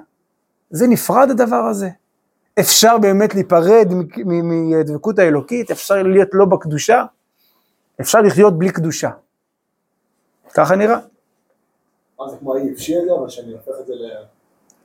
זה 0.69 0.87
נפרד 0.87 1.29
הדבר 1.31 1.55
הזה? 1.55 1.89
אפשר 2.59 2.97
באמת 2.97 3.35
להיפרד 3.35 3.87
מ- 3.91 4.07
מ- 4.25 4.79
מדבקות 4.79 5.19
האלוקית? 5.19 5.71
אפשר 5.71 6.03
להיות 6.03 6.29
לא 6.33 6.45
בקדושה? 6.45 7.05
אפשר 8.01 8.21
לחיות 8.21 8.59
בלי 8.59 8.69
קדושה. 8.71 9.09
ככה 10.53 10.75
נראה. 10.75 10.97
מה 12.19 12.29
זה 12.29 12.37
כמו 12.37 12.55
האי 12.55 12.73
אפשי 12.73 12.95
הזה, 12.97 13.11
אבל 13.19 13.29
שאני 13.29 13.51
הופך 13.53 13.71
את 13.81 13.87
זה 13.87 13.93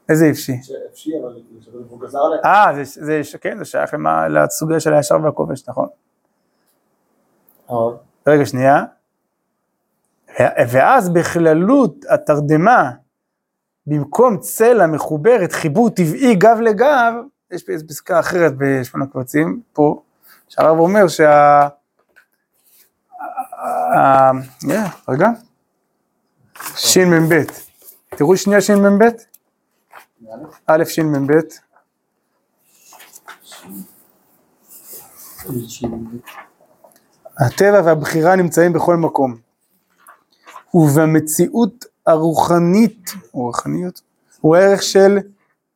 איזה 0.08 0.24
איפשי. 0.24 0.52
לאפשי, 0.86 1.12
אבל 1.22 1.40
הוא 1.88 2.00
גזר 2.00 2.18
עליי. 2.18 2.38
אה, 2.44 2.84
זה, 2.84 3.20
כן, 3.40 3.58
זה 3.58 3.64
שייך 3.64 3.94
למה, 3.94 4.28
לסוגיה 4.28 4.80
של 4.80 4.94
הישר 4.94 5.16
והכובש, 5.24 5.68
נכון. 5.68 5.88
רגע, 8.26 8.46
שנייה. 8.46 8.84
ואז 10.70 11.08
בכללות 11.08 12.04
התרדמה, 12.08 12.90
במקום 13.88 14.38
צלע 14.38 14.86
מחוברת, 14.86 15.52
חיבור 15.52 15.90
טבעי 15.90 16.34
גב 16.34 16.56
לגב, 16.60 17.12
יש 17.50 17.62
פה 17.62 17.72
פסקה 17.88 18.20
אחרת 18.20 18.52
בשמונה 18.58 19.06
קבצים, 19.12 19.60
פה, 19.72 20.02
שהרב 20.48 20.78
אומר 20.78 21.08
שה... 21.08 21.32
ה- 21.32 21.68
ה- 23.98 24.30
יה, 24.68 24.84
רגע, 25.08 25.28
שמ"ב, 26.76 27.42
תראו 28.08 28.36
שנייה 28.36 28.60
שמ"ב, 28.60 29.02
א' 30.66 30.84
שמ"ב, 30.84 31.32
הטבע 37.38 37.80
והבחירה 37.84 38.36
נמצאים 38.36 38.72
בכל 38.72 38.96
מקום. 38.96 39.36
ובמציאות 40.74 41.84
הרוחנית, 42.08 43.10
או 43.34 43.40
רוחניות, 43.40 44.00
הוא 44.40 44.56
ערך 44.56 44.82
של 44.82 45.18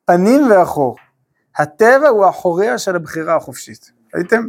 פנים 0.05 0.51
ואחור. 0.51 0.97
הטבע 1.57 2.09
הוא 2.09 2.29
אחוריה 2.29 2.79
של 2.79 2.97
הבחירה 2.97 3.37
החופשית. 3.37 3.93
ראיתם? 4.15 4.49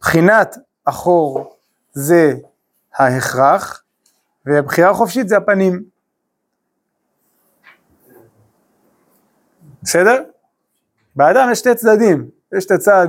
בחינת 0.00 0.56
אחור 0.84 1.56
זה 1.92 2.34
ההכרח, 2.94 3.82
והבחירה 4.46 4.90
החופשית 4.90 5.28
זה 5.28 5.36
הפנים. 5.36 5.82
בסדר? 9.82 10.22
באדם 11.16 11.48
יש 11.52 11.58
שתי 11.58 11.74
צדדים, 11.74 12.30
יש 12.56 12.66
את 12.66 12.70
הצד 12.70 13.08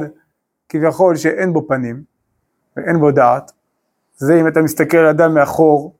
כביכול 0.70 1.16
שאין 1.16 1.54
בו 1.54 1.68
פנים 1.68 2.04
ואין 2.78 3.00
בו 3.00 3.12
דעת, 3.12 3.52
זה 4.18 4.40
אם 4.42 4.48
אתה 4.48 4.62
מסתכל 4.62 4.98
על 4.98 5.08
אדם 5.08 5.34
מאחור, 5.34 5.96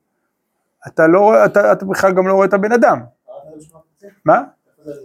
אתה 0.88 1.06
לא 1.06 1.20
רואה, 1.20 1.44
אתה, 1.44 1.72
אתה 1.72 1.84
בכלל 1.84 2.12
גם 2.14 2.28
לא 2.28 2.32
רואה 2.32 2.46
את 2.46 2.52
הבן 2.52 2.72
אדם, 2.72 3.00
מה? 4.24 4.42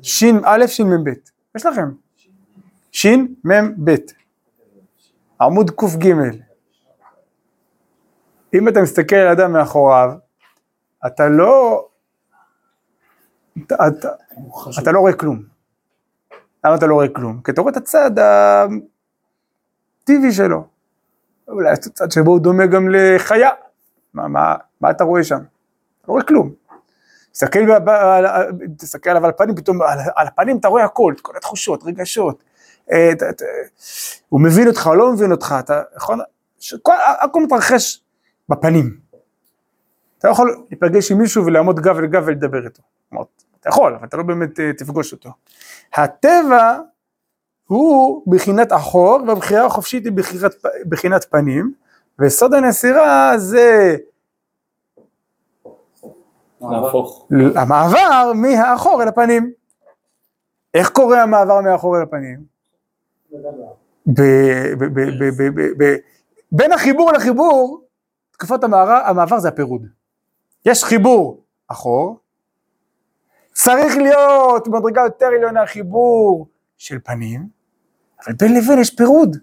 שין 0.01 0.39
א' 0.45 0.67
שין 0.67 0.87
מ"ב, 0.87 1.09
יש 1.55 1.65
לכם, 1.65 1.91
שין 2.91 3.35
מ"ב, 3.43 3.95
עמוד 5.41 5.71
קג, 5.71 6.07
אם 8.53 8.67
אתה 8.67 8.81
מסתכל 8.81 9.15
על 9.15 9.27
אדם 9.27 9.53
מאחוריו, 9.53 10.11
אתה 11.05 11.29
לא, 11.29 11.85
אתה, 13.65 13.87
אתה, 13.87 14.09
אתה 14.81 14.91
לא 14.91 14.99
רואה 14.99 15.13
כלום. 15.13 15.43
למה 16.65 16.75
אתה 16.75 16.85
לא 16.87 16.93
רואה 16.93 17.07
כלום? 17.07 17.41
כי 17.43 17.51
אתה 17.51 17.61
רואה 17.61 17.71
את 17.71 17.77
הצד 17.77 18.11
הטבעי 20.01 20.31
שלו. 20.31 20.67
אולי 21.47 21.73
את 21.73 21.85
הצד 21.85 22.11
שבו 22.11 22.31
הוא 22.31 22.39
דומה 22.39 22.65
גם 22.65 22.87
לחיה. 22.91 23.49
מה, 24.13 24.27
מה, 24.27 24.55
מה 24.81 24.91
אתה 24.91 25.03
רואה 25.03 25.23
שם? 25.23 25.39
אתה 26.03 26.11
לא 26.11 26.13
רואה 26.13 26.23
כלום. 26.23 26.53
תסתכל, 27.31 27.59
על- 27.87 28.25
תסתכל 28.77 29.09
עליו 29.09 29.23
על 29.25 29.29
הפנים, 29.29 29.55
פתאום 29.55 29.81
על, 29.81 29.99
על 30.15 30.27
הפנים 30.27 30.57
אתה 30.57 30.67
רואה 30.67 30.83
הכל, 30.83 31.13
את 31.15 31.21
כל 31.21 31.33
התחושות, 31.37 31.83
רגשות. 31.83 32.43
אה, 32.91 33.11
את- 33.11 33.23
את- 33.23 33.41
הוא 34.29 34.41
מבין 34.41 34.67
אותך 34.67 34.87
או 34.87 34.95
לא 34.95 35.13
מבין 35.13 35.31
אותך, 35.31 35.55
אתה 35.59 35.81
יכול, 35.95 36.21
שכל- 36.59 36.91
הכל 37.21 37.43
מתרחש 37.43 38.03
בפנים. 38.49 38.97
אתה 40.19 40.27
יכול 40.29 40.63
להיפגש 40.69 41.11
עם 41.11 41.17
מישהו 41.17 41.45
ולעמוד 41.45 41.79
גב 41.79 41.97
אל 41.97 42.05
גב 42.05 42.23
ולדבר 42.25 42.65
איתו. 42.65 42.81
אתה 43.59 43.69
יכול, 43.69 43.95
אבל 43.95 44.07
אתה 44.07 44.17
לא 44.17 44.23
באמת 44.23 44.59
אה, 44.59 44.73
תפגוש 44.77 45.11
אותו. 45.11 45.29
הטבע 45.93 46.77
הוא 47.67 48.23
בחינת 48.35 48.73
אחור, 48.73 49.19
והבחירה 49.27 49.65
החופשית 49.65 50.05
היא 50.05 50.13
בחירת, 50.13 50.55
בחינת 50.89 51.25
פנים, 51.29 51.73
ויסוד 52.19 52.53
הנסירה 52.53 53.33
זה 53.37 53.95
המעבר 57.55 58.31
מהאחור 58.35 59.03
אל 59.03 59.07
הפנים. 59.07 59.53
איך 60.73 60.89
קורה 60.89 61.21
המעבר 61.23 61.61
מהאחור 61.61 61.97
אל 61.97 62.01
הפנים? 62.01 62.43
בין 66.51 66.71
החיבור 66.71 67.11
לחיבור, 67.11 67.85
תקופת 68.31 68.63
המעבר 68.63 69.39
זה 69.39 69.47
הפירוד. 69.47 69.85
יש 70.65 70.83
חיבור 70.83 71.43
אחור, 71.67 72.19
צריך 73.53 73.97
להיות 73.97 74.67
מדרגה 74.67 75.01
יותר 75.01 75.25
עליונה 75.25 75.65
חיבור 75.65 76.47
של 76.77 76.99
פנים, 77.03 77.47
אבל 78.25 78.35
בין 78.35 78.53
לבין 78.53 78.79
יש 78.79 78.95
פירוד. 78.95 79.37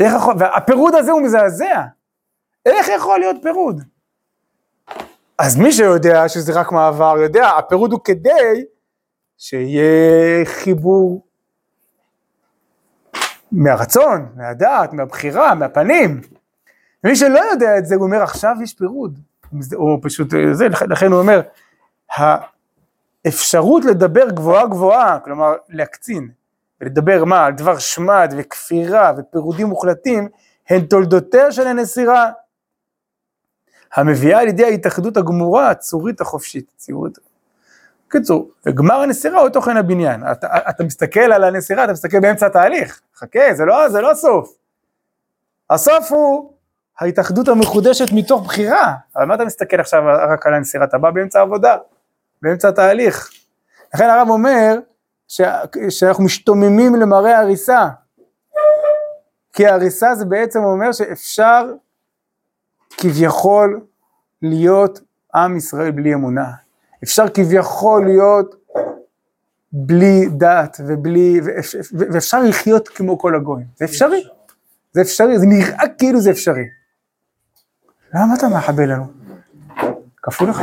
איך 0.00 0.12
יכול, 0.16 0.34
והפירוד 0.38 0.94
הזה 0.94 1.10
הוא 1.12 1.22
מזעזע. 1.22 1.84
איך 2.66 2.88
יכול 2.88 3.18
להיות 3.18 3.36
פירוד? 3.42 3.80
אז 5.42 5.56
מי 5.56 5.72
שיודע 5.72 6.28
שזה 6.28 6.60
רק 6.60 6.72
מעבר, 6.72 7.18
יודע, 7.18 7.48
הפירוד 7.48 7.92
הוא 7.92 8.00
כדי 8.04 8.64
שיהיה 9.38 10.44
חיבור 10.44 11.26
מהרצון, 13.52 14.26
מהדעת, 14.36 14.92
מהבחירה, 14.92 15.54
מהפנים. 15.54 16.20
ומי 17.04 17.16
שלא 17.16 17.40
יודע 17.52 17.78
את 17.78 17.86
זה, 17.86 17.94
הוא 17.94 18.04
אומר 18.04 18.22
עכשיו 18.22 18.56
יש 18.62 18.74
פירוד. 18.74 19.18
או 19.74 19.98
פשוט 20.02 20.28
זה, 20.52 20.68
לכן 20.68 21.12
הוא 21.12 21.20
אומר, 21.20 21.40
האפשרות 23.24 23.84
לדבר 23.84 24.30
גבוהה 24.30 24.66
גבוהה, 24.66 25.18
כלומר 25.24 25.52
להקצין, 25.68 26.28
ולדבר 26.80 27.24
מה, 27.24 27.44
על 27.44 27.52
דבר 27.52 27.78
שמד 27.78 28.34
וכפירה 28.38 29.12
ופירודים 29.18 29.66
מוחלטים, 29.66 30.28
הן 30.68 30.80
תולדותיה 30.80 31.52
של 31.52 31.66
הנסירה, 31.66 32.30
המביאה 33.94 34.44
לידי 34.44 34.64
ההתאחדות 34.64 35.16
הגמורה, 35.16 35.70
הצורית 35.70 36.20
החופשית, 36.20 36.72
ציורית. 36.76 37.18
קיצור, 38.08 38.50
וגמר 38.66 38.94
הנסירה 38.94 39.40
הוא 39.40 39.48
תוכן 39.48 39.76
הבניין. 39.76 40.22
אתה, 40.32 40.46
אתה 40.68 40.84
מסתכל 40.84 41.20
על 41.32 41.44
הנסירה, 41.44 41.84
אתה 41.84 41.92
מסתכל 41.92 42.20
באמצע 42.20 42.46
התהליך. 42.46 43.00
חכה, 43.16 43.54
זה 43.54 43.64
לא, 43.64 43.88
זה 43.88 44.00
לא 44.00 44.10
הסוף. 44.10 44.54
הסוף 45.70 46.12
הוא 46.12 46.52
ההתאחדות 47.00 47.48
המחודשת 47.48 48.12
מתוך 48.12 48.44
בחירה. 48.44 48.94
אבל 49.16 49.24
מה 49.24 49.34
אתה 49.34 49.44
מסתכל 49.44 49.80
עכשיו 49.80 50.02
רק 50.32 50.46
על 50.46 50.54
הנסירה? 50.54 50.84
אתה 50.84 50.98
בא 50.98 51.10
באמצע 51.10 51.38
העבודה, 51.38 51.76
באמצע 52.42 52.68
התהליך. 52.68 53.30
לכן 53.94 54.10
הרב 54.10 54.28
אומר 54.30 54.78
ש, 55.28 55.40
שאנחנו 55.88 56.24
משתוממים 56.24 56.94
למראה 56.94 57.38
הריסה. 57.38 57.88
כי 59.52 59.66
ההריסה 59.66 60.14
זה 60.14 60.24
בעצם 60.24 60.64
אומר 60.64 60.92
שאפשר 60.92 61.72
כביכול 62.96 63.80
להיות 64.42 65.00
עם 65.34 65.56
ישראל 65.56 65.90
בלי 65.90 66.14
אמונה. 66.14 66.50
אפשר 67.04 67.28
כביכול 67.28 68.04
להיות 68.06 68.54
בלי 69.72 70.28
דת 70.36 70.76
ובלי, 70.86 71.40
ואפ- 71.44 71.74
ואפשר 72.12 72.42
לחיות 72.42 72.88
כמו 72.88 73.18
כל 73.18 73.34
הגויים. 73.36 73.66
זה 73.76 73.84
אפשרי. 73.84 74.24
זה 74.92 75.00
אפשרי, 75.00 75.38
זה 75.38 75.46
נראה 75.46 75.84
כאילו 75.98 76.20
זה 76.20 76.30
אפשרי. 76.30 76.64
למה 78.14 78.34
אתה 78.34 78.48
מחבל 78.48 78.92
לנו? 78.92 79.04
כפו 80.22 80.46
לך. 80.46 80.62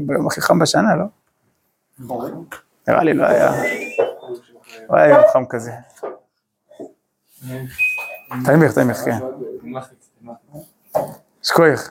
ביום 0.00 0.26
הכי 0.26 0.40
חם 0.40 0.58
בשנה, 0.58 0.96
לא? 0.96 1.04
נראה 2.88 3.04
לי 3.04 3.14
לא 3.14 3.26
היה, 3.26 3.52
לא 4.90 4.96
היה 4.96 5.08
יום 5.14 5.22
חם 5.32 5.44
כזה. 5.48 5.72
תמיר, 8.44 8.72
תמיר, 8.74 8.94
כן. 8.94 9.18
שכוייך. 11.42 11.90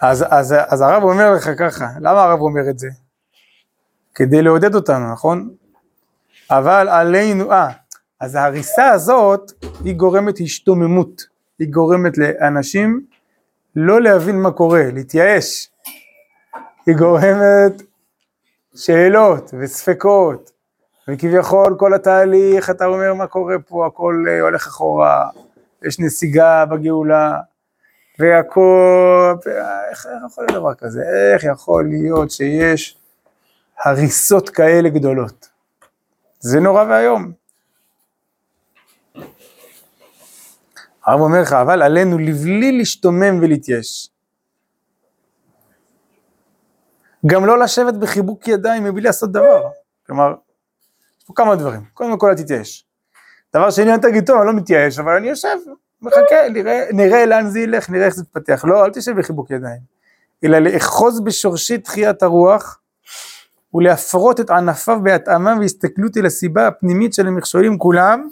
אז, 0.00 0.24
אז, 0.28 0.54
אז 0.68 0.80
הרב 0.80 1.02
אומר 1.02 1.32
לך 1.32 1.50
ככה, 1.58 1.86
למה 2.00 2.22
הרב 2.22 2.40
אומר 2.40 2.70
את 2.70 2.78
זה? 2.78 2.88
כדי 4.14 4.42
לעודד 4.42 4.74
אותנו, 4.74 5.12
נכון? 5.12 5.50
אבל 6.50 6.88
עלינו, 6.88 7.52
אה, 7.52 7.68
אז 8.20 8.34
ההריסה 8.34 8.90
הזאת 8.90 9.52
היא 9.84 9.94
גורמת 9.94 10.34
השתוממות, 10.40 11.22
היא 11.58 11.68
גורמת 11.70 12.18
לאנשים 12.18 13.04
לא 13.76 14.00
להבין 14.00 14.40
מה 14.42 14.50
קורה, 14.50 14.82
להתייאש, 14.92 15.70
היא 16.86 16.96
גורמת 16.96 17.82
שאלות 18.74 19.50
וספקות, 19.60 20.50
וכביכול 21.08 21.76
כל 21.78 21.94
התהליך, 21.94 22.70
אתה 22.70 22.86
אומר 22.86 23.14
מה 23.14 23.26
קורה 23.26 23.56
פה, 23.58 23.86
הכל 23.86 24.24
אה, 24.28 24.40
הולך 24.40 24.66
אחורה, 24.66 25.30
יש 25.82 26.00
נסיגה 26.00 26.64
בגאולה, 26.66 27.40
והכל, 28.18 29.34
איך, 29.90 30.06
איך 30.06 30.22
יכול 30.26 30.44
להיות 30.44 30.60
דבר 30.60 30.74
כזה? 30.74 31.02
איך 31.34 31.44
יכול 31.44 31.88
להיות 31.88 32.30
שיש 32.30 32.98
הריסות 33.84 34.48
כאלה 34.48 34.88
גדולות? 34.88 35.48
זה 36.40 36.60
נורא 36.60 36.84
ואיום. 36.84 37.32
הרב 41.06 41.20
אומר 41.20 41.42
לך, 41.42 41.52
אבל 41.52 41.82
עלינו 41.82 42.18
לבלי 42.18 42.78
להשתומם 42.78 43.38
ולהתייאש. 43.40 44.10
גם 47.26 47.46
לא 47.46 47.58
לשבת 47.58 47.94
בחיבוק 47.94 48.48
ידיים 48.48 48.84
מבלי 48.84 49.00
לעשות 49.00 49.32
דבר. 49.32 49.70
כלומר, 50.06 50.34
יש 51.18 51.24
פה 51.24 51.32
כמה 51.36 51.56
דברים. 51.56 51.84
קודם 51.94 52.18
כל, 52.18 52.28
אל 52.30 52.36
תתייאש. 52.36 52.87
דבר 53.56 53.70
שני, 53.70 53.92
אל 53.92 53.98
תגיד, 53.98 54.26
טוב, 54.26 54.36
אני 54.36 54.46
לא 54.46 54.52
מתייאש, 54.52 54.98
אבל 54.98 55.16
אני 55.16 55.28
יושב, 55.28 55.56
מחכה, 56.02 56.48
נראה, 56.52 56.84
נראה 56.92 57.26
לאן 57.26 57.46
זה 57.46 57.60
ילך, 57.60 57.90
נראה 57.90 58.06
איך 58.06 58.14
זה 58.14 58.22
יתפתח. 58.22 58.64
לא, 58.64 58.84
אל 58.84 58.90
תשב 58.90 59.18
בחיבוק 59.18 59.50
ידיים. 59.50 59.80
אלא 60.44 60.58
לאחוז 60.58 61.20
בשורשי 61.20 61.78
תחיית 61.78 62.22
הרוח, 62.22 62.80
ולהפרות 63.74 64.40
את 64.40 64.50
ענפיו 64.50 64.98
בהתאמה 65.02 65.54
והסתכלות 65.60 66.16
אל 66.16 66.26
הסיבה 66.26 66.66
הפנימית 66.66 67.14
של 67.14 67.26
המכשולים 67.26 67.78
כולם, 67.78 68.28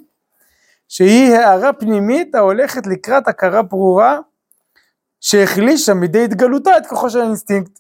שהיא 0.89 1.35
הערה 1.35 1.73
פנימית 1.73 2.35
ההולכת 2.35 2.87
לקראת 2.87 3.29
הכרה 3.29 3.62
ברורה, 3.62 4.19
שהחלישה 5.21 5.95
מדי 5.95 6.25
התגלותה 6.25 6.79
את 6.79 6.87
כוחו 6.87 7.11
של 7.11 7.21
האינסטינקט. 7.21 7.79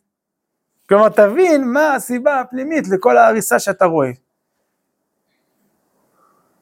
כלומר, 0.88 1.08
תבין 1.08 1.72
מה 1.72 1.94
הסיבה 1.94 2.40
הפנימית 2.40 2.88
לכל 2.88 3.16
ההריסה 3.16 3.58
שאתה 3.58 3.84
רואה. 3.84 4.10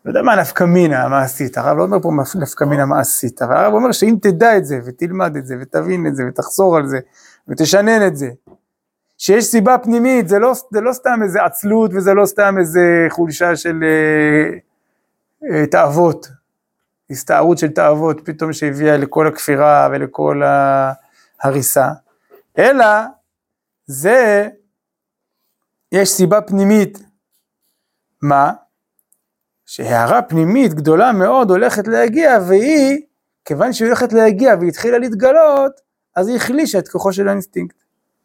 לא 0.05 0.11
יודע 0.11 0.23
מה 0.23 0.37
נפקא 0.37 0.65
מינה 0.65 1.05
המעשית, 1.05 1.59
הרב 1.59 1.79
לא 1.79 1.83
אומר 1.83 2.01
פה 2.01 2.11
נפקא 2.41 2.65
מינה 2.65 2.87
מעשית, 2.87 3.43
אבל 3.43 3.57
הרב 3.57 3.73
אומר 3.73 3.93
שאם 3.93 4.17
תדע 4.23 4.57
את 4.57 4.65
זה 4.65 4.79
ותלמד 4.85 5.37
את 5.37 5.47
זה 5.47 5.57
ותבין 5.61 6.07
את 6.07 6.17
זה 6.17 6.23
ותחזור 6.29 6.77
על 6.77 6.87
זה 6.87 6.99
ותשנן 7.49 8.07
את 8.07 8.17
זה, 8.17 8.31
שיש 9.19 9.45
סיבה 9.45 9.79
פנימית, 9.79 10.29
זה 10.29 10.39
לא, 10.39 10.53
זה 10.73 10.81
לא 10.81 10.93
סתם 10.93 11.21
איזה 11.23 11.45
עצלות 11.45 11.91
וזה 11.95 12.15
לא 12.15 12.27
סתם 12.27 12.55
איזה 12.59 13.07
חולשה 13.11 13.57
של 13.57 13.85
אה, 13.85 14.59
אה, 15.51 15.67
תאוות, 15.67 16.29
הסתערות 17.11 17.59
של 17.59 17.69
תאוות 17.69 18.21
פתאום 18.25 18.53
שהביאה 18.53 18.97
לכל 18.97 19.27
הכפירה 19.27 19.89
ולכל 19.93 20.43
ההריסה, 21.43 21.89
אלא 22.59 22.87
זה, 23.87 24.49
יש 25.93 26.09
סיבה 26.09 26.41
פנימית, 26.41 26.99
מה? 28.23 28.53
שהערה 29.75 30.23
פנימית 30.23 30.75
גדולה 30.75 31.13
מאוד 31.13 31.51
הולכת 31.51 31.89
להגיע 31.89 32.39
והיא, 32.49 33.01
כיוון 33.45 33.73
שהיא 33.73 33.89
הולכת 33.89 34.13
להגיע 34.13 34.55
והיא 34.59 34.69
התחילה 34.69 34.99
להתגלות, 34.99 35.73
אז 36.17 36.29
היא 36.29 36.37
החלישה 36.37 36.79
את 36.79 36.89
כוחו 36.89 37.13
של 37.13 37.29
האינסטינקט. 37.29 37.77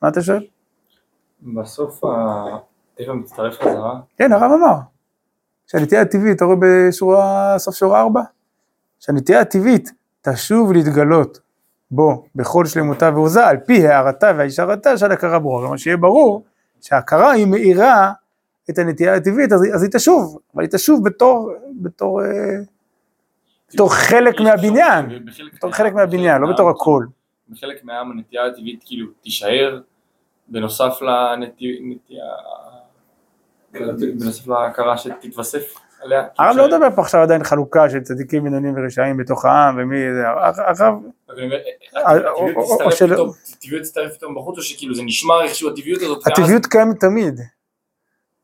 מה 0.01 0.09
אתה 0.09 0.21
שואל? 0.21 0.45
בסוף 1.41 2.01
הטבע 2.03 3.13
מצטרף 3.13 3.59
חזרה. 3.61 3.99
כן, 4.17 4.31
הרב 4.31 4.51
אמר. 4.51 4.75
שהנטייה 5.67 6.01
הטבעית, 6.01 6.35
אתה 6.35 6.45
רואה 6.45 6.57
בשורה, 6.61 7.55
סוף 7.57 7.75
שורה 7.75 8.01
4? 8.01 8.21
שהנטייה 8.99 9.41
הטבעית 9.41 9.91
תשוב 10.21 10.73
להתגלות 10.73 11.39
בו 11.91 12.25
בכל 12.35 12.65
שלמותה 12.65 13.11
ועוזה, 13.13 13.47
על 13.47 13.57
פי 13.57 13.87
הערתה 13.87 14.31
והישרתה 14.37 14.97
של 14.97 15.11
הכרה 15.11 15.39
ברורה. 15.39 15.61
כלומר 15.61 15.77
שיהיה 15.77 15.97
ברור 15.97 16.43
שההכרה 16.81 17.31
היא 17.31 17.45
מאירה 17.45 18.11
את 18.69 18.77
הנטייה 18.77 19.15
הטבעית, 19.15 19.51
אז, 19.53 19.61
אז 19.73 19.83
היא 19.83 19.91
תשוב, 19.91 20.39
אבל 20.55 20.63
היא 20.63 20.69
תשוב 20.71 21.05
בתור, 21.05 21.51
בתור, 21.81 22.21
אה, 22.21 22.27
בתור 23.73 23.93
חלק 23.93 24.39
מהבניין, 24.39 25.05
בתור 25.53 25.71
חלק 25.71 25.93
מהבניין, 25.93 26.41
לא 26.41 26.53
בתור 26.53 26.69
הכל. 26.69 27.05
בחלק 27.49 27.83
מהעם 27.83 28.11
הנטייה 28.11 28.45
הטבעית 28.45 28.83
כאילו 28.85 29.07
תישאר, 29.21 29.79
בנוסף 30.47 30.99
לנטייה, 31.01 31.75
בנוסף 34.19 34.47
להכרה 34.47 34.97
שתתווסף 34.97 35.73
עליה. 36.01 36.23
הרב 36.39 36.57
לא. 36.57 36.67
מדבר 36.67 36.95
פה 36.95 37.01
עכשיו 37.01 37.21
עדיין 37.21 37.43
חלוקה 37.43 37.89
של 37.89 37.99
צדיקים 37.99 38.43
בינוניים 38.43 38.73
ורשעים 38.77 39.17
בתוך 39.17 39.45
העם 39.45 39.75
ומי 39.79 39.97
זה, 40.13 40.27
הרב, 40.27 40.79
אבל 41.29 41.37
אני 41.37 41.45
אומר, 41.45 41.57
הטבעיות 43.55 43.81
תצטרף 43.83 44.13
פתאום- 44.17 44.35
בחוץ, 44.35 44.57
או 44.57 44.61
שכאילו 44.63 44.95
זה 44.95 45.03
נשמר 45.03 45.43
איכשהו 45.43 45.69
הטבעיות 45.69 46.01
הזאת, 46.01 46.27
הטבעיות 46.27 46.65
קיימת 46.65 46.99
תמיד, 46.99 47.39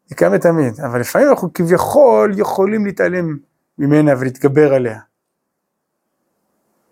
היא 0.09 0.17
קיימת 0.17 0.41
תמיד, 0.41 0.79
אבל 0.79 0.99
לפעמים 0.99 1.29
אנחנו 1.29 1.53
כביכול 1.53 2.33
יכולים 2.37 2.85
להתעלם 2.85 3.37
ממנה 3.77 4.11
ולהתגבר 4.19 4.73
עליה, 4.73 4.99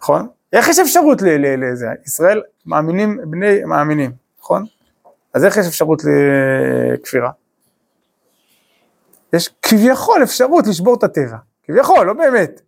נכון? 0.01 0.27
איך 0.53 0.67
יש 0.67 0.79
אפשרות 0.79 1.21
לזה? 1.21 1.87
ישראל 2.05 2.41
מאמינים, 2.65 3.19
בני 3.23 3.63
מאמינים, 3.63 4.11
נכון? 4.39 4.65
אז 5.33 5.45
איך 5.45 5.57
יש 5.57 5.67
אפשרות 5.67 6.01
לכפירה? 6.03 7.31
יש 9.33 9.49
כביכול 9.61 10.23
אפשרות 10.23 10.67
לשבור 10.67 10.95
את 10.95 11.03
הטבע, 11.03 11.37
כביכול, 11.63 12.05
לא 12.05 12.13
באמת. 12.13 12.61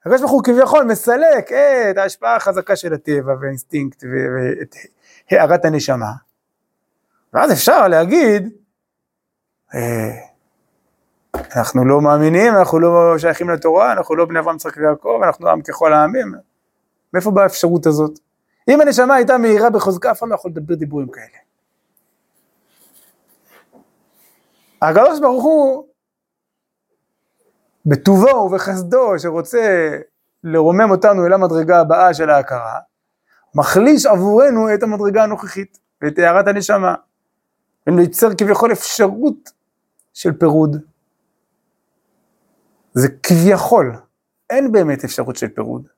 הקדוש 0.00 0.20
ברוך 0.20 0.32
הוא 0.32 0.44
כביכול 0.44 0.84
מסלק 0.84 1.52
את 1.90 1.98
ההשפעה 1.98 2.36
החזקה 2.36 2.76
של 2.76 2.94
הטבע 2.94 3.34
והאינסטינקט 3.40 4.04
ואת 4.04 4.74
הארת 5.30 5.64
הנשמה. 5.64 6.12
ואז 7.32 7.52
אפשר 7.52 7.88
להגיד, 7.88 8.52
אנחנו 11.56 11.84
לא 11.84 12.00
מאמינים, 12.00 12.54
אנחנו 12.54 12.80
לא 12.80 13.18
שייכים 13.18 13.50
לתורה, 13.50 13.92
אנחנו 13.92 14.16
לא 14.16 14.24
בני 14.24 14.38
אברהם, 14.38 14.56
יצחק 14.56 14.76
ויעקב, 14.76 15.20
אנחנו 15.24 15.48
עם 15.48 15.62
ככל 15.62 15.92
העמים. 15.92 16.34
מאיפה 17.14 17.30
באה 17.30 17.44
האפשרות 17.44 17.86
הזאת? 17.86 18.18
אם 18.68 18.80
הנשמה 18.80 19.14
הייתה 19.14 19.38
מהירה 19.38 19.70
בחוזקה, 19.70 20.10
אף 20.10 20.18
אחד 20.18 20.28
לא 20.28 20.34
יכול 20.34 20.50
לדבר 20.50 20.74
דיבורים 20.74 21.08
כאלה. 21.08 21.26
הקדוש 24.82 25.20
ברוך 25.20 25.44
הוא, 25.44 25.86
בטובו 27.86 28.28
ובחסדו, 28.28 29.18
שרוצה 29.18 29.90
לרומם 30.44 30.90
אותנו 30.90 31.26
אל 31.26 31.32
המדרגה 31.32 31.80
הבאה 31.80 32.14
של 32.14 32.30
ההכרה, 32.30 32.78
מחליש 33.54 34.06
עבורנו 34.06 34.74
את 34.74 34.82
המדרגה 34.82 35.22
הנוכחית 35.22 35.78
ואת 36.02 36.18
הארת 36.18 36.48
הנשמה. 36.48 36.94
וייצר 37.96 38.34
כביכול 38.34 38.72
אפשרות 38.72 39.50
של 40.14 40.32
פירוד. 40.32 40.76
זה 42.94 43.08
כביכול, 43.22 43.96
אין 44.50 44.72
באמת 44.72 45.04
אפשרות 45.04 45.36
של 45.36 45.48
פירוד. 45.48 45.88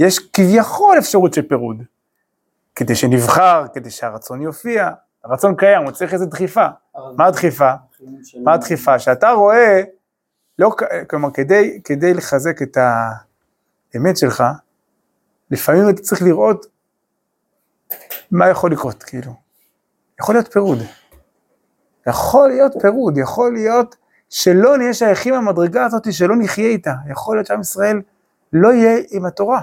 יש 0.00 0.18
כביכול 0.18 0.98
אפשרות 0.98 1.34
של 1.34 1.48
פירוד. 1.48 1.82
כדי 2.74 2.94
שנבחר, 2.94 3.64
כדי 3.74 3.90
שהרצון 3.90 4.42
יופיע. 4.42 4.90
הרצון 5.24 5.56
קיים, 5.56 5.82
הוא 5.82 5.90
צריך 5.90 6.14
איזו 6.14 6.26
דחיפה. 6.26 6.66
מה 7.16 7.26
הדחיפה? 7.26 7.70
מה 8.44 8.54
הדחיפה? 8.54 8.98
שאתה 8.98 9.30
רואה, 9.30 9.82
לא, 10.58 10.70
כלומר, 11.10 11.28
כדי, 11.34 11.80
כדי 11.84 12.14
לחזק 12.14 12.62
את 12.62 12.76
האמת 13.94 14.16
שלך, 14.16 14.44
לפעמים 15.50 15.88
אתה 15.90 16.02
צריך 16.02 16.22
לראות 16.22 16.66
מה 18.30 18.48
יכול 18.48 18.72
לקרות, 18.72 19.02
כאילו. 19.02 19.32
יכול 20.20 20.34
להיות 20.34 20.52
פירוד. 20.52 20.78
יכול 22.06 22.48
להיות 22.48 22.72
פירוד, 22.80 23.18
יכול 23.18 23.52
להיות 23.52 23.96
שלא 24.28 24.78
נהיה 24.78 24.94
שייכים 24.94 25.34
למדרגה 25.34 25.84
הזאת, 25.84 26.12
שלא 26.12 26.34
נחיה 26.38 26.68
איתה. 26.68 26.92
יכול 27.10 27.36
להיות 27.36 27.46
שעם 27.46 27.60
ישראל 27.60 28.00
לא 28.52 28.72
יהיה 28.72 28.98
עם 29.10 29.24
התורה. 29.24 29.62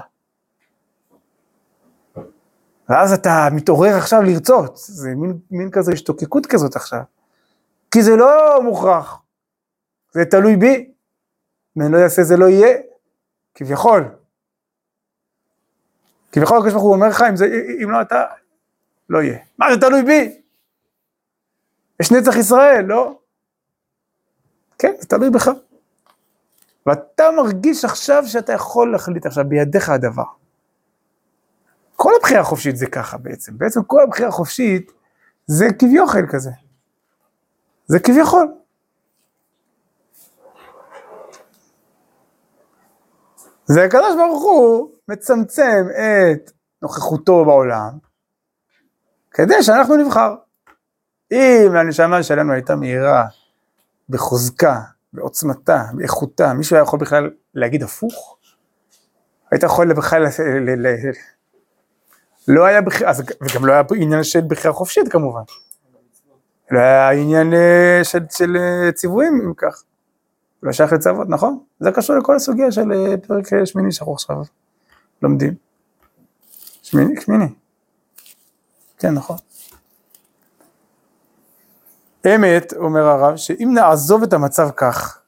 ואז 2.89 3.13
אתה 3.13 3.47
מתעורר 3.51 3.95
עכשיו 3.95 4.21
לרצות, 4.21 4.77
זה 4.77 5.09
מין, 5.15 5.39
מין 5.51 5.71
כזה 5.71 5.91
השתוקקות 5.91 6.45
כזאת 6.45 6.75
עכשיו. 6.75 7.01
כי 7.91 8.03
זה 8.03 8.15
לא 8.15 8.61
מוכרח, 8.63 9.17
זה 10.11 10.25
תלוי 10.25 10.55
בי. 10.55 10.91
אם 11.77 11.81
אני 11.81 11.91
לא 11.91 11.97
אעשה 12.03 12.23
זה 12.23 12.38
לא 12.38 12.45
יהיה, 12.45 12.77
כביכול. 13.55 14.03
כביכול 16.31 16.57
הקדוש 16.57 16.73
ברוך 16.73 16.83
הוא 16.83 16.93
אומר 16.93 17.07
לך, 17.07 17.21
אם, 17.29 17.36
זה, 17.36 17.45
אם 17.83 17.91
לא 17.91 18.01
אתה, 18.01 18.23
לא 19.09 19.19
יהיה. 19.19 19.39
מה 19.57 19.73
זה 19.73 19.81
תלוי 19.81 20.03
בי? 20.03 20.41
יש 22.00 22.12
נצח 22.12 22.36
ישראל, 22.36 22.86
לא? 22.86 23.20
כן, 24.80 24.93
זה 25.00 25.08
תלוי 25.08 25.30
בך. 25.30 25.50
ואתה 26.86 27.24
מרגיש 27.38 27.86
עכשיו 27.86 28.24
שאתה 28.28 28.54
יכול 28.54 28.91
להחליט 28.91 29.26
עכשיו, 29.26 29.43
בידיך 29.48 29.89
הדבר. 29.89 30.24
כל 31.96 32.12
הבחירה 32.16 32.41
החופשית 32.41 32.78
זה 32.78 32.86
ככה 32.86 33.18
בעצם, 33.18 33.58
בעצם 33.58 33.84
כל 33.84 34.02
הבחירה 34.04 34.30
החופשית 34.30 34.91
זה 35.48 35.66
כביכול 35.80 36.28
כזה. 36.32 36.52
זה 37.88 38.00
כביכול. 38.00 38.54
זה 43.66 43.84
הקדוש 43.84 44.16
ברוך 44.16 44.43
הוא 44.43 44.91
מצמצם 45.08 45.88
את 45.89 46.52
נוכחותו 46.82 47.46
בעולם, 47.46 47.91
כדי 49.32 49.64
שאנחנו 49.64 49.96
נבחר. 49.96 50.36
אם 51.32 51.76
הנשמה 51.76 52.23
שלנו 52.23 52.53
הייתה 52.53 52.76
מהירה 52.76 53.26
בחוזקה, 54.09 54.82
בעוצמתה, 55.13 55.84
באיכותה, 55.93 56.53
מישהו 56.53 56.76
היה 56.76 56.84
יכול 56.84 56.99
בכלל 56.99 57.30
להגיד 57.53 57.84
הפוך? 57.84 58.38
היית 59.51 59.63
יכול 59.63 59.93
בכלל, 59.93 60.23
ל- 60.67 61.11
לא 62.47 62.65
היה 62.65 62.82
בחירה, 62.82 63.11
וגם 63.41 63.65
לא 63.65 63.73
היה 63.73 63.84
עניין 63.95 64.23
של 64.23 64.41
בחירה 64.47 64.73
חופשית 64.73 65.07
כמובן. 65.11 65.41
לא 66.71 66.80
היה 66.80 67.09
עניין 67.09 67.53
אה, 67.53 67.99
של, 68.03 68.19
של 68.30 68.57
אה, 68.57 68.91
ציוויים 68.91 69.41
אם 69.45 69.53
כך. 69.57 69.84
לא 70.63 70.71
שייך 70.71 70.93
לצוות, 70.93 71.30
נכון? 71.30 71.59
זה 71.80 71.91
קשור 71.91 72.15
לכל 72.17 72.36
הסוגיה 72.36 72.71
של 72.71 72.91
אה, 72.91 73.17
פרק 73.28 73.65
שמיני 73.65 73.91
שאנחנו 73.91 74.13
עכשיו 74.13 74.36
לומדים. 75.21 75.53
שמיני, 76.82 77.21
שמיני. 77.21 77.45
כן, 78.97 79.13
נכון. 79.13 79.38
אמת, 82.28 82.73
אומר 82.73 83.03
הרב, 83.03 83.36
שאם 83.36 83.71
נעזוב 83.73 84.23
את 84.23 84.34
המצב 84.34 84.69
כך, 84.78 85.21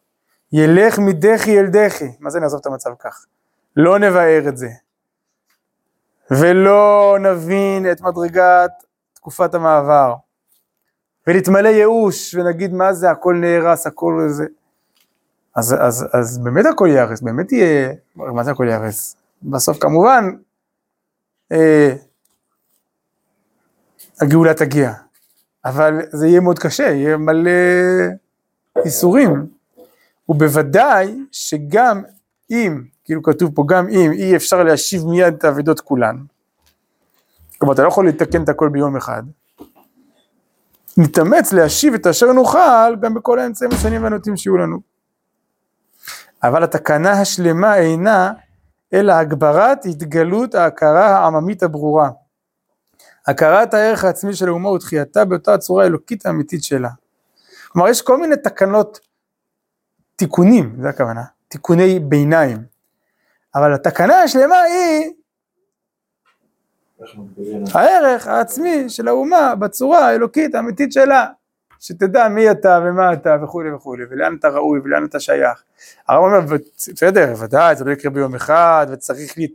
ילך 0.51 0.99
מדחי 0.99 1.59
אל 1.59 1.67
דחי, 1.67 2.11
מה 2.19 2.29
זה 2.29 2.39
נעזוב 2.39 2.59
את 2.59 2.65
המצב 2.65 2.89
כך? 2.99 3.25
לא 3.75 3.99
נבער 3.99 4.49
את 4.49 4.57
זה, 4.57 4.69
ולא 6.31 7.17
נבין 7.19 7.91
את 7.91 8.01
מדרגת 8.01 8.71
תקופת 9.13 9.53
המעבר, 9.53 10.15
ונתמלא 11.27 11.67
ייאוש, 11.69 12.35
ונגיד 12.35 12.73
מה 12.73 12.93
זה, 12.93 13.11
הכל 13.11 13.35
נהרס, 13.41 13.87
הכל 13.87 14.25
זה. 14.27 14.45
אז, 15.55 15.75
אז, 15.79 16.05
אז 16.13 16.37
באמת 16.37 16.65
הכל 16.65 16.87
ייהרס, 16.87 17.21
באמת 17.21 17.51
יהיה, 17.51 17.93
מה 18.15 18.43
זה 18.43 18.51
הכל 18.51 18.65
ייהרס? 18.67 19.15
בסוף 19.43 19.77
כמובן, 19.81 20.25
אה, 21.51 21.93
הגאולה 24.21 24.53
תגיע. 24.53 24.93
אבל 25.67 25.99
זה 26.09 26.27
יהיה 26.27 26.39
מאוד 26.39 26.59
קשה, 26.59 26.83
יהיה 26.83 27.17
מלא 27.17 27.51
איסורים. 28.85 29.47
ובוודאי 30.29 31.15
שגם 31.31 32.03
אם, 32.51 32.83
כאילו 33.05 33.23
כתוב 33.23 33.51
פה, 33.55 33.63
גם 33.67 33.87
אם 33.89 34.11
אי 34.11 34.35
אפשר 34.35 34.63
להשיב 34.63 35.05
מיד 35.05 35.33
את 35.33 35.43
האבדות 35.43 35.79
כולן, 35.79 36.17
כלומר 37.57 37.73
אתה 37.73 37.83
לא 37.83 37.87
יכול 37.87 38.07
לתקן 38.07 38.43
את 38.43 38.49
הכל 38.49 38.69
ביום 38.69 38.97
אחד, 38.97 39.23
נתאמץ 40.97 41.53
להשיב 41.53 41.93
את 41.93 42.07
אשר 42.07 42.31
נוכל 42.31 42.95
גם 43.01 43.13
בכל 43.13 43.39
האמצעים 43.39 43.71
השונים 43.71 44.03
והנוטים 44.03 44.37
שיהיו 44.37 44.57
לנו. 44.57 44.79
אבל 46.43 46.63
התקנה 46.63 47.11
השלמה 47.11 47.77
אינה 47.77 48.33
אלא 48.93 49.13
הגברת 49.13 49.85
התגלות 49.85 50.55
ההכרה 50.55 51.07
העממית 51.07 51.63
הברורה. 51.63 52.09
הכרת 53.27 53.73
הערך 53.73 54.03
העצמי 54.03 54.33
של 54.33 54.47
האומה 54.47 54.69
ותחייתה 54.69 55.25
באותה 55.25 55.53
הצורה 55.53 55.83
האלוקית 55.83 56.25
האמיתית 56.25 56.63
שלה. 56.63 56.89
כלומר 57.67 57.89
יש 57.89 58.01
כל 58.01 58.17
מיני 58.17 58.35
תקנות, 58.37 58.99
תיקונים, 60.15 60.75
זה 60.81 60.89
הכוונה, 60.89 61.23
תיקוני 61.47 61.99
ביניים. 61.99 62.57
אבל 63.55 63.73
התקנה 63.73 64.21
השלמה 64.21 64.61
היא 64.61 65.13
הערך 67.73 68.27
העצמי 68.27 68.89
של 68.89 69.07
האומה 69.07 69.55
בצורה 69.55 70.07
האלוקית 70.07 70.55
האמיתית 70.55 70.93
שלה. 70.93 71.27
שתדע 71.79 72.27
מי 72.27 72.51
אתה 72.51 72.79
ומה 72.85 73.13
אתה 73.13 73.37
וכולי 73.43 73.73
וכולי, 73.73 74.03
ולאן 74.09 74.35
אתה 74.39 74.49
ראוי 74.49 74.79
ולאן 74.83 75.05
אתה 75.05 75.19
שייך. 75.19 75.63
הרב 76.07 76.23
אומר, 76.23 76.57
בסדר, 76.93 77.33
ודאי, 77.39 77.75
זה 77.75 77.85
לא 77.85 77.91
יקרה 77.91 78.11
ביום 78.11 78.35
אחד, 78.35 78.87
וצריך 78.91 79.37
לי, 79.37 79.47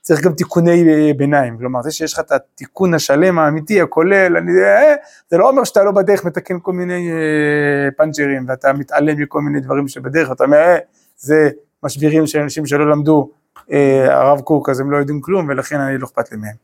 צריך 0.00 0.24
גם 0.24 0.32
תיקוני 0.32 1.12
ביניים, 1.16 1.58
כלומר 1.58 1.82
זה 1.82 1.90
שיש 1.90 2.12
לך 2.12 2.20
את 2.20 2.32
התיקון 2.32 2.94
השלם 2.94 3.38
האמיתי, 3.38 3.80
הכולל, 3.80 4.36
אני, 4.36 4.52
אה, 4.64 4.94
זה 5.30 5.38
לא 5.38 5.48
אומר 5.48 5.64
שאתה 5.64 5.82
לא 5.82 5.90
בדרך 5.90 6.24
מתקן 6.24 6.58
כל 6.62 6.72
מיני 6.72 7.10
אה, 7.10 7.90
פאנצ'רים, 7.96 8.44
ואתה 8.48 8.72
מתעלם 8.72 9.22
מכל 9.22 9.40
מיני 9.40 9.60
דברים 9.60 9.88
שבדרך, 9.88 10.30
ואתה 10.30 10.44
אומר, 10.44 10.56
אה, 10.56 10.78
זה 11.16 11.50
משבירים 11.82 12.26
של 12.26 12.40
אנשים 12.40 12.66
שלא 12.66 12.90
למדו 12.90 13.30
אה, 13.72 14.14
הרב 14.14 14.40
קוק, 14.40 14.68
אז 14.68 14.80
הם 14.80 14.90
לא 14.90 14.96
יודעים 14.96 15.20
כלום, 15.20 15.48
ולכן 15.48 15.80
אני 15.80 15.98
לא 15.98 16.06
אכפת 16.06 16.32
לי 16.32 16.38
מהם. 16.38 16.54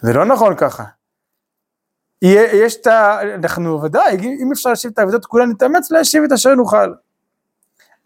זה 0.00 0.12
לא 0.12 0.24
נכון 0.24 0.54
ככה. 0.56 0.84
יש 2.32 2.76
את 2.76 2.86
ה... 2.86 3.22
אנחנו 3.34 3.82
ודאי, 3.82 4.16
אם 4.16 4.52
אפשר 4.52 4.70
להשיב 4.70 4.90
את 4.94 4.98
העבודות 4.98 5.26
כולן, 5.26 5.50
נתאמץ 5.50 5.90
להשיב 5.90 6.22
את 6.24 6.32
אשר 6.32 6.54
נוכל. 6.54 6.94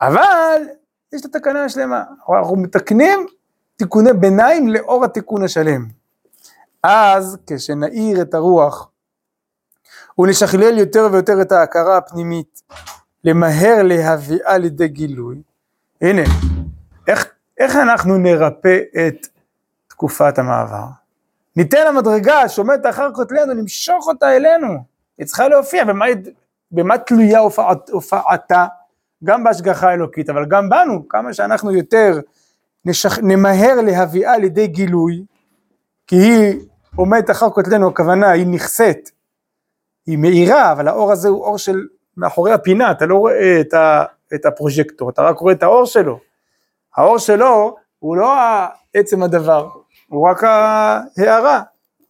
אבל 0.00 0.62
יש 1.12 1.20
את 1.20 1.34
התקנה 1.34 1.64
השלמה, 1.64 2.02
אנחנו 2.38 2.56
מתקנים 2.56 3.26
תיקוני 3.76 4.12
ביניים 4.12 4.68
לאור 4.68 5.04
התיקון 5.04 5.44
השלם. 5.44 5.86
אז 6.82 7.38
כשנאיר 7.46 8.22
את 8.22 8.34
הרוח 8.34 8.88
ונשכלל 10.18 10.78
יותר 10.78 11.08
ויותר 11.12 11.42
את 11.42 11.52
ההכרה 11.52 11.96
הפנימית, 11.96 12.62
למהר 13.24 13.82
להביאה 13.82 14.58
לידי 14.58 14.88
גילוי, 14.88 15.42
הנה, 16.00 16.22
איך, 17.08 17.26
איך 17.58 17.76
אנחנו 17.76 18.18
נרפא 18.18 18.78
את 19.06 19.26
תקופת 19.88 20.38
המעבר. 20.38 20.86
ניתן 21.58 21.86
למדרגה 21.86 22.48
שעומדת 22.48 22.86
אחר 22.86 23.08
כותלנו, 23.14 23.54
נמשוך 23.54 24.06
אותה 24.06 24.36
אלינו. 24.36 24.68
היא 25.18 25.26
צריכה 25.26 25.48
להופיע, 25.48 25.84
במה, 25.84 26.04
במה 26.72 26.98
תלויה 26.98 27.38
הופעת, 27.38 27.90
הופעתה? 27.90 28.66
גם 29.24 29.44
בהשגחה 29.44 29.90
האלוקית, 29.90 30.30
אבל 30.30 30.44
גם 30.44 30.68
בנו, 30.68 31.08
כמה 31.08 31.32
שאנחנו 31.32 31.72
יותר 31.72 32.20
נשח... 32.84 33.18
נמהר 33.18 33.74
להביאה 33.74 34.38
לידי 34.38 34.66
גילוי, 34.66 35.24
כי 36.06 36.16
היא 36.16 36.60
עומדת 36.96 37.30
אחר 37.30 37.50
כותלנו, 37.50 37.88
הכוונה 37.88 38.30
היא 38.30 38.46
נכסית, 38.46 39.10
היא 40.06 40.18
מאירה, 40.18 40.72
אבל 40.72 40.88
האור 40.88 41.12
הזה 41.12 41.28
הוא 41.28 41.44
אור 41.44 41.58
של 41.58 41.86
מאחורי 42.16 42.52
הפינה, 42.52 42.90
אתה 42.90 43.06
לא 43.06 43.16
רואה 43.16 43.60
את, 43.60 43.74
ה... 43.74 44.04
את 44.34 44.46
הפרוז'קטור, 44.46 45.10
אתה 45.10 45.22
רק 45.22 45.38
רואה 45.38 45.52
את 45.52 45.62
האור 45.62 45.86
שלו. 45.86 46.18
האור 46.96 47.18
שלו 47.18 47.76
הוא 47.98 48.16
לא 48.16 48.34
עצם 48.94 49.22
הדבר, 49.22 49.68
הוא 50.08 50.28
רק 50.28 50.44
ההערה, 50.44 51.62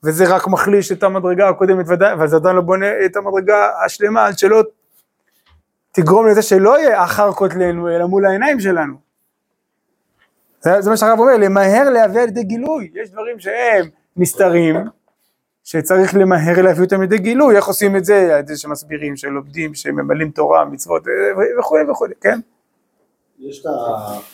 וזה 0.05 0.35
רק 0.35 0.47
מחליש 0.47 0.93
את 0.93 1.03
המדרגה 1.03 1.49
הקודמת 1.49 1.87
זה 1.87 2.37
עדיין 2.37 2.57
לא 2.57 2.63
בונה 2.63 2.87
את 3.05 3.17
המדרגה 3.17 3.71
השלמה 3.85 4.27
עד 4.27 4.39
שלא 4.39 4.63
תגרום 5.93 6.27
לזה 6.27 6.43
שלא 6.43 6.79
יהיה 6.79 7.05
אחר 7.05 7.33
כותלנו, 7.33 7.89
אלא 7.89 8.07
מול 8.07 8.27
העיניים 8.27 8.61
שלנו. 8.61 8.95
זה, 10.61 10.81
זה 10.81 10.91
מה 10.91 10.97
שהרב 10.97 11.19
אומר, 11.19 11.37
למהר 11.37 11.91
להביא 11.91 12.21
על 12.21 12.29
ידי 12.29 12.43
גילוי, 12.43 12.91
יש 12.95 13.11
דברים 13.11 13.39
שהם 13.39 13.89
נסתרים, 14.17 14.77
שצריך 15.65 16.15
למהר 16.15 16.63
להביא 16.63 16.85
אותם 16.85 17.01
לידי 17.01 17.19
גילוי, 17.19 17.57
איך 17.57 17.67
עושים 17.67 17.97
את 17.97 18.05
זה, 18.05 18.35
על 18.35 18.39
ידי 18.39 18.57
שמסבירים, 18.57 19.17
שלומדים, 19.17 19.75
שממלאים 19.75 20.31
תורה, 20.31 20.65
מצוות 20.65 21.03
וכולי 21.61 21.91
וכולי, 21.91 22.15
כן? 22.21 22.41
יש 23.39 23.67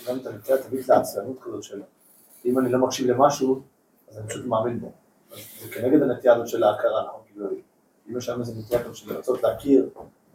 גם 0.08 0.16
את 0.16 0.26
הנטייה 0.26 0.58
הטבעית 0.58 0.88
לעצלנות 0.88 1.36
כזאת 1.42 1.62
של 1.62 1.82
אם 2.44 2.58
אני 2.58 2.72
לא 2.72 2.78
מקשיב 2.78 3.10
למשהו, 3.10 3.62
אז 4.10 4.18
אני 4.18 4.28
פשוט 4.28 4.46
מאמין 4.46 4.80
בו. 4.80 4.92
אז 5.32 5.38
זה 5.62 5.68
כנגד 5.68 6.02
הנטייה 6.02 6.34
הזאת 6.34 6.48
של 6.48 6.62
ההכרה, 6.62 7.04
נכון? 7.06 7.20
כאילו, 7.26 7.46
אם 8.10 8.18
יש 8.18 8.24
שם 8.24 8.40
איזה 8.40 8.52
נטייה 8.60 8.82
כזאת 8.82 8.96
של 8.96 9.12
לרצות 9.12 9.42
להכיר 9.42 9.88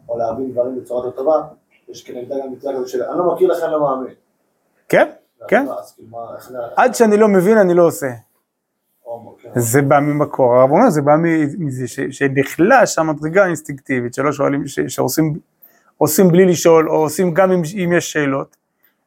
או 0.08 0.18
להבין 0.18 0.52
דברים 0.52 0.80
בצורה 0.80 1.06
יותר 1.06 1.16
טובה, 1.16 1.42
יש 1.88 2.02
כנגדה 2.02 2.34
גם 2.38 2.52
נטייה 2.52 2.72
כזאת 2.74 2.88
של 2.88 3.02
אני 3.02 3.18
לא 3.18 3.34
מכיר 3.34 3.48
לכם, 3.48 3.70
לא 3.70 3.80
מאמין. 3.80 4.14
כן, 4.88 5.10
כן. 5.48 5.66
כאילו. 5.66 6.62
עד 6.76 6.94
שאני 6.94 7.16
לא 7.16 7.28
מבין 7.28 7.58
אני 7.58 7.74
לא 7.74 7.86
עושה. 7.86 8.10
כן. 9.42 9.60
זה 9.60 9.82
בא 9.82 10.00
ממקור, 10.00 10.56
הרב 10.56 10.70
אומר, 10.70 10.90
זה 10.90 11.02
בא 11.02 11.12
מזה 11.58 11.88
שנחלש 12.10 12.98
המדרגה 12.98 13.44
האינסטינקטיבית, 13.44 14.14
שלא 14.14 14.32
שואלים, 14.32 14.64
שעושים 14.66 15.38
עושים 15.98 16.28
בלי 16.28 16.46
לשאול, 16.46 16.90
או 16.90 16.94
עושים 16.94 17.34
גם 17.34 17.52
אם 17.52 17.92
יש 17.92 18.12
שאלות, 18.12 18.56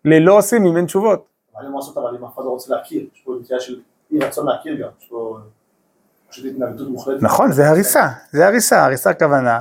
ללא 0.05 0.37
עושים 0.37 0.65
אם 0.65 0.77
אין 0.77 0.85
תשובות. 0.85 1.32
אין 1.61 1.71
מה 1.71 1.75
לעשות, 1.75 1.97
אבל 1.97 2.15
אם 2.19 2.25
אף 2.25 2.35
אחד 2.35 2.43
לא 2.43 2.49
רוצה 2.49 2.75
להכיר, 2.75 3.07
יש 3.15 3.21
פה 3.25 3.35
נטייה 3.41 3.59
של 3.59 3.79
אי 4.11 4.19
רצון 4.19 4.47
להכיר 4.47 4.75
גם, 4.81 4.89
יש 5.01 5.07
פה 5.09 5.37
פשוט 6.29 6.45
התנגדות 6.45 6.89
מוחלטת. 6.89 7.23
נכון, 7.23 7.51
זה 7.51 7.69
הריסה, 7.69 8.07
זה 8.31 8.47
הריסה, 8.47 8.85
הריסה 8.85 9.09
הכוונה, 9.09 9.59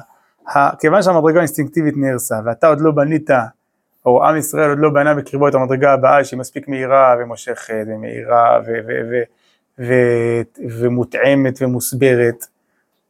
כיוון 0.78 1.02
שהמדרגה 1.02 1.38
האינסטינקטיבית 1.38 1.94
נהרסה, 1.96 2.36
ואתה 2.44 2.66
עוד 2.66 2.80
לא 2.80 2.90
בנית, 2.90 3.30
או 4.06 4.24
עם 4.24 4.36
ישראל 4.36 4.70
עוד 4.70 4.78
לא 4.78 4.90
בנה 4.90 5.14
בקרבו 5.14 5.48
את 5.48 5.54
המדרגה 5.54 5.92
הבאה 5.92 6.24
שהיא 6.24 6.38
מספיק 6.40 6.68
מהירה 6.68 7.16
ומושכת 7.20 7.84
ומהירה 7.86 8.60
ומותאמת 10.58 11.62
ומוסברת, 11.62 12.46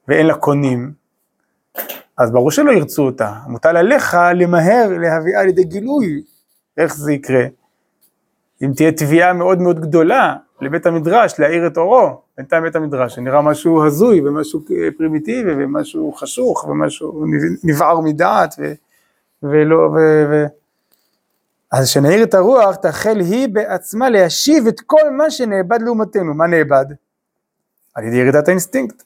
ואין 0.09 0.26
לה 0.26 0.35
קונים, 0.35 0.93
אז 2.18 2.30
ברור 2.30 2.51
שלא 2.51 2.70
ירצו 2.70 3.03
אותה, 3.03 3.33
מוטל 3.47 3.76
עליך 3.76 4.16
למהר 4.35 4.89
להביאה 5.01 5.43
לידי 5.43 5.64
גילוי, 5.64 6.22
איך 6.76 6.95
זה 6.95 7.12
יקרה? 7.12 7.45
אם 8.63 8.73
תהיה 8.77 8.93
תביעה 8.93 9.33
מאוד 9.33 9.59
מאוד 9.59 9.81
גדולה 9.81 10.37
לבית 10.61 10.87
המדרש 10.87 11.41
להאיר 11.41 11.67
את 11.67 11.77
אורו, 11.77 12.21
בינתיים 12.37 12.63
בית 12.63 12.77
המדרש 12.77 13.15
שנראה 13.15 13.43
משהו 13.43 13.87
הזוי 13.87 14.29
ומשהו 14.29 14.61
פרימיטיבי 14.97 15.53
ומשהו 15.65 16.13
חשוך 16.13 16.65
ומשהו 16.65 17.25
נבער 17.65 18.01
מדעת 18.01 18.55
ו, 18.59 18.73
ולא, 19.43 19.77
ו, 19.77 19.97
ו... 20.31 20.45
אז 21.73 21.89
שנעיר 21.89 22.23
את 22.23 22.35
הרוח 22.35 22.77
תחל 22.77 23.21
היא 23.21 23.49
בעצמה 23.49 24.11
להשיב 24.11 24.67
את 24.67 24.81
כל 24.87 25.11
מה 25.11 25.31
שנאבד 25.31 25.83
לעומתנו, 25.83 26.35
מה 26.35 26.47
נאבד? 26.47 26.85
על 27.95 28.05
ידי 28.05 28.17
ירידת 28.17 28.49
האינסטינקט. 28.49 29.03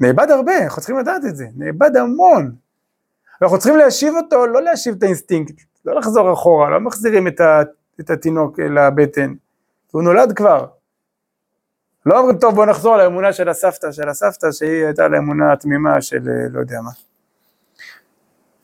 נאבד 0.00 0.30
הרבה, 0.30 0.64
אנחנו 0.64 0.80
צריכים 0.80 0.98
לדעת 0.98 1.24
את 1.28 1.36
זה, 1.36 1.46
נאבד 1.56 1.96
המון. 1.96 2.52
ואנחנו 3.40 3.58
צריכים 3.58 3.76
להשיב 3.76 4.14
אותו, 4.14 4.46
לא 4.46 4.62
להשיב 4.62 4.94
את 4.98 5.02
האינסטינקט, 5.02 5.54
לא 5.84 5.94
לחזור 5.94 6.32
אחורה, 6.32 6.70
לא 6.70 6.80
מחזירים 6.80 7.26
את, 7.26 7.40
ה, 7.40 7.62
את 8.00 8.10
התינוק 8.10 8.58
לבטן, 8.58 9.34
הוא 9.90 10.02
נולד 10.02 10.32
כבר. 10.32 10.66
לא 12.06 12.18
אומרים, 12.18 12.38
טוב 12.38 12.54
בוא 12.54 12.66
נחזור 12.66 12.96
לאמונה 12.96 13.32
של 13.32 13.48
הסבתא, 13.48 13.92
של 13.92 14.08
הסבתא 14.08 14.52
שהיא 14.52 14.84
הייתה 14.84 15.08
לאמונה 15.08 15.52
התמימה 15.52 16.02
של 16.02 16.28
אה, 16.28 16.48
לא 16.50 16.60
יודע 16.60 16.80
מה. 16.80 16.90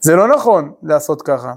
זה 0.01 0.17
לא 0.17 0.29
נכון 0.29 0.73
לעשות 0.83 1.23
ככה. 1.23 1.53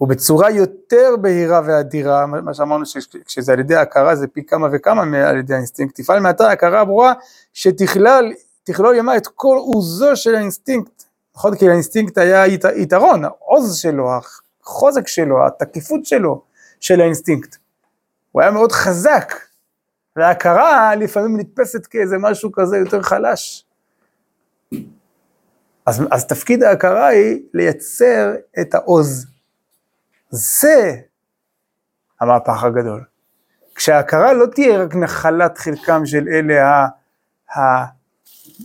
ובצורה 0.00 0.50
יותר 0.50 1.14
בהירה 1.20 1.60
ואדירה, 1.66 2.26
מה 2.26 2.54
שאמרנו 2.54 2.86
שכשזה 2.86 3.52
על 3.52 3.60
ידי 3.60 3.74
ההכרה 3.74 4.16
זה 4.16 4.26
פי 4.26 4.44
כמה 4.46 4.68
וכמה 4.72 5.02
על 5.28 5.36
ידי 5.36 5.54
האינסטינקט, 5.54 6.00
תפעל 6.00 6.20
מעתה 6.20 6.50
הכרה 6.50 6.84
ברורה 6.84 7.12
שתכלל, 7.52 8.32
תכלול 8.64 8.96
עימה 8.96 9.16
את 9.16 9.26
כל 9.26 9.56
עוזו 9.58 10.16
של 10.16 10.34
האינסטינקט, 10.34 11.04
נכון? 11.36 11.56
כי 11.56 11.68
לאינסטינקט 11.68 12.18
היה 12.18 12.46
ית, 12.46 12.64
יתרון, 12.76 13.24
העוז 13.24 13.76
שלו, 13.76 14.10
החוזק 14.62 15.08
שלו, 15.08 15.46
התקיפות 15.46 16.04
שלו, 16.04 16.42
של 16.80 17.00
האינסטינקט. 17.00 17.56
הוא 18.32 18.42
היה 18.42 18.50
מאוד 18.50 18.72
חזק, 18.72 19.34
וההכרה 20.16 20.94
לפעמים 20.94 21.40
נתפסת 21.40 21.86
כאיזה 21.86 22.16
משהו 22.18 22.52
כזה 22.52 22.76
יותר 22.76 23.02
חלש. 23.02 23.66
אז, 25.86 26.02
אז 26.10 26.26
תפקיד 26.26 26.62
ההכרה 26.62 27.06
היא 27.06 27.42
לייצר 27.54 28.34
את 28.60 28.74
העוז. 28.74 29.26
זה 30.30 30.94
המהפך 32.20 32.64
הגדול. 32.64 33.04
כשההכרה 33.74 34.32
לא 34.32 34.46
תהיה 34.46 34.82
רק 34.82 34.94
נחלת 34.94 35.58
חלקם 35.58 36.06
של 36.06 36.28
אלה 36.28 36.68
ה, 36.68 36.86
ה, 37.58 37.84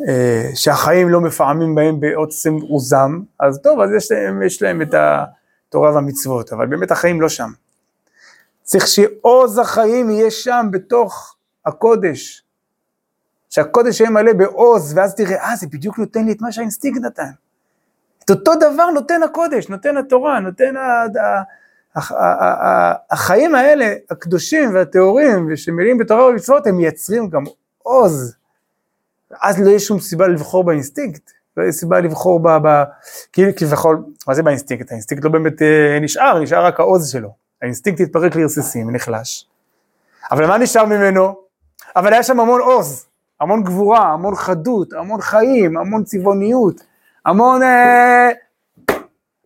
אה, 0.07 0.49
שהחיים 0.55 1.09
לא 1.09 1.21
מפעמים 1.21 1.75
בהם 1.75 1.99
בעוצם 1.99 2.53
עוזם, 2.53 3.21
אז 3.39 3.59
טוב, 3.63 3.79
אז 3.79 3.89
יש 3.97 4.11
להם, 4.11 4.43
יש 4.43 4.61
להם 4.61 4.81
את 4.81 4.93
התורה 4.93 5.93
והמצוות, 5.93 6.53
אבל 6.53 6.65
באמת 6.65 6.91
החיים 6.91 7.21
לא 7.21 7.29
שם. 7.29 7.49
צריך 8.65 8.87
שעוז 8.87 9.57
החיים 9.57 10.09
יהיה 10.09 10.31
שם 10.31 10.67
בתוך 10.71 11.35
הקודש, 11.65 12.43
שהקודש 13.49 13.99
יהיה 13.99 14.09
מלא 14.09 14.33
בעוז, 14.33 14.97
ואז 14.97 15.15
תראה, 15.15 15.49
אה, 15.49 15.55
זה 15.55 15.67
בדיוק 15.67 15.99
נותן 15.99 16.25
לי 16.25 16.31
את 16.31 16.41
מה 16.41 16.51
שהאינסטינקט 16.51 17.01
נתן. 17.01 17.31
את 18.25 18.29
אותו 18.29 18.51
דבר 18.55 18.89
נותן 18.89 19.23
הקודש, 19.23 19.69
נותן 19.69 19.97
התורה, 19.97 20.39
נותן 20.39 20.77
ה... 20.77 21.05
החיים 23.11 23.55
האלה, 23.55 23.93
הקדושים 24.09 24.75
והטהורים, 24.75 25.47
ושמלאים 25.51 25.97
בתורה 25.97 26.25
ובמצוות, 26.25 26.67
הם 26.67 26.77
מייצרים 26.77 27.29
גם 27.29 27.43
עוז. 27.83 28.35
אז 29.41 29.61
לא 29.61 29.69
יש 29.69 29.87
שום 29.87 29.99
סיבה 29.99 30.27
לבחור 30.27 30.63
באינסטינקט, 30.63 31.31
לא 31.57 31.63
יש 31.63 31.75
סיבה 31.75 31.99
לבחור 31.99 32.39
ב... 32.39 32.47
ב 32.47 32.83
כאילו 33.33 33.51
כביכול, 33.55 34.03
מה 34.27 34.33
זה 34.33 34.43
באינסטינקט? 34.43 34.91
האינסטינקט 34.91 35.23
לא 35.23 35.31
באמת 35.31 35.61
אה, 35.61 35.99
נשאר, 36.01 36.39
נשאר 36.39 36.65
רק 36.65 36.79
העוז 36.79 37.09
שלו. 37.11 37.44
האינסטינקט 37.65 38.01
התפרק 38.01 38.35
לרסיסים, 38.35 38.95
נחלש. 38.95 39.47
אבל 40.31 40.47
מה 40.47 40.57
נשאר 40.57 40.85
ממנו? 40.85 41.35
אבל 41.95 42.13
היה 42.13 42.23
שם 42.23 42.39
המון 42.39 42.61
עוז, 42.61 43.05
המון 43.41 43.63
גבורה, 43.63 44.13
המון 44.13 44.35
חדות, 44.35 44.93
המון 44.93 45.21
חיים, 45.21 45.77
המון 45.77 46.03
צבעוניות, 46.03 46.81
המון... 47.25 47.63
אה... 47.63 48.29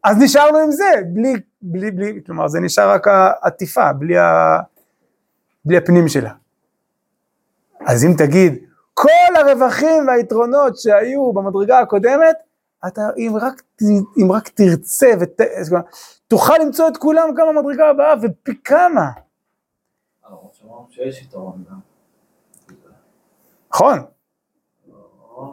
אז 0.03 0.17
נשארנו 0.20 0.57
עם 0.57 0.72
זה, 0.72 0.91
בלי, 1.13 1.34
בלי, 1.61 1.91
בלי, 1.91 2.22
כלומר 2.26 2.47
זה 2.47 2.59
נשאר 2.59 2.91
רק 2.91 3.07
העטיפה, 3.07 3.93
בלי, 3.93 4.17
ה... 4.17 4.59
בלי 5.65 5.78
הפנים 5.78 6.07
שלה. 6.07 6.32
אז 7.86 8.05
אם 8.05 8.13
תגיד, 8.17 8.55
כל 8.93 9.36
הרווחים 9.36 10.07
והיתרונות 10.07 10.78
שהיו 10.78 11.34
במדרגה 11.34 11.80
הקודמת, 11.80 12.36
אתה, 12.88 13.01
אם 13.17 13.34
רק, 13.41 13.61
אם 14.23 14.32
רק 14.32 14.47
תרצה 14.47 15.11
ות... 15.19 15.41
תוכל 16.27 16.57
למצוא 16.57 16.88
את 16.88 16.97
כולם 16.97 17.30
גם 17.36 17.47
במדרגה 17.55 17.89
הבאה, 17.89 18.13
ופי 18.21 18.63
כמה. 18.63 19.09
נכון, 23.71 24.05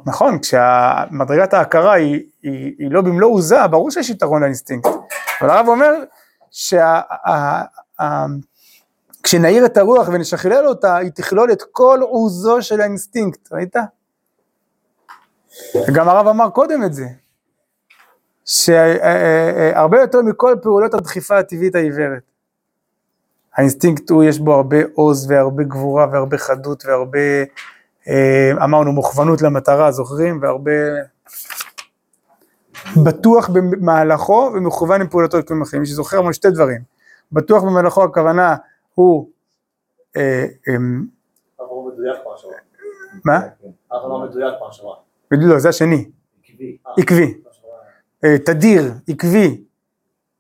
נכון, 0.07 0.39
כשמדרגת 0.39 1.55
ההכרה 1.55 1.93
היא, 1.93 2.31
היא 2.43 2.91
לא 2.91 3.03
במלוא 3.03 3.35
עוזה, 3.35 3.67
ברור 3.71 3.91
שיש 3.91 4.11
יתרון 4.11 4.43
לאינסטינקט. 4.43 4.89
אבל 5.41 5.51
הרב 5.51 5.69
אומר 5.69 5.93
שכשנעיר 9.23 9.67
את 9.67 9.77
הרוח 9.77 10.09
ונשכלל 10.09 10.67
אותה, 10.67 10.97
היא 10.97 11.11
תכלול 11.11 11.53
את 11.53 11.63
כל 11.73 11.99
עוזו 12.03 12.63
של 12.63 12.81
האינסטינקט, 12.81 13.53
ראית? 13.53 13.77
גם 15.95 16.09
הרב 16.09 16.29
אמר 16.29 16.51
קודם 16.51 16.85
את 16.85 16.95
זה, 16.95 17.07
שהרבה 18.47 20.01
יותר 20.01 20.23
מכל 20.23 20.55
פעולות 20.63 20.95
הדחיפה 20.95 21.39
הטבעית 21.39 21.75
העיוורת. 21.75 22.23
האינסטינקט 23.57 24.11
הוא, 24.11 24.25
יש 24.25 24.39
בו 24.39 24.55
הרבה 24.55 24.77
עוז 24.95 25.31
והרבה 25.31 25.63
גבורה 25.63 26.07
והרבה 26.13 26.39
חדות 26.39 26.87
והרבה, 26.87 27.19
אה, 28.09 28.65
אמרנו, 28.65 28.93
מוכוונות 28.93 29.43
למטרה, 29.43 29.93
זוכרים? 29.93 30.43
והרבה 30.43 30.71
בטוח 33.05 33.49
במהלכו 33.49 34.51
ומכוון 34.55 35.01
עם 35.01 35.09
פעולתו 35.09 35.39
לכלים 35.39 35.63
אחרים. 35.63 35.81
מי 35.81 35.87
שזוכר 35.87 36.19
אמרנו 36.19 36.33
שתי 36.33 36.51
דברים. 36.51 36.81
בטוח 37.33 37.63
במהלכו 37.63 38.05
הכוונה 38.05 38.57
הוא, 38.95 39.29
אה, 40.17 40.47
אה, 40.69 40.77
שעברה. 42.37 42.57
מה? 43.25 43.41
לא 43.91 44.27
מדויק 44.29 44.55
פעם 44.59 44.73
שעברה. 44.73 44.95
לא, 45.31 45.59
זה 45.59 45.69
השני. 45.69 46.11
עקבי. 46.45 46.77
אה, 46.87 46.93
עקבי. 46.99 47.35
פעם 47.43 47.53
שעברה. 47.53 47.79
אה, 47.79 48.16
תדיר, 48.45 48.93
עקבי. 49.09 49.65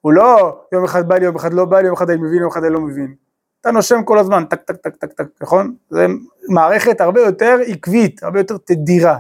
הוא 0.00 0.12
לא 0.12 0.60
יום 0.72 0.84
אחד 0.84 1.08
בא 1.08 1.14
לי, 1.14 1.24
יום 1.24 1.36
אחד 1.36 1.52
לא 1.52 1.64
בא 1.64 1.80
לי, 1.80 1.86
יום 1.86 1.96
אחד 1.96 2.10
אני 2.10 2.22
מבין, 2.22 2.40
יום 2.40 2.50
אחד 2.50 2.64
אני 2.64 2.72
לא 2.72 2.80
מבין. 2.80 3.14
אתה 3.60 3.70
נושם 3.70 4.02
כל 4.04 4.18
הזמן, 4.18 4.44
טק 4.44 4.62
טק 4.62 4.76
טק 4.76 4.96
טק 4.96 5.12
טק, 5.12 5.24
נכון? 5.40 5.76
זה 5.90 6.06
מערכת 6.48 7.00
הרבה 7.00 7.20
יותר 7.20 7.58
עקבית, 7.66 8.22
הרבה 8.22 8.40
יותר 8.40 8.56
תדירה. 8.56 9.18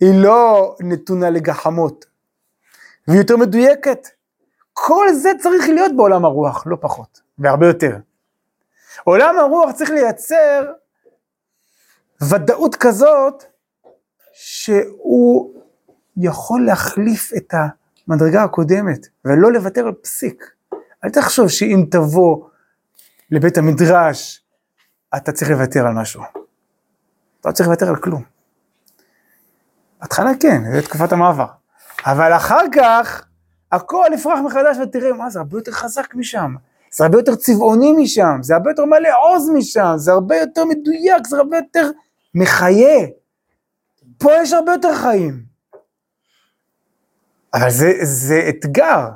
היא 0.00 0.22
לא 0.22 0.74
נתונה 0.80 1.30
לגחמות, 1.30 2.04
והיא 3.08 3.20
יותר 3.20 3.36
מדויקת. 3.36 4.08
כל 4.72 5.12
זה 5.12 5.30
צריך 5.40 5.68
להיות 5.68 5.96
בעולם 5.96 6.24
הרוח, 6.24 6.66
לא 6.66 6.76
פחות, 6.80 7.20
והרבה 7.38 7.66
יותר. 7.66 7.96
עולם 9.04 9.38
הרוח 9.38 9.72
צריך 9.72 9.90
לייצר 9.90 10.72
ודאות 12.30 12.76
כזאת 12.76 13.44
שהוא 14.32 15.55
יכול 16.16 16.66
להחליף 16.66 17.32
את 17.36 17.54
המדרגה 18.08 18.42
הקודמת 18.42 19.06
ולא 19.24 19.52
לוותר 19.52 19.86
על 19.86 19.92
פסיק. 19.92 20.44
אל 21.04 21.10
תחשוב 21.10 21.48
שאם 21.48 21.84
תבוא 21.90 22.48
לבית 23.30 23.58
המדרש 23.58 24.44
אתה 25.16 25.32
צריך 25.32 25.50
לוותר 25.50 25.86
על 25.86 25.94
משהו. 25.94 26.22
אתה 27.40 27.48
לא 27.48 27.52
צריך 27.52 27.68
לוותר 27.68 27.88
על 27.88 27.96
כלום. 27.96 28.22
בהתחלה 30.00 30.30
כן, 30.40 30.62
זה 30.72 30.82
תקופת 30.82 31.12
המעבר. 31.12 31.46
אבל 32.06 32.36
אחר 32.36 32.62
כך 32.74 33.26
הכל 33.72 34.06
יפרח 34.14 34.38
מחדש 34.44 34.76
ותראה 34.82 35.12
מה 35.12 35.30
זה 35.30 35.38
הרבה 35.38 35.58
יותר 35.58 35.72
חזק 35.72 36.14
משם. 36.14 36.54
זה 36.92 37.04
הרבה 37.04 37.18
יותר 37.18 37.34
צבעוני 37.34 37.92
משם, 37.92 38.38
זה 38.42 38.54
הרבה 38.54 38.70
יותר 38.70 38.84
מלא 38.84 39.08
עוז 39.22 39.50
משם, 39.54 39.92
זה 39.96 40.12
הרבה 40.12 40.36
יותר 40.36 40.64
מדויק, 40.64 41.26
זה 41.26 41.36
הרבה 41.36 41.56
יותר 41.56 41.90
מחיה. 42.34 43.06
פה 44.18 44.30
יש 44.42 44.52
הרבה 44.52 44.72
יותר 44.72 44.94
חיים. 44.94 45.45
אבל 47.56 47.70
זה, 47.70 47.92
זה 48.02 48.46
אתגר, 48.48 49.08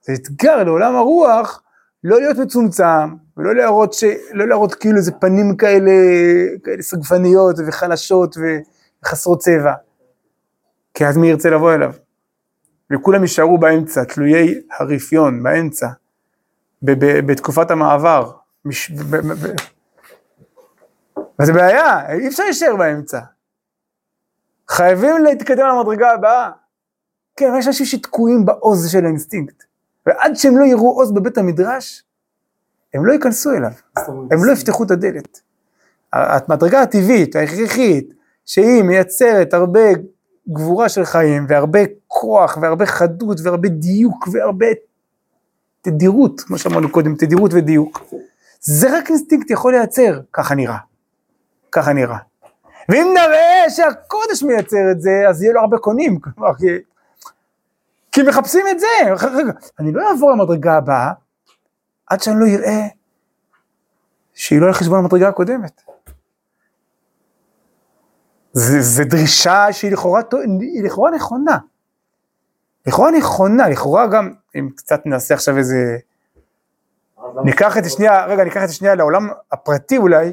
זה 0.00 0.12
אתגר 0.12 0.64
לעולם 0.64 0.96
הרוח 0.96 1.62
לא 2.04 2.20
להיות 2.20 2.36
מצומצם, 2.38 3.14
ולא 3.36 3.54
להראות, 3.54 3.92
ש... 3.92 4.04
לא 4.32 4.48
להראות 4.48 4.74
כאילו 4.74 4.96
איזה 4.96 5.12
פנים 5.12 5.56
כאלה, 5.56 5.90
כאלה 6.64 6.82
סגפניות 6.82 7.56
וחלשות 7.66 8.36
וחסרות 9.02 9.38
צבע. 9.38 9.72
כי 10.94 11.06
אז 11.06 11.16
מי 11.16 11.28
ירצה 11.28 11.50
לבוא 11.50 11.74
אליו? 11.74 11.92
וכולם 12.92 13.22
יישארו 13.22 13.58
באמצע, 13.58 14.04
תלויי 14.04 14.60
הרפיון, 14.78 15.42
באמצע, 15.42 15.86
ב- 16.82 17.04
ב- 17.04 17.26
בתקופת 17.26 17.70
המעבר. 17.70 18.32
מש... 18.64 18.90
ב- 18.90 19.16
ב- 19.16 19.32
ב- 19.32 19.54
וזה 21.40 21.52
בעיה, 21.52 22.12
אי 22.12 22.28
אפשר 22.28 22.42
להישאר 22.42 22.76
באמצע. 22.76 23.20
חייבים 24.68 25.24
להתקדם 25.24 25.66
למדרגה 25.66 26.10
הבאה. 26.10 26.50
כן, 27.42 27.58
יש 27.58 27.66
אנשים 27.66 27.86
שתקועים 27.86 28.44
בעוז 28.44 28.90
של 28.90 29.04
האינסטינקט, 29.04 29.64
ועד 30.06 30.34
שהם 30.34 30.58
לא 30.58 30.64
יראו 30.64 30.92
עוז 30.92 31.12
בבית 31.12 31.38
המדרש, 31.38 32.04
הם 32.94 33.06
לא 33.06 33.12
ייכנסו 33.12 33.50
אליו, 33.50 33.70
הם 34.06 34.44
לא 34.44 34.52
יפתחו 34.52 34.84
את 34.84 34.90
הדלת. 34.90 35.40
המדרגה 36.12 36.82
הטבעית, 36.82 37.36
ההכרחית, 37.36 38.14
שהיא 38.44 38.82
מייצרת 38.82 39.54
הרבה 39.54 39.80
גבורה 40.48 40.88
של 40.88 41.04
חיים, 41.04 41.46
והרבה 41.48 41.80
כוח, 42.06 42.58
והרבה 42.60 42.86
חדות, 42.86 43.38
והרבה 43.42 43.68
דיוק, 43.68 44.28
והרבה 44.32 44.66
תדירות, 45.82 46.40
כמו 46.40 46.58
שאמרנו 46.58 46.90
קודם, 46.92 47.14
תדירות 47.14 47.50
ודיוק. 47.54 48.04
זה 48.60 48.98
רק 48.98 49.10
אינסטינקט 49.10 49.50
יכול 49.50 49.72
לייצר, 49.72 50.20
ככה 50.32 50.54
נראה. 50.54 50.78
ככה 51.72 51.92
נראה. 51.92 52.18
ואם 52.88 53.14
נראה 53.14 53.70
שהקודש 53.70 54.42
מייצר 54.42 54.90
את 54.90 55.00
זה, 55.00 55.22
אז 55.28 55.42
יהיה 55.42 55.52
לו 55.52 55.60
הרבה 55.60 55.78
קונים, 55.78 56.18
כלומר, 56.20 56.50
כי, 58.12 58.22
מחפשים 58.22 58.66
את 58.70 58.80
זה. 58.80 58.86
רגע, 59.28 59.52
אני 59.78 59.92
לא 59.92 60.10
אעבור 60.10 60.30
למדרגה 60.30 60.76
הבאה, 60.76 61.12
עד 62.06 62.22
שאני 62.22 62.40
לא 62.40 62.46
אראה 62.46 62.86
שהיא 64.34 64.60
לא 64.60 64.66
על 64.66 64.72
חשבון 64.72 64.98
המדרגה 64.98 65.28
הקודמת. 65.28 65.82
זו 68.52 69.04
דרישה 69.04 69.72
שהיא 69.72 69.92
לכאורה, 69.92 70.20
היא 70.60 70.84
לכאורה 70.84 71.10
נכונה. 71.10 71.58
לכאורה 72.86 73.10
נכונה, 73.10 73.68
לכאורה 73.68 74.06
גם, 74.06 74.32
אם 74.54 74.68
קצת 74.76 75.06
נעשה 75.06 75.34
עכשיו 75.34 75.58
איזה... 75.58 75.98
ניקח 77.44 77.78
את 77.78 77.84
זה 77.84 77.90
שנייה, 77.90 78.26
רגע, 78.26 78.44
ניקח 78.44 78.62
את 78.62 78.68
זה 78.68 78.74
שנייה 78.74 78.94
לעולם 78.94 79.28
הפרטי 79.52 79.96
אולי, 79.96 80.32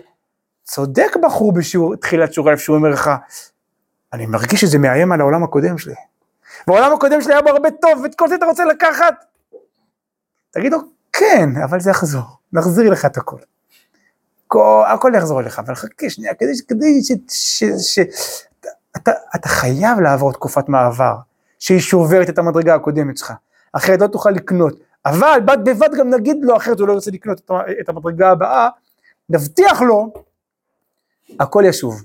צודק 0.63 1.15
בחור 1.23 1.53
בשיעור, 1.53 1.95
תחילת 1.95 2.33
שיעור 2.33 2.49
אלף 2.49 2.59
שהוא 2.59 2.75
אומר 2.75 2.89
לך, 2.89 3.11
אני 4.13 4.25
מרגיש 4.25 4.61
שזה 4.61 4.77
מאיים 4.77 5.11
על 5.11 5.21
העולם 5.21 5.43
הקודם 5.43 5.77
שלי. 5.77 5.93
והעולם 6.67 6.93
הקודם 6.93 7.21
שלי 7.21 7.33
היה 7.33 7.41
בו 7.41 7.49
הרבה 7.49 7.71
טוב, 7.71 8.01
ואת 8.03 8.15
כל 8.15 8.27
זה 8.27 8.35
אתה 8.35 8.45
רוצה 8.45 8.65
לקחת? 8.65 9.25
תגיד 10.51 10.71
לו, 10.71 10.79
כן, 11.13 11.49
אבל 11.63 11.79
זה 11.79 11.89
יחזור, 11.89 12.23
נחזיר 12.53 12.91
לך 12.91 13.05
את 13.05 13.17
הכל. 13.17 13.37
כל, 14.47 14.83
הכל 14.87 15.11
יחזור 15.15 15.39
אליך, 15.39 15.59
אבל 15.59 15.75
חכה 15.75 16.09
שנייה, 16.09 16.33
כדי, 16.33 16.51
כדי 16.67 17.01
ש... 17.03 17.11
ש, 17.29 17.63
ש 17.63 17.99
אתה, 18.97 19.11
אתה 19.35 19.49
חייב 19.49 19.99
לעבור 19.99 20.33
תקופת 20.33 20.69
מעבר, 20.69 21.15
שהיא 21.59 21.79
שוברת 21.79 22.29
את 22.29 22.37
המדרגה 22.37 22.75
הקודמת 22.75 23.17
שלך, 23.17 23.33
אחרת 23.73 24.01
לא 24.01 24.07
תוכל 24.07 24.29
לקנות. 24.29 24.79
אבל 25.05 25.39
בד 25.45 25.57
בבד 25.65 25.89
גם 25.95 26.09
נגיד 26.09 26.37
לו, 26.41 26.57
אחרת 26.57 26.79
הוא 26.79 26.87
לא 26.87 26.93
רוצה 26.93 27.11
לקנות 27.11 27.51
את 27.81 27.89
המדרגה 27.89 28.31
הבאה, 28.31 28.69
נבטיח 29.29 29.81
לו, 29.81 30.13
הכל 31.39 31.63
ישוב. 31.65 32.01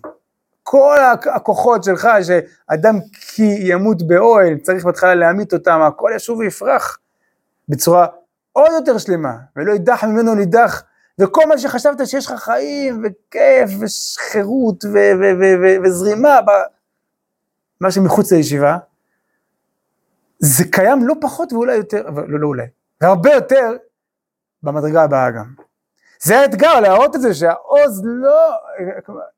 כל 0.66 0.96
הכוחות 1.34 1.84
שלך, 1.84 2.08
שאדם 2.22 2.94
כי 3.34 3.56
ימות 3.60 4.02
באוהל, 4.02 4.58
צריך 4.58 4.84
בהתחלה 4.84 5.14
להמית 5.14 5.52
אותם, 5.52 5.80
הכל 5.80 6.10
ישוב 6.16 6.38
ויפרח 6.38 6.98
בצורה 7.68 8.06
עוד 8.52 8.70
יותר 8.72 8.98
שלמה, 8.98 9.36
ולא 9.56 9.72
יידח 9.72 10.04
ממנו 10.04 10.34
נידח, 10.34 10.82
וכל 11.20 11.42
מה 11.48 11.58
שחשבת 11.58 12.06
שיש 12.06 12.26
לך 12.26 12.40
חיים, 12.40 13.04
וכיף, 13.04 13.70
וחירות, 13.80 14.84
וזרימה, 15.84 16.38
מה 17.80 17.90
שמחוץ 17.90 18.32
לישיבה, 18.32 18.76
זה 20.38 20.64
קיים 20.72 21.06
לא 21.06 21.14
פחות 21.20 21.52
ואולי 21.52 21.76
יותר, 21.76 22.10
לא, 22.10 22.40
לא 22.40 22.46
אולי, 22.46 22.66
והרבה 23.00 23.34
יותר 23.34 23.76
במדרגה 24.62 25.02
הבאה 25.02 25.30
גם. 25.30 25.54
זה 26.22 26.38
האתגר, 26.40 26.80
להראות 26.80 27.16
את 27.16 27.20
זה 27.20 27.34
שהעוז 27.34 28.02
לא, 28.04 28.50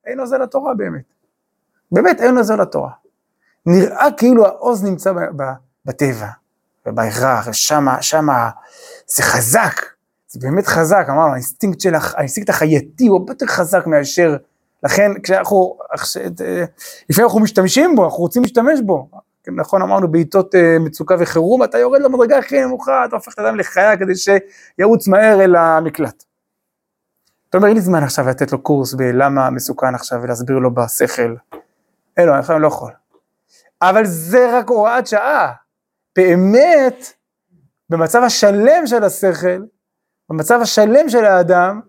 אין 0.04 0.20
עוז 0.20 0.32
על 0.32 0.42
התורה 0.42 0.74
באמת. 0.74 1.15
באמת 1.93 2.20
אין 2.20 2.39
עוז 2.39 2.51
על 2.51 2.61
התורה. 2.61 2.91
נראה 3.66 4.09
כאילו 4.16 4.47
העוז 4.47 4.84
נמצא 4.84 5.12
בטבע, 5.84 6.28
ובהכרח, 6.87 7.49
ושמה, 7.51 8.03
שמה, 8.03 8.51
זה 9.07 9.22
חזק, 9.22 9.80
זה 10.28 10.41
באמת 10.43 10.66
חזק, 10.66 11.07
אמרנו, 11.09 11.32
האינסטינקט 11.32 11.80
שלך, 11.80 12.14
האינסטינקט 12.16 12.51
החייתי 12.51 13.07
הוא 13.07 13.18
הרבה 13.18 13.32
יותר 13.32 13.47
חזק 13.47 13.87
מאשר, 13.87 14.37
לכן 14.82 15.11
כשאנחנו, 15.22 15.78
לפעמים 17.11 17.26
אנחנו 17.26 17.41
משתמשים 17.41 17.97
בו, 17.97 18.05
אנחנו 18.05 18.18
רוצים 18.18 18.43
להשתמש 18.43 18.80
בו, 18.80 19.09
נכון 19.49 19.82
אמרנו 19.82 20.09
בעיתות 20.09 20.55
אה, 20.55 20.78
מצוקה 20.80 21.16
וחירום, 21.18 21.64
אתה 21.64 21.78
יורד 21.78 22.03
למדרגה 22.03 22.39
הכי 22.39 22.64
נמוכה, 22.64 23.05
אתה 23.05 23.16
הופך 23.16 23.32
את 23.34 23.39
האדם 23.39 23.57
לחיה 23.57 23.97
כדי 23.97 24.12
שירוץ 24.16 25.09
מהר 25.09 25.41
אל 25.41 25.57
המקלט. 25.57 26.24
אתה 27.49 27.59
אומר, 27.59 27.68
אין 27.68 27.76
לי 27.76 27.82
זמן 27.82 28.03
עכשיו 28.03 28.28
לתת 28.28 28.53
לו 28.53 28.62
קורס 28.62 28.95
בלמה 28.95 29.51
מסוכן 29.51 29.95
עכשיו 29.95 30.18
ולהסביר 30.22 30.59
לו 30.59 30.74
בשכל. 30.74 31.34
אין 32.16 32.26
לו, 32.26 32.34
אני 32.50 32.62
לא 32.62 32.66
יכול. 32.66 32.92
אבל 33.82 34.04
זה 34.04 34.58
רק 34.58 34.68
הוראת 34.68 35.06
שעה. 35.06 35.52
באמת, 36.16 37.12
במצב 37.90 38.22
השלם 38.22 38.86
של 38.86 39.04
השכל, 39.04 39.64
במצב 40.30 40.60
השלם 40.62 41.08
של 41.08 41.24
האדם, 41.24 41.80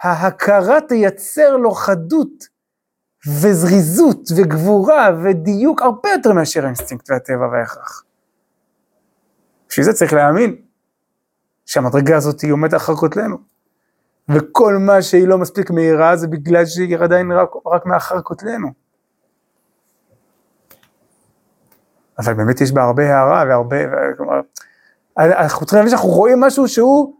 ההכרה 0.00 0.80
תייצר 0.80 1.56
לו 1.56 1.70
חדות 1.70 2.54
וזריזות 3.26 4.28
וגבורה 4.36 5.10
ודיוק 5.24 5.82
הרבה 5.82 6.08
יותר 6.08 6.32
מאשר 6.32 6.64
האינסטינקט 6.64 7.10
והטבע 7.10 7.48
וההכרח. 7.52 8.04
בשביל 9.68 9.84
זה 9.84 9.92
צריך 9.92 10.12
להאמין 10.12 10.56
שהמדרגה 11.66 12.16
הזאת 12.16 12.40
היא 12.40 12.52
עומדת 12.52 12.74
אחר 12.74 12.94
כותלנו. 12.94 13.36
וכל 14.28 14.76
מה 14.80 15.02
שהיא 15.02 15.28
לא 15.28 15.38
מספיק 15.38 15.70
מהירה 15.70 16.16
זה 16.16 16.28
בגלל 16.28 16.66
שהיא 16.66 16.98
עדיין 16.98 17.32
רק, 17.32 17.50
רק 17.66 17.86
מאחר 17.86 18.22
כותלנו. 18.22 18.83
אבל 22.18 22.34
באמת 22.34 22.60
יש 22.60 22.72
בה 22.72 22.82
הרבה 22.82 23.02
הערה 23.16 23.44
והרבה, 23.48 23.76
כלומר, 24.16 24.40
אנחנו 25.18 25.66
צריכים 25.66 25.76
להבין 25.78 25.90
שאנחנו 25.90 26.08
רואים 26.08 26.40
משהו 26.40 26.68
שהוא 26.68 27.14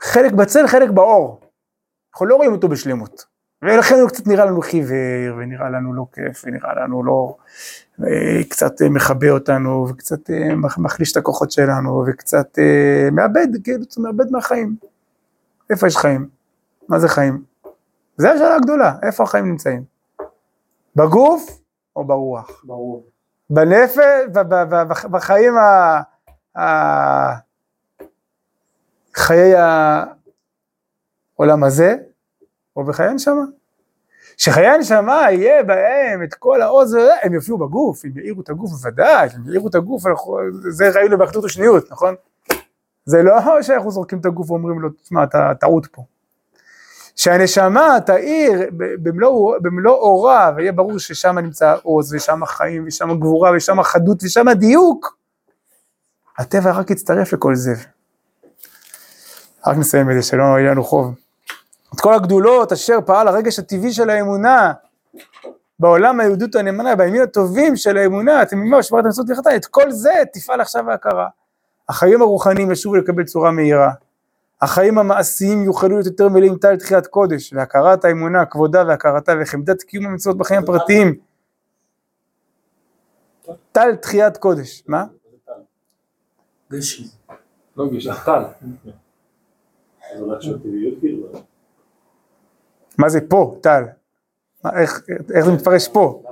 חלק 0.00 0.32
בצל, 0.32 0.66
חלק 0.66 0.90
באור. 0.90 1.40
אנחנו 2.14 2.26
לא 2.26 2.36
רואים 2.36 2.52
אותו 2.52 2.68
בשלמות. 2.68 3.24
ולכן 3.62 3.94
הוא 3.94 4.08
קצת 4.08 4.26
נראה 4.26 4.44
לנו 4.44 4.62
חיוור, 4.62 5.36
ונראה 5.38 5.70
לנו 5.70 5.94
לא 5.94 6.06
כיף, 6.12 6.42
ונראה 6.46 6.74
לנו 6.74 7.04
לא... 7.04 7.36
אה, 8.06 8.44
קצת 8.48 8.82
אה, 8.82 8.88
מכבה 8.88 9.30
אותנו, 9.30 9.86
וקצת 9.90 10.30
אה, 10.30 10.54
מח- 10.54 10.78
מחליש 10.78 11.12
את 11.12 11.16
הכוחות 11.16 11.50
שלנו, 11.50 12.04
וקצת 12.06 12.58
מאבד, 13.12 13.46
כאילו, 13.64 13.84
מאבד 13.98 14.30
מהחיים. 14.30 14.76
איפה 15.70 15.86
יש 15.86 15.96
חיים? 15.96 16.28
מה 16.88 16.98
זה 16.98 17.08
חיים? 17.08 17.42
זו 18.16 18.28
השאלה 18.28 18.56
הגדולה, 18.56 18.94
איפה 19.02 19.22
החיים 19.22 19.46
נמצאים? 19.46 19.82
בגוף 20.96 21.60
או 21.96 22.04
ברוח? 22.04 22.64
ברור. 22.64 23.04
בנפש, 23.50 24.00
בחיים 25.10 25.54
ה... 25.56 26.02
חיי 29.14 29.54
העולם 31.36 31.64
הזה, 31.64 31.96
או 32.76 32.84
בחיי 32.84 33.06
הנשמה. 33.06 33.42
שחיי 34.36 34.66
הנשמה 34.66 35.26
יהיה 35.30 35.62
בהם 35.62 36.22
את 36.22 36.34
כל 36.34 36.62
העוז, 36.62 36.96
הם 37.22 37.34
יופיעו 37.34 37.58
בגוף, 37.58 38.04
הם 38.04 38.18
יאירו 38.18 38.40
את 38.40 38.48
הגוף 38.48 38.70
בוודאי, 38.70 39.28
הם 39.34 39.48
יאירו 39.48 39.68
את 39.68 39.74
הגוף, 39.74 40.02
זה 40.68 40.90
ראינו 40.94 41.18
באחדות 41.18 41.44
ושניות, 41.44 41.92
נכון? 41.92 42.14
זה 43.04 43.22
לא 43.22 43.62
שאנחנו 43.62 43.90
זורקים 43.90 44.18
את 44.18 44.26
הגוף 44.26 44.50
ואומרים 44.50 44.80
לו, 44.80 44.90
תשמע, 44.90 45.24
אתה 45.24 45.52
טעות 45.60 45.86
פה. 45.86 46.04
שהנשמה 47.16 47.96
תאיר 48.06 48.70
במלוא, 48.72 49.58
במלוא 49.62 49.94
אורה, 49.94 50.52
ויהיה 50.56 50.72
ברור 50.72 50.98
ששם 50.98 51.38
נמצא 51.38 51.74
עוז, 51.82 52.14
ושם 52.14 52.40
חיים, 52.46 52.84
ושם 52.86 53.18
גבורה, 53.18 53.50
ושם 53.56 53.82
חדות, 53.82 54.22
ושם 54.22 54.46
דיוק. 54.50 55.16
הטבע 56.38 56.70
רק 56.72 56.90
יצטרף 56.90 57.32
לכל 57.32 57.54
זה. 57.54 57.74
רק 59.66 59.76
נסיים 59.76 60.10
את 60.10 60.14
זה, 60.14 60.22
שלא 60.22 60.42
יהיה 60.42 60.70
לנו 60.70 60.84
חוב. 60.84 61.14
את 61.94 62.00
כל 62.00 62.14
הגדולות 62.14 62.72
אשר 62.72 62.98
פעל 63.06 63.28
הרגש 63.28 63.58
הטבעי 63.58 63.92
של 63.92 64.10
האמונה 64.10 64.72
בעולם 65.78 66.20
היהודות 66.20 66.54
הנאמנה, 66.54 66.96
בימים 66.96 67.22
הטובים 67.22 67.76
של 67.76 67.96
האמונה, 67.96 68.42
אתם 68.42 68.56
יודעים 68.56 68.70
מה, 68.70 68.82
שברת 68.82 69.04
המצוות 69.04 69.26
תלכתה, 69.26 69.56
את 69.56 69.66
כל 69.66 69.90
זה 69.90 70.12
תפעל 70.32 70.60
עכשיו 70.60 70.90
ההכרה. 70.90 71.28
החיים 71.88 72.22
הרוחניים 72.22 72.70
ישובו 72.70 72.96
לקבל 72.96 73.24
צורה 73.24 73.50
מהירה. 73.50 73.90
החיים 74.62 74.98
המעשיים 74.98 75.64
יוכלו 75.64 75.88
להיות 75.88 76.06
יותר 76.06 76.28
מלאים 76.28 76.58
טל 76.58 76.76
תחיית 76.76 77.06
קודש, 77.06 77.52
והכרת 77.52 78.04
האמונה, 78.04 78.46
כבודה 78.46 78.84
והכרתה 78.88 79.32
וחמדת 79.42 79.82
קיום 79.82 80.06
המצוות 80.06 80.38
בחיים 80.38 80.62
הפרטיים. 80.62 81.14
טל 83.72 83.96
תחיית 83.96 84.36
קודש, 84.36 84.84
מה? 84.86 85.04
גשם. 86.72 87.04
לא 87.76 87.86
טל. 88.24 88.42
כאילו. 91.00 91.26
מה 92.98 93.08
זה 93.08 93.20
פה, 93.28 93.58
טל? 93.60 93.82
איך, 94.76 95.02
זה 95.44 95.52
מתפרש 95.52 95.88
פה? 95.88 96.22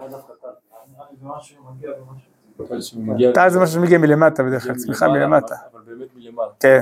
טל? 3.34 3.50
זה 3.50 3.60
משהו 3.60 3.74
שמגיע 3.74 3.98
מלמטה 3.98 4.42
בדרך 4.42 4.62
כלל, 4.62 4.74
צמיחה 4.74 5.08
מלמטה. 5.08 5.54
אבל 5.72 5.80
באמת 5.80 6.08
מלמעלה. 6.16 6.50
כן. 6.60 6.80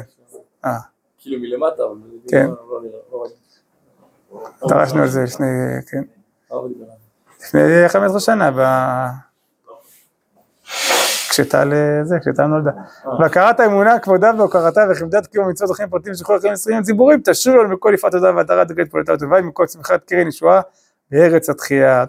אה, 1.27 1.31
כאילו 1.31 1.41
מלמטה, 1.41 1.83
אבל... 1.85 1.95
כן. 2.29 2.47
לא- 2.47 2.57
לא 2.71 2.81
נראה, 2.83 2.99
לא 3.13 3.23
ראיתי. 3.23 3.35
דרשנו 4.69 5.03
על 5.03 5.09
זה 5.09 5.23
לפני, 5.23 5.47
כן, 5.91 6.03
לא. 6.51 6.69
לפני 7.41 7.61
15 7.89 8.21
שנה, 8.21 8.51
ב... 8.51 8.61
כשטל, 11.31 11.73
אה, 11.73 12.05
זה, 12.05 12.17
כשטל 12.21 12.47
נולדה. 12.47 12.71
והכרת 13.21 13.61
האמונה, 13.61 13.99
כבודה 13.99 14.31
והוקרתה 14.39 14.81
וכבדת 14.91 15.27
קיום 15.27 15.45
המצוות 15.47 15.71
החיים 15.71 15.89
הפרטיים 15.89 16.15
של 16.15 16.25
כל 16.25 16.37
החיים 16.37 16.51
הישראלים 16.53 16.81
הציבוריים, 16.83 17.21
תשוב 17.25 17.57
לנו 17.57 17.69
מכל 17.69 17.93
יפעת 17.95 18.13
תודה 18.13 18.35
והדרת 18.37 18.69
דגל 18.69 18.85
פעולתה 18.85 19.13
הטובה, 19.13 19.41
מכל 19.41 19.67
צמיחת 19.67 20.05
קרן 20.05 20.29
ישועה 20.29 20.61
בארץ 21.11 21.51
התחייה. 21.51 22.05